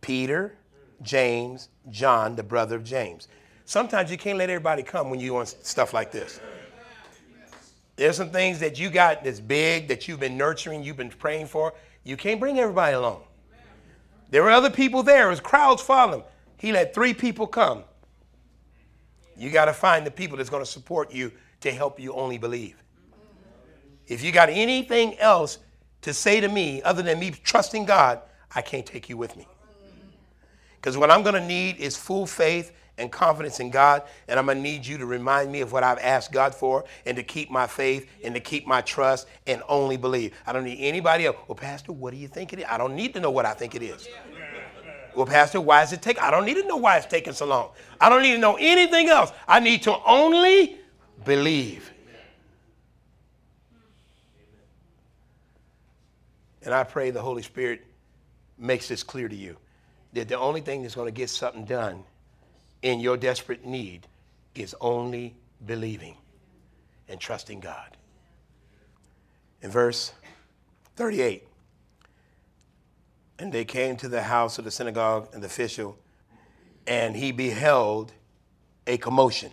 Peter, 0.00 0.56
James, 1.02 1.68
John, 1.90 2.36
the 2.36 2.42
brother 2.42 2.76
of 2.76 2.84
James. 2.84 3.28
Sometimes 3.64 4.10
you 4.10 4.18
can't 4.18 4.38
let 4.38 4.50
everybody 4.50 4.82
come 4.82 5.10
when 5.10 5.20
you 5.20 5.34
want 5.34 5.48
stuff 5.48 5.94
like 5.94 6.12
this. 6.12 6.40
There's 8.00 8.16
some 8.16 8.30
things 8.30 8.60
that 8.60 8.78
you 8.78 8.88
got 8.88 9.24
that's 9.24 9.40
big 9.40 9.88
that 9.88 10.08
you've 10.08 10.20
been 10.20 10.38
nurturing, 10.38 10.82
you've 10.82 10.96
been 10.96 11.10
praying 11.10 11.48
for. 11.48 11.74
You 12.02 12.16
can't 12.16 12.40
bring 12.40 12.58
everybody 12.58 12.94
along. 12.94 13.24
There 14.30 14.42
were 14.42 14.50
other 14.50 14.70
people 14.70 15.02
there, 15.02 15.18
there 15.18 15.28
was 15.28 15.38
crowds 15.38 15.82
following. 15.82 16.22
He 16.56 16.72
let 16.72 16.94
three 16.94 17.12
people 17.12 17.46
come. 17.46 17.84
You 19.36 19.50
got 19.50 19.66
to 19.66 19.74
find 19.74 20.06
the 20.06 20.10
people 20.10 20.38
that's 20.38 20.48
going 20.48 20.64
to 20.64 20.70
support 20.70 21.12
you 21.12 21.30
to 21.60 21.70
help 21.70 22.00
you 22.00 22.14
only 22.14 22.38
believe. 22.38 22.82
If 24.06 24.24
you 24.24 24.32
got 24.32 24.48
anything 24.48 25.18
else 25.18 25.58
to 26.00 26.14
say 26.14 26.40
to 26.40 26.48
me 26.48 26.80
other 26.80 27.02
than 27.02 27.18
me 27.18 27.32
trusting 27.32 27.84
God, 27.84 28.22
I 28.54 28.62
can't 28.62 28.86
take 28.86 29.10
you 29.10 29.18
with 29.18 29.36
me. 29.36 29.46
Because 30.76 30.96
what 30.96 31.10
I'm 31.10 31.22
going 31.22 31.34
to 31.34 31.46
need 31.46 31.76
is 31.76 31.98
full 31.98 32.26
faith 32.26 32.72
and 33.00 33.10
confidence 33.10 33.58
in 33.58 33.70
God, 33.70 34.02
and 34.28 34.38
I'm 34.38 34.46
to 34.46 34.54
need 34.54 34.86
you 34.86 34.98
to 34.98 35.06
remind 35.06 35.50
me 35.50 35.62
of 35.62 35.72
what 35.72 35.82
I've 35.82 35.98
asked 35.98 36.32
God 36.32 36.54
for 36.54 36.84
and 37.06 37.16
to 37.16 37.22
keep 37.22 37.50
my 37.50 37.66
faith 37.66 38.08
and 38.22 38.34
to 38.34 38.40
keep 38.40 38.66
my 38.66 38.82
trust 38.82 39.26
and 39.46 39.62
only 39.68 39.96
believe. 39.96 40.34
I 40.46 40.52
don't 40.52 40.64
need 40.64 40.78
anybody 40.78 41.26
else. 41.26 41.36
Well, 41.48 41.56
Pastor, 41.56 41.92
what 41.92 42.12
do 42.12 42.18
you 42.18 42.28
think 42.28 42.52
it 42.52 42.60
is? 42.60 42.66
I 42.68 42.78
don't 42.78 42.94
need 42.94 43.14
to 43.14 43.20
know 43.20 43.30
what 43.30 43.46
I 43.46 43.54
think 43.54 43.74
it 43.74 43.82
is. 43.82 44.06
Well, 45.16 45.26
Pastor, 45.26 45.60
why 45.60 45.82
is 45.82 45.92
it 45.92 46.02
taking? 46.02 46.22
I 46.22 46.30
don't 46.30 46.44
need 46.44 46.54
to 46.54 46.66
know 46.66 46.76
why 46.76 46.98
it's 46.98 47.06
taking 47.06 47.32
so 47.32 47.46
long. 47.46 47.70
I 48.00 48.08
don't 48.08 48.22
need 48.22 48.32
to 48.32 48.38
know 48.38 48.56
anything 48.60 49.08
else. 49.08 49.32
I 49.48 49.58
need 49.58 49.82
to 49.82 49.96
only 50.04 50.76
believe. 51.24 51.90
And 56.62 56.74
I 56.74 56.84
pray 56.84 57.10
the 57.10 57.22
Holy 57.22 57.42
Spirit 57.42 57.84
makes 58.58 58.86
this 58.86 59.02
clear 59.02 59.28
to 59.28 59.34
you 59.34 59.56
that 60.12 60.28
the 60.28 60.38
only 60.38 60.60
thing 60.60 60.82
that's 60.82 60.94
going 60.94 61.06
to 61.06 61.12
get 61.12 61.30
something 61.30 61.64
done 61.64 62.04
in 62.82 63.00
your 63.00 63.16
desperate 63.16 63.64
need 63.64 64.06
is 64.54 64.74
only 64.80 65.34
believing 65.64 66.16
and 67.08 67.20
trusting 67.20 67.60
God. 67.60 67.96
In 69.62 69.70
verse 69.70 70.12
38, 70.96 71.46
and 73.38 73.52
they 73.52 73.64
came 73.64 73.96
to 73.96 74.08
the 74.08 74.22
house 74.22 74.58
of 74.58 74.64
the 74.64 74.70
synagogue 74.70 75.28
and 75.32 75.42
the 75.42 75.46
official, 75.46 75.98
and 76.86 77.16
he 77.16 77.32
beheld 77.32 78.12
a 78.86 78.96
commotion. 78.96 79.52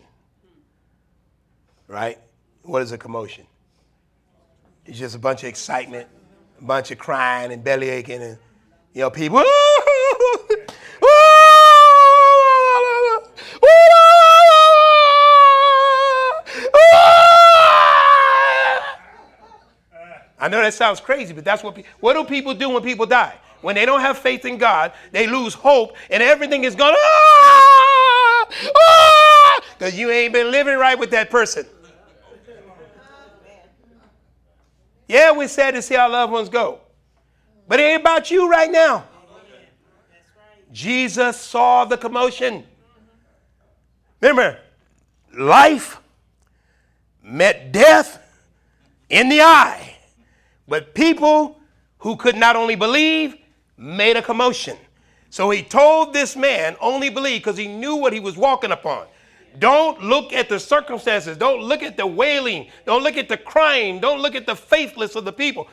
Right? 1.88 2.20
What 2.64 2.82
is 2.82 2.92
a 2.92 2.98
commotion? 2.98 3.46
It's 4.86 4.98
just 4.98 5.16
a 5.16 5.20
bunch 5.20 5.44
of 5.44 5.50
excitement 5.50 6.08
a 6.60 6.64
bunch 6.64 6.92
of 6.92 6.98
crying 6.98 7.52
and 7.52 7.64
belly 7.64 7.90
aching 7.90 8.22
and 8.22 8.38
you 8.94 9.02
know 9.02 9.10
people 9.10 9.44
I 20.48 20.50
know 20.50 20.62
that 20.62 20.74
sounds 20.74 21.02
crazy, 21.02 21.34
but 21.34 21.44
that's 21.44 21.62
what 21.62 21.76
pe- 21.76 21.84
what 22.00 22.14
do 22.14 22.24
people 22.24 22.54
do 22.54 22.70
when 22.70 22.82
people 22.82 23.06
die? 23.06 23.38
When 23.60 23.76
they 23.76 23.86
don't 23.86 24.00
have 24.00 24.18
faith 24.18 24.46
in 24.46 24.58
God, 24.58 24.94
they 25.12 25.28
lose 25.28 25.54
hope 25.54 25.98
and 26.10 26.24
everything 26.24 26.64
is 26.64 26.74
gone. 26.74 26.94
Because 26.94 28.72
ah! 28.74 29.62
ah! 29.82 29.88
you 29.88 30.10
ain't 30.10 30.32
been 30.32 30.50
living 30.50 30.78
right 30.78 30.98
with 30.98 31.12
that 31.12 31.30
person. 31.30 31.66
Yeah, 35.10 35.34
we're 35.34 35.50
sad 35.50 35.74
to 35.74 35.82
see 35.82 35.98
our 35.98 36.08
loved 36.08 36.32
ones 36.32 36.48
go. 36.48 36.80
But 37.68 37.82
it 37.82 37.84
ain't 37.84 38.00
about 38.00 38.32
you 38.32 38.50
right 38.50 38.72
now. 38.72 39.04
Jesus 40.72 41.38
saw 41.38 41.84
the 41.84 41.98
commotion. 41.98 42.64
Remember, 44.22 44.60
life 45.38 46.00
met 47.22 47.74
death 47.74 48.24
in 49.10 49.28
the 49.28 49.42
eye. 49.42 49.97
But 50.68 50.94
people 50.94 51.60
who 52.00 52.16
could 52.16 52.36
not 52.36 52.56
only 52.56 52.76
believe 52.76 53.36
made 53.78 54.18
a 54.18 54.22
commotion. 54.22 54.78
So 55.30 55.50
he 55.50 55.62
told 55.62 56.14
this 56.14 56.36
man 56.36 56.76
only 56.80 57.10
believe 57.10 57.42
because 57.42 57.58
he 57.58 57.68
knew 57.68 57.96
what 57.96 58.14
he 58.14 58.20
was 58.20 58.38
walking 58.38 58.72
upon. 58.72 59.08
Don't 59.60 60.02
look 60.04 60.34
at 60.34 60.50
the 60.50 60.60
circumstances. 60.60 61.38
Don't 61.38 61.62
look 61.62 61.82
at 61.82 61.98
the 61.98 62.06
wailing. 62.06 62.70
Don't 62.86 63.04
look 63.04 63.18
at 63.18 63.28
the 63.28 63.38
crying. 63.38 64.00
Don't 64.00 64.22
look 64.22 64.36
at 64.36 64.46
the 64.46 64.56
faithless 64.56 65.16
of 65.16 65.26
the 65.26 65.34
people. 65.34 65.68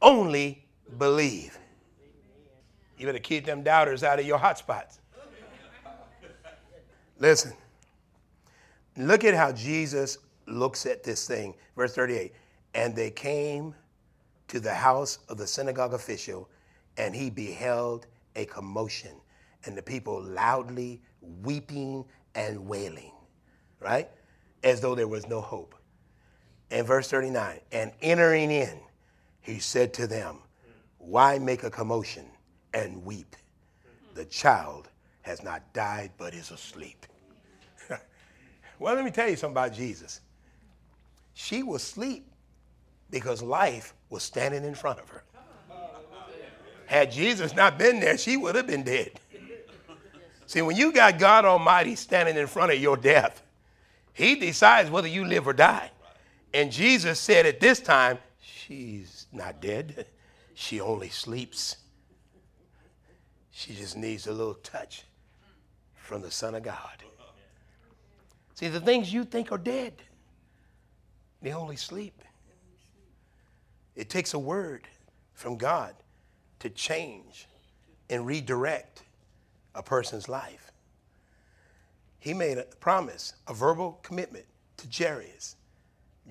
Only 0.00 0.64
believe. 0.98 1.58
You 2.96 3.06
better 3.06 3.18
keep 3.18 3.44
them 3.44 3.62
doubters 3.62 4.04
out 4.04 4.20
of 4.20 4.26
your 4.26 4.38
hot 4.38 4.58
spots. 4.58 5.00
Listen. 7.18 7.52
Look 8.96 9.24
at 9.24 9.34
how 9.34 9.50
Jesus 9.50 10.18
looks 10.46 10.86
at 10.86 11.02
this 11.02 11.26
thing. 11.26 11.54
Verse 11.76 11.94
38 11.94 12.32
And 12.74 12.94
they 12.94 13.10
came 13.10 13.74
to 14.48 14.60
the 14.60 14.74
house 14.74 15.18
of 15.28 15.38
the 15.38 15.46
synagogue 15.46 15.94
official, 15.94 16.48
and 16.96 17.14
he 17.14 17.30
beheld 17.30 18.06
a 18.36 18.44
commotion, 18.46 19.12
and 19.64 19.76
the 19.76 19.82
people 19.82 20.22
loudly 20.22 21.00
weeping 21.42 22.04
and 22.34 22.66
wailing 22.66 23.14
right? 23.84 24.08
As 24.64 24.80
though 24.80 24.94
there 24.94 25.06
was 25.06 25.28
no 25.28 25.40
hope. 25.40 25.74
And 26.70 26.86
verse 26.86 27.08
39 27.10 27.60
and 27.70 27.92
entering 28.00 28.50
in, 28.50 28.80
he 29.42 29.58
said 29.58 29.92
to 29.94 30.06
them, 30.06 30.38
Why 30.98 31.38
make 31.38 31.62
a 31.62 31.70
commotion 31.70 32.24
and 32.72 33.04
weep? 33.04 33.36
The 34.14 34.24
child 34.24 34.88
has 35.22 35.42
not 35.42 35.72
died 35.74 36.10
but 36.16 36.34
is 36.34 36.50
asleep. 36.50 37.06
well, 38.78 38.94
let 38.94 39.04
me 39.04 39.10
tell 39.10 39.28
you 39.28 39.36
something 39.36 39.52
about 39.52 39.74
Jesus. 39.74 40.20
She 41.34 41.62
was 41.62 41.82
asleep 41.82 42.26
because 43.14 43.44
life 43.44 43.94
was 44.10 44.24
standing 44.24 44.64
in 44.64 44.74
front 44.74 44.98
of 44.98 45.08
her. 45.08 45.22
Had 46.86 47.12
Jesus 47.12 47.54
not 47.54 47.78
been 47.78 48.00
there, 48.00 48.18
she 48.18 48.36
would 48.36 48.56
have 48.56 48.66
been 48.66 48.82
dead. 48.82 49.20
See, 50.46 50.62
when 50.62 50.74
you 50.74 50.90
got 50.90 51.20
God 51.20 51.44
Almighty 51.44 51.94
standing 51.94 52.36
in 52.36 52.48
front 52.48 52.72
of 52.72 52.80
your 52.80 52.96
death, 52.96 53.44
he 54.12 54.34
decides 54.34 54.90
whether 54.90 55.06
you 55.06 55.24
live 55.24 55.46
or 55.46 55.52
die. 55.52 55.92
And 56.52 56.72
Jesus 56.72 57.20
said 57.20 57.46
at 57.46 57.60
this 57.60 57.78
time, 57.78 58.18
she's 58.40 59.28
not 59.32 59.62
dead. 59.62 60.06
She 60.54 60.80
only 60.80 61.08
sleeps. 61.08 61.76
She 63.52 63.74
just 63.74 63.96
needs 63.96 64.26
a 64.26 64.32
little 64.32 64.54
touch 64.54 65.04
from 65.94 66.20
the 66.20 66.32
Son 66.32 66.56
of 66.56 66.64
God. 66.64 67.04
See, 68.54 68.66
the 68.66 68.80
things 68.80 69.12
you 69.12 69.24
think 69.24 69.52
are 69.52 69.58
dead, 69.58 70.02
they 71.40 71.52
only 71.52 71.76
sleep. 71.76 72.20
It 73.96 74.10
takes 74.10 74.34
a 74.34 74.38
word 74.38 74.88
from 75.34 75.56
God 75.56 75.94
to 76.60 76.70
change 76.70 77.48
and 78.10 78.26
redirect 78.26 79.02
a 79.74 79.82
person's 79.82 80.28
life 80.28 80.72
he 82.24 82.32
made 82.32 82.56
a 82.56 82.62
promise, 82.80 83.34
a 83.48 83.52
verbal 83.52 84.00
commitment 84.02 84.46
to 84.78 84.88
Jairus. 84.90 85.56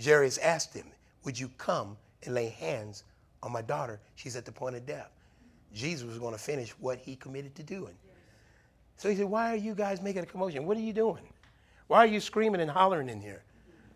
Jairus 0.03 0.39
asked 0.39 0.74
him, 0.74 0.88
Would 1.24 1.39
you 1.39 1.51
come 1.59 1.97
and 2.24 2.34
lay 2.34 2.49
hands 2.49 3.03
on 3.43 3.51
my 3.51 3.61
daughter? 3.61 3.99
She's 4.16 4.36
at 4.36 4.43
the 4.43 4.51
point 4.51 4.76
of 4.76 4.88
death. 4.88 5.11
Jesus 5.72 6.07
was 6.07 6.18
going 6.18 6.34
to 6.34 6.39
finish 6.39 6.72
what 6.80 6.97
he 6.97 7.16
committed 7.16 7.53
to 7.57 7.64
doing. 7.64 7.93
So 8.97 9.07
he 9.07 9.16
said, 9.16 9.28
Why 9.28 9.53
are 9.53 9.55
you 9.55 9.76
guys 9.76 10.01
making 10.01 10.24
a 10.24 10.26
commotion? 10.26 10.66
What 10.66 10.78
are 10.78 10.82
you 10.82 10.93
doing? 10.93 11.32
Why 11.86 11.99
are 11.99 12.07
you 12.07 12.20
screaming 12.20 12.61
and 12.61 12.72
hollering 12.72 13.07
in 13.07 13.22
here? 13.22 13.43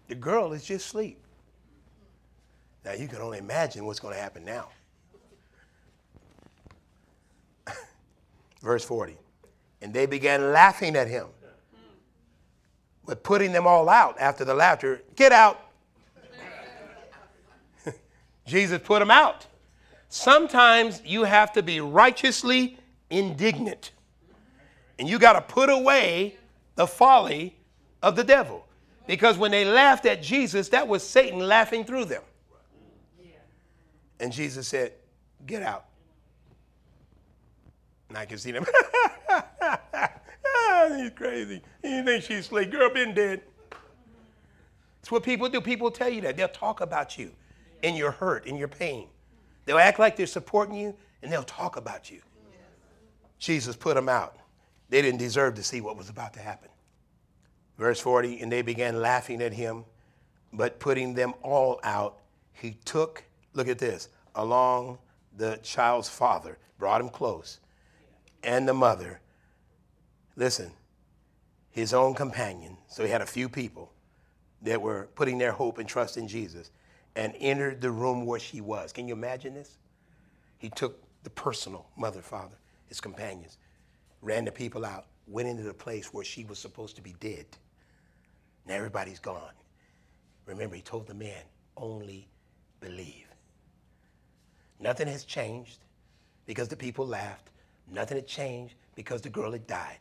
The 0.08 0.14
girl 0.14 0.54
is 0.54 0.64
just 0.64 0.86
asleep. 0.86 1.20
Now 2.88 2.94
you 2.94 3.10
can 3.10 3.20
only 3.20 3.38
imagine 3.38 3.86
what's 3.86 4.00
going 4.00 4.14
to 4.14 4.20
happen 4.20 4.46
now. 4.46 4.70
Verse 8.62 8.86
40. 8.86 9.18
And 9.82 9.94
they 9.94 10.06
began 10.06 10.54
laughing 10.54 10.96
at 10.96 11.10
him 11.10 11.28
but 13.06 13.24
putting 13.24 13.54
them 13.54 13.66
all 13.66 13.90
out 13.90 14.18
after 14.20 14.46
the 14.46 14.54
laughter. 14.54 15.02
Get 15.16 15.32
out, 15.32 15.60
Jesus 18.46 18.80
put 18.84 19.00
them 19.00 19.10
out. 19.10 19.48
Sometimes 20.10 21.02
you 21.06 21.24
have 21.24 21.54
to 21.54 21.64
be 21.64 21.80
righteously 21.80 22.78
indignant. 23.10 23.92
And 25.00 25.10
you 25.10 25.20
got 25.20 25.34
to 25.34 25.42
put 25.42 25.70
away 25.70 26.36
the 26.76 26.86
folly 26.86 27.56
of 28.04 28.16
the 28.16 28.24
devil. 28.24 28.66
Because 29.08 29.38
when 29.38 29.52
they 29.52 29.64
laughed 29.64 30.06
at 30.06 30.22
Jesus, 30.22 30.70
that 30.70 30.88
was 30.88 31.02
Satan 31.02 31.40
laughing 31.40 31.86
through 31.86 32.06
them. 32.06 32.24
And 34.20 34.32
Jesus 34.32 34.68
said, 34.68 34.94
Get 35.46 35.62
out. 35.62 35.86
And 38.10 38.18
I 38.18 38.26
can 38.26 38.38
see 38.38 38.52
them. 38.52 38.66
Ah, 40.70 40.90
he's 40.96 41.12
crazy. 41.12 41.62
He 41.82 42.02
thinks 42.04 42.28
she's 42.28 42.40
asleep. 42.40 42.72
Girl, 42.72 42.90
been 42.94 43.14
dead. 43.14 43.42
It's 45.00 45.12
what 45.12 45.24
people 45.24 45.50
do. 45.50 45.62
People 45.62 45.90
tell 45.92 46.10
you 46.10 46.22
that. 46.22 46.38
They'll 46.38 46.48
talk 46.48 46.82
about 46.82 47.18
you 47.18 47.32
in 47.82 47.96
your 47.96 48.12
hurt, 48.12 48.46
in 48.46 48.58
your 48.58 48.68
pain. 48.68 49.08
They'll 49.66 49.80
act 49.80 50.00
like 50.00 50.16
they're 50.16 50.28
supporting 50.28 50.76
you, 50.76 50.96
and 51.22 51.32
they'll 51.32 51.44
talk 51.44 51.78
about 51.78 52.12
you. 52.12 52.22
Jesus 53.40 53.76
put 53.76 53.96
them 53.96 54.10
out. 54.10 54.38
They 54.90 55.02
didn't 55.02 55.20
deserve 55.20 55.56
to 55.56 55.64
see 55.64 55.82
what 55.82 55.98
was 55.98 56.10
about 56.10 56.34
to 56.34 56.40
happen. 56.40 56.70
Verse 57.78 58.00
40 58.00 58.42
And 58.42 58.52
they 58.52 58.62
began 58.62 59.02
laughing 59.02 59.42
at 59.42 59.54
him, 59.54 59.86
but 60.54 60.80
putting 60.80 61.14
them 61.14 61.34
all 61.42 61.80
out, 61.84 62.20
he 62.54 62.78
took, 62.86 63.24
look 63.58 63.68
at 63.68 63.80
this, 63.80 64.10
along 64.36 65.00
the 65.36 65.60
child's 65.64 66.08
father, 66.08 66.58
brought 66.78 67.02
him 67.02 67.10
close, 67.10 67.60
and 68.44 68.68
the 68.68 68.74
mother. 68.74 69.20
Listen, 70.36 70.72
his 71.72 71.94
own 71.94 72.14
companion. 72.14 72.78
So 72.88 73.04
he 73.04 73.10
had 73.10 73.22
a 73.22 73.26
few 73.26 73.50
people 73.50 73.92
that 74.62 74.82
were 74.82 75.10
putting 75.16 75.38
their 75.38 75.52
hope 75.52 75.78
and 75.78 75.88
trust 75.90 76.18
in 76.18 76.28
Jesus 76.28 76.72
and 77.16 77.34
entered 77.40 77.82
the 77.82 77.92
room 77.92 78.26
where 78.26 78.40
she 78.40 78.62
was. 78.62 78.94
Can 78.94 79.08
you 79.08 79.14
imagine 79.14 79.54
this? 79.54 79.78
He 80.60 80.70
took 80.70 81.04
the 81.24 81.30
personal 81.32 81.88
mother, 81.98 82.22
father, 82.22 82.56
his 82.88 83.02
companions, 83.02 83.58
ran 84.22 84.46
the 84.46 84.52
people 84.52 84.86
out, 84.86 85.06
went 85.28 85.48
into 85.48 85.64
the 85.64 85.74
place 85.74 86.14
where 86.14 86.24
she 86.24 86.44
was 86.46 86.58
supposed 86.58 86.96
to 86.96 87.02
be 87.02 87.16
dead. 87.20 87.46
Now 88.66 88.76
everybody's 88.76 89.20
gone. 89.20 89.54
Remember, 90.46 90.76
he 90.76 90.82
told 90.82 91.08
the 91.08 91.14
man, 91.14 91.44
only 91.76 92.28
believe. 92.80 93.27
Nothing 94.80 95.08
has 95.08 95.24
changed 95.24 95.80
because 96.46 96.68
the 96.68 96.76
people 96.76 97.06
laughed. 97.06 97.50
Nothing 97.92 98.18
had 98.18 98.28
changed 98.28 98.76
because 98.96 99.22
the 99.22 99.30
girl 99.30 99.52
had 99.52 99.68
died. 99.68 100.00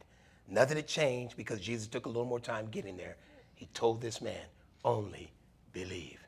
Nothing 0.49 0.77
had 0.77 0.87
changed 0.87 1.37
because 1.37 1.61
Jesus 1.61 1.87
took 1.87 2.07
a 2.07 2.09
little 2.09 2.25
more 2.25 2.41
time 2.41 2.69
getting 2.71 2.97
there. 2.97 3.17
He 3.55 3.67
told 3.75 4.01
this 4.01 4.21
man, 4.21 4.45
only 4.85 5.31
believe. 5.73 6.19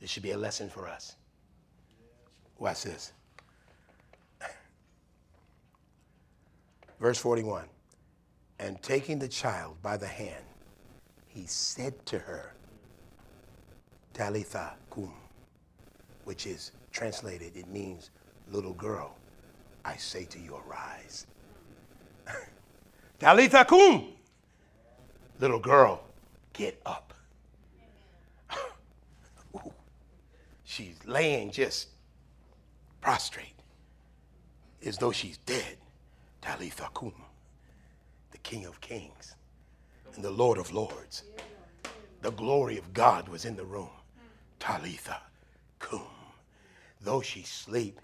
This 0.00 0.10
should 0.10 0.22
be 0.22 0.32
a 0.32 0.38
lesson 0.38 0.68
for 0.68 0.88
us. 0.88 1.16
Watch 2.58 2.84
this. 2.84 3.12
Verse 7.00 7.18
41 7.18 7.64
And 8.58 8.80
taking 8.82 9.18
the 9.18 9.28
child 9.28 9.76
by 9.82 9.96
the 9.96 10.06
hand, 10.06 10.44
he 11.26 11.46
said 11.46 12.04
to 12.06 12.18
her, 12.18 12.54
Talitha 14.12 14.74
cum, 14.90 15.12
which 16.24 16.46
is 16.46 16.72
translated, 16.98 17.56
it 17.56 17.68
means, 17.68 18.10
little 18.50 18.74
girl, 18.74 19.14
I 19.84 19.94
say 19.96 20.24
to 20.24 20.38
you, 20.40 20.56
arise. 20.56 21.28
Talitha 23.20 23.64
cum, 23.64 24.08
little 25.38 25.60
girl, 25.60 26.02
get 26.54 26.82
up. 26.84 27.14
she's 30.64 30.96
laying 31.04 31.52
just 31.52 31.86
prostrate 33.00 33.54
as 34.84 34.98
though 34.98 35.12
she's 35.12 35.38
dead. 35.38 35.76
Talitha 36.40 36.88
cum, 36.94 37.14
the 38.32 38.38
King 38.38 38.64
of 38.66 38.80
Kings 38.80 39.36
and 40.16 40.24
the 40.24 40.32
Lord 40.32 40.58
of 40.58 40.72
Lords. 40.72 41.22
The 42.22 42.32
glory 42.32 42.76
of 42.76 42.92
God 42.92 43.28
was 43.28 43.44
in 43.44 43.54
the 43.54 43.64
room. 43.64 43.90
Talitha 44.58 45.22
cum. 45.78 46.17
Though 47.00 47.20
she 47.20 47.42
sleep, 47.42 48.00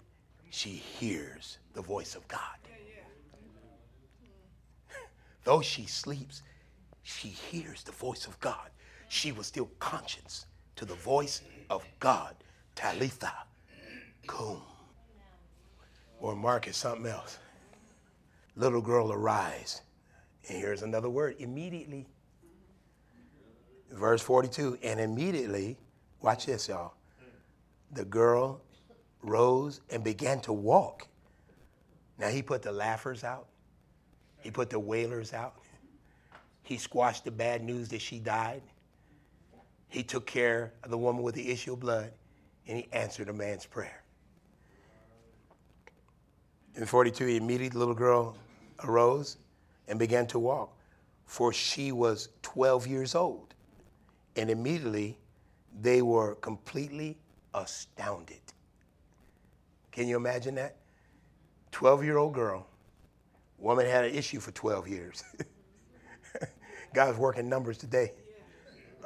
she 0.49 0.69
hears 0.69 1.57
the 1.73 1.81
voice 1.81 2.15
of 2.15 2.27
God. 2.27 2.39
Though 5.43 5.61
she 5.61 5.85
sleeps, 5.85 6.41
she 7.03 7.27
hears 7.27 7.83
the 7.83 7.91
voice 7.91 8.25
of 8.25 8.39
God. 8.39 8.69
She 9.09 9.31
was 9.31 9.47
still 9.47 9.69
conscious 9.79 10.45
to 10.77 10.85
the 10.85 10.95
voice 10.95 11.41
of 11.69 11.85
God. 11.99 12.35
Talitha 12.75 13.33
cum. 14.27 14.61
Or 16.19 16.35
Mark 16.35 16.67
is 16.67 16.75
something 16.75 17.05
else. 17.05 17.39
Little 18.55 18.81
girl 18.81 19.11
arise. 19.11 19.81
And 20.47 20.57
here's 20.57 20.81
another 20.81 21.09
word 21.09 21.35
immediately. 21.39 22.07
Verse 23.91 24.21
42 24.21 24.79
and 24.83 24.99
immediately, 24.99 25.77
watch 26.21 26.45
this, 26.45 26.67
y'all. 26.67 26.93
The 27.91 28.05
girl 28.05 28.61
rose 29.25 29.81
and 29.89 30.03
began 30.03 30.39
to 30.41 30.53
walk. 30.53 31.07
Now, 32.17 32.29
he 32.29 32.41
put 32.41 32.61
the 32.61 32.71
laughers 32.71 33.23
out, 33.23 33.47
he 34.39 34.51
put 34.51 34.69
the 34.69 34.79
wailers 34.79 35.33
out, 35.33 35.55
he 36.63 36.77
squashed 36.77 37.25
the 37.25 37.31
bad 37.31 37.63
news 37.63 37.89
that 37.89 38.01
she 38.01 38.19
died. 38.19 38.61
He 39.87 40.03
took 40.03 40.25
care 40.25 40.73
of 40.83 40.89
the 40.89 40.97
woman 40.97 41.23
with 41.23 41.35
the 41.35 41.49
issue 41.51 41.73
of 41.73 41.79
blood, 41.79 42.11
and 42.67 42.77
he 42.77 42.87
answered 42.91 43.29
a 43.29 43.33
man's 43.33 43.65
prayer. 43.65 44.03
In 46.75 46.85
42, 46.85 47.27
immediately 47.27 47.69
the 47.69 47.79
little 47.79 47.93
girl 47.93 48.35
arose 48.83 49.37
and 49.87 49.99
began 49.99 50.27
to 50.27 50.39
walk, 50.39 50.75
for 51.25 51.53
she 51.53 51.91
was 51.91 52.29
12 52.41 52.87
years 52.87 53.15
old. 53.15 53.53
And 54.35 54.49
immediately 54.49 55.17
they 55.81 56.01
were 56.01 56.35
completely 56.35 57.17
astounded. 57.53 58.41
Can 59.95 60.09
you 60.09 60.17
imagine 60.17 60.55
that? 60.55 60.75
12 61.71 62.03
year 62.03 62.17
old 62.17 62.33
girl, 62.33 62.67
woman 63.57 63.85
had 63.85 64.03
an 64.03 64.13
issue 64.13 64.41
for 64.41 64.51
12 64.51 64.89
years. 64.89 65.23
God's 66.93 67.17
working 67.17 67.47
numbers 67.47 67.77
today. 67.77 68.11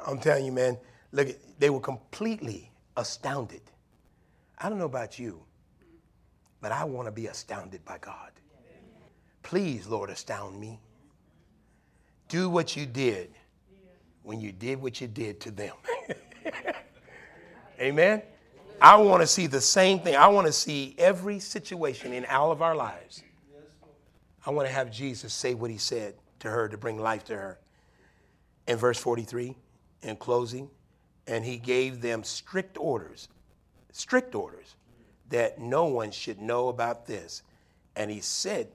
I'm 0.04 0.18
telling 0.18 0.44
you, 0.44 0.50
man, 0.50 0.76
look, 1.12 1.28
they 1.60 1.70
were 1.70 1.80
completely 1.80 2.72
astounded. 2.96 3.62
I 4.58 4.68
don't 4.68 4.78
know 4.78 4.84
about 4.84 5.16
you, 5.16 5.40
but 6.60 6.72
I 6.72 6.82
want 6.84 7.06
to 7.06 7.12
be 7.12 7.28
astounded 7.28 7.84
by 7.84 7.98
God. 7.98 8.32
Please, 9.44 9.86
Lord, 9.86 10.10
astound 10.10 10.58
me. 10.58 10.80
Do 12.28 12.50
what 12.50 12.76
you 12.76 12.84
did 12.84 13.30
when 14.24 14.40
you 14.40 14.50
did 14.50 14.82
what 14.82 15.00
you 15.00 15.06
did 15.06 15.40
to 15.40 15.52
them. 15.52 15.74
Amen. 17.80 18.22
I 18.80 18.96
want 18.96 19.22
to 19.22 19.26
see 19.26 19.46
the 19.46 19.60
same 19.60 20.00
thing. 20.00 20.16
I 20.16 20.28
want 20.28 20.46
to 20.46 20.52
see 20.52 20.94
every 20.98 21.38
situation 21.38 22.12
in 22.12 22.24
all 22.26 22.50
of 22.50 22.62
our 22.62 22.74
lives. 22.74 23.22
I 24.46 24.50
want 24.50 24.66
to 24.68 24.74
have 24.74 24.90
Jesus 24.90 25.32
say 25.32 25.54
what 25.54 25.70
he 25.70 25.76
said 25.76 26.14
to 26.40 26.48
her 26.48 26.68
to 26.68 26.78
bring 26.78 26.98
life 26.98 27.24
to 27.24 27.36
her. 27.36 27.58
In 28.66 28.76
verse 28.76 28.98
43, 28.98 29.56
in 30.02 30.16
closing, 30.16 30.70
and 31.26 31.44
he 31.44 31.58
gave 31.58 32.00
them 32.00 32.24
strict 32.24 32.78
orders, 32.78 33.28
strict 33.92 34.34
orders, 34.34 34.76
that 35.28 35.58
no 35.58 35.84
one 35.84 36.10
should 36.10 36.40
know 36.40 36.68
about 36.68 37.06
this. 37.06 37.42
And 37.96 38.10
he 38.10 38.20
said 38.20 38.68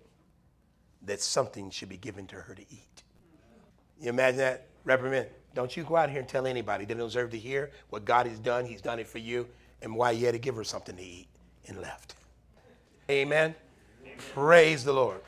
that 1.03 1.22
something 1.22 1.70
should 1.70 1.89
be 1.89 1.97
given 1.97 2.28
to 2.28 2.36
her 2.36 2.53
to 2.53 2.62
eat. 2.62 3.03
You 3.99 4.10
imagine 4.10 4.39
that? 4.39 4.68
Reprimand. 4.84 5.28
Don't 5.53 5.76
you 5.76 5.84
go 5.84 5.95
out 5.95 6.10
here 6.10 6.20
and 6.20 6.28
tell 6.28 6.45
anybody. 6.45 6.86
They 6.86 6.93
don't 6.93 7.08
deserve 7.08 7.32
to 7.32 7.39
hear 7.39 7.72
what 7.89 8.06
God 8.06 8.28
has 8.28 8.39
done. 8.39 8.66
He's 8.66 8.82
done 8.82 8.99
it 8.99 9.08
for 9.08 9.20
you. 9.20 9.47
And 9.82 9.95
why 9.95 10.11
you 10.11 10.26
had 10.26 10.34
to 10.34 10.39
give 10.39 10.55
her 10.55 10.63
something 10.63 10.95
to 10.95 11.03
eat 11.03 11.28
and 11.67 11.82
left. 11.82 12.15
Amen. 13.09 13.53
Amen. 14.03 14.15
Praise 14.34 14.84
the 14.84 14.93
Lord. 14.93 15.21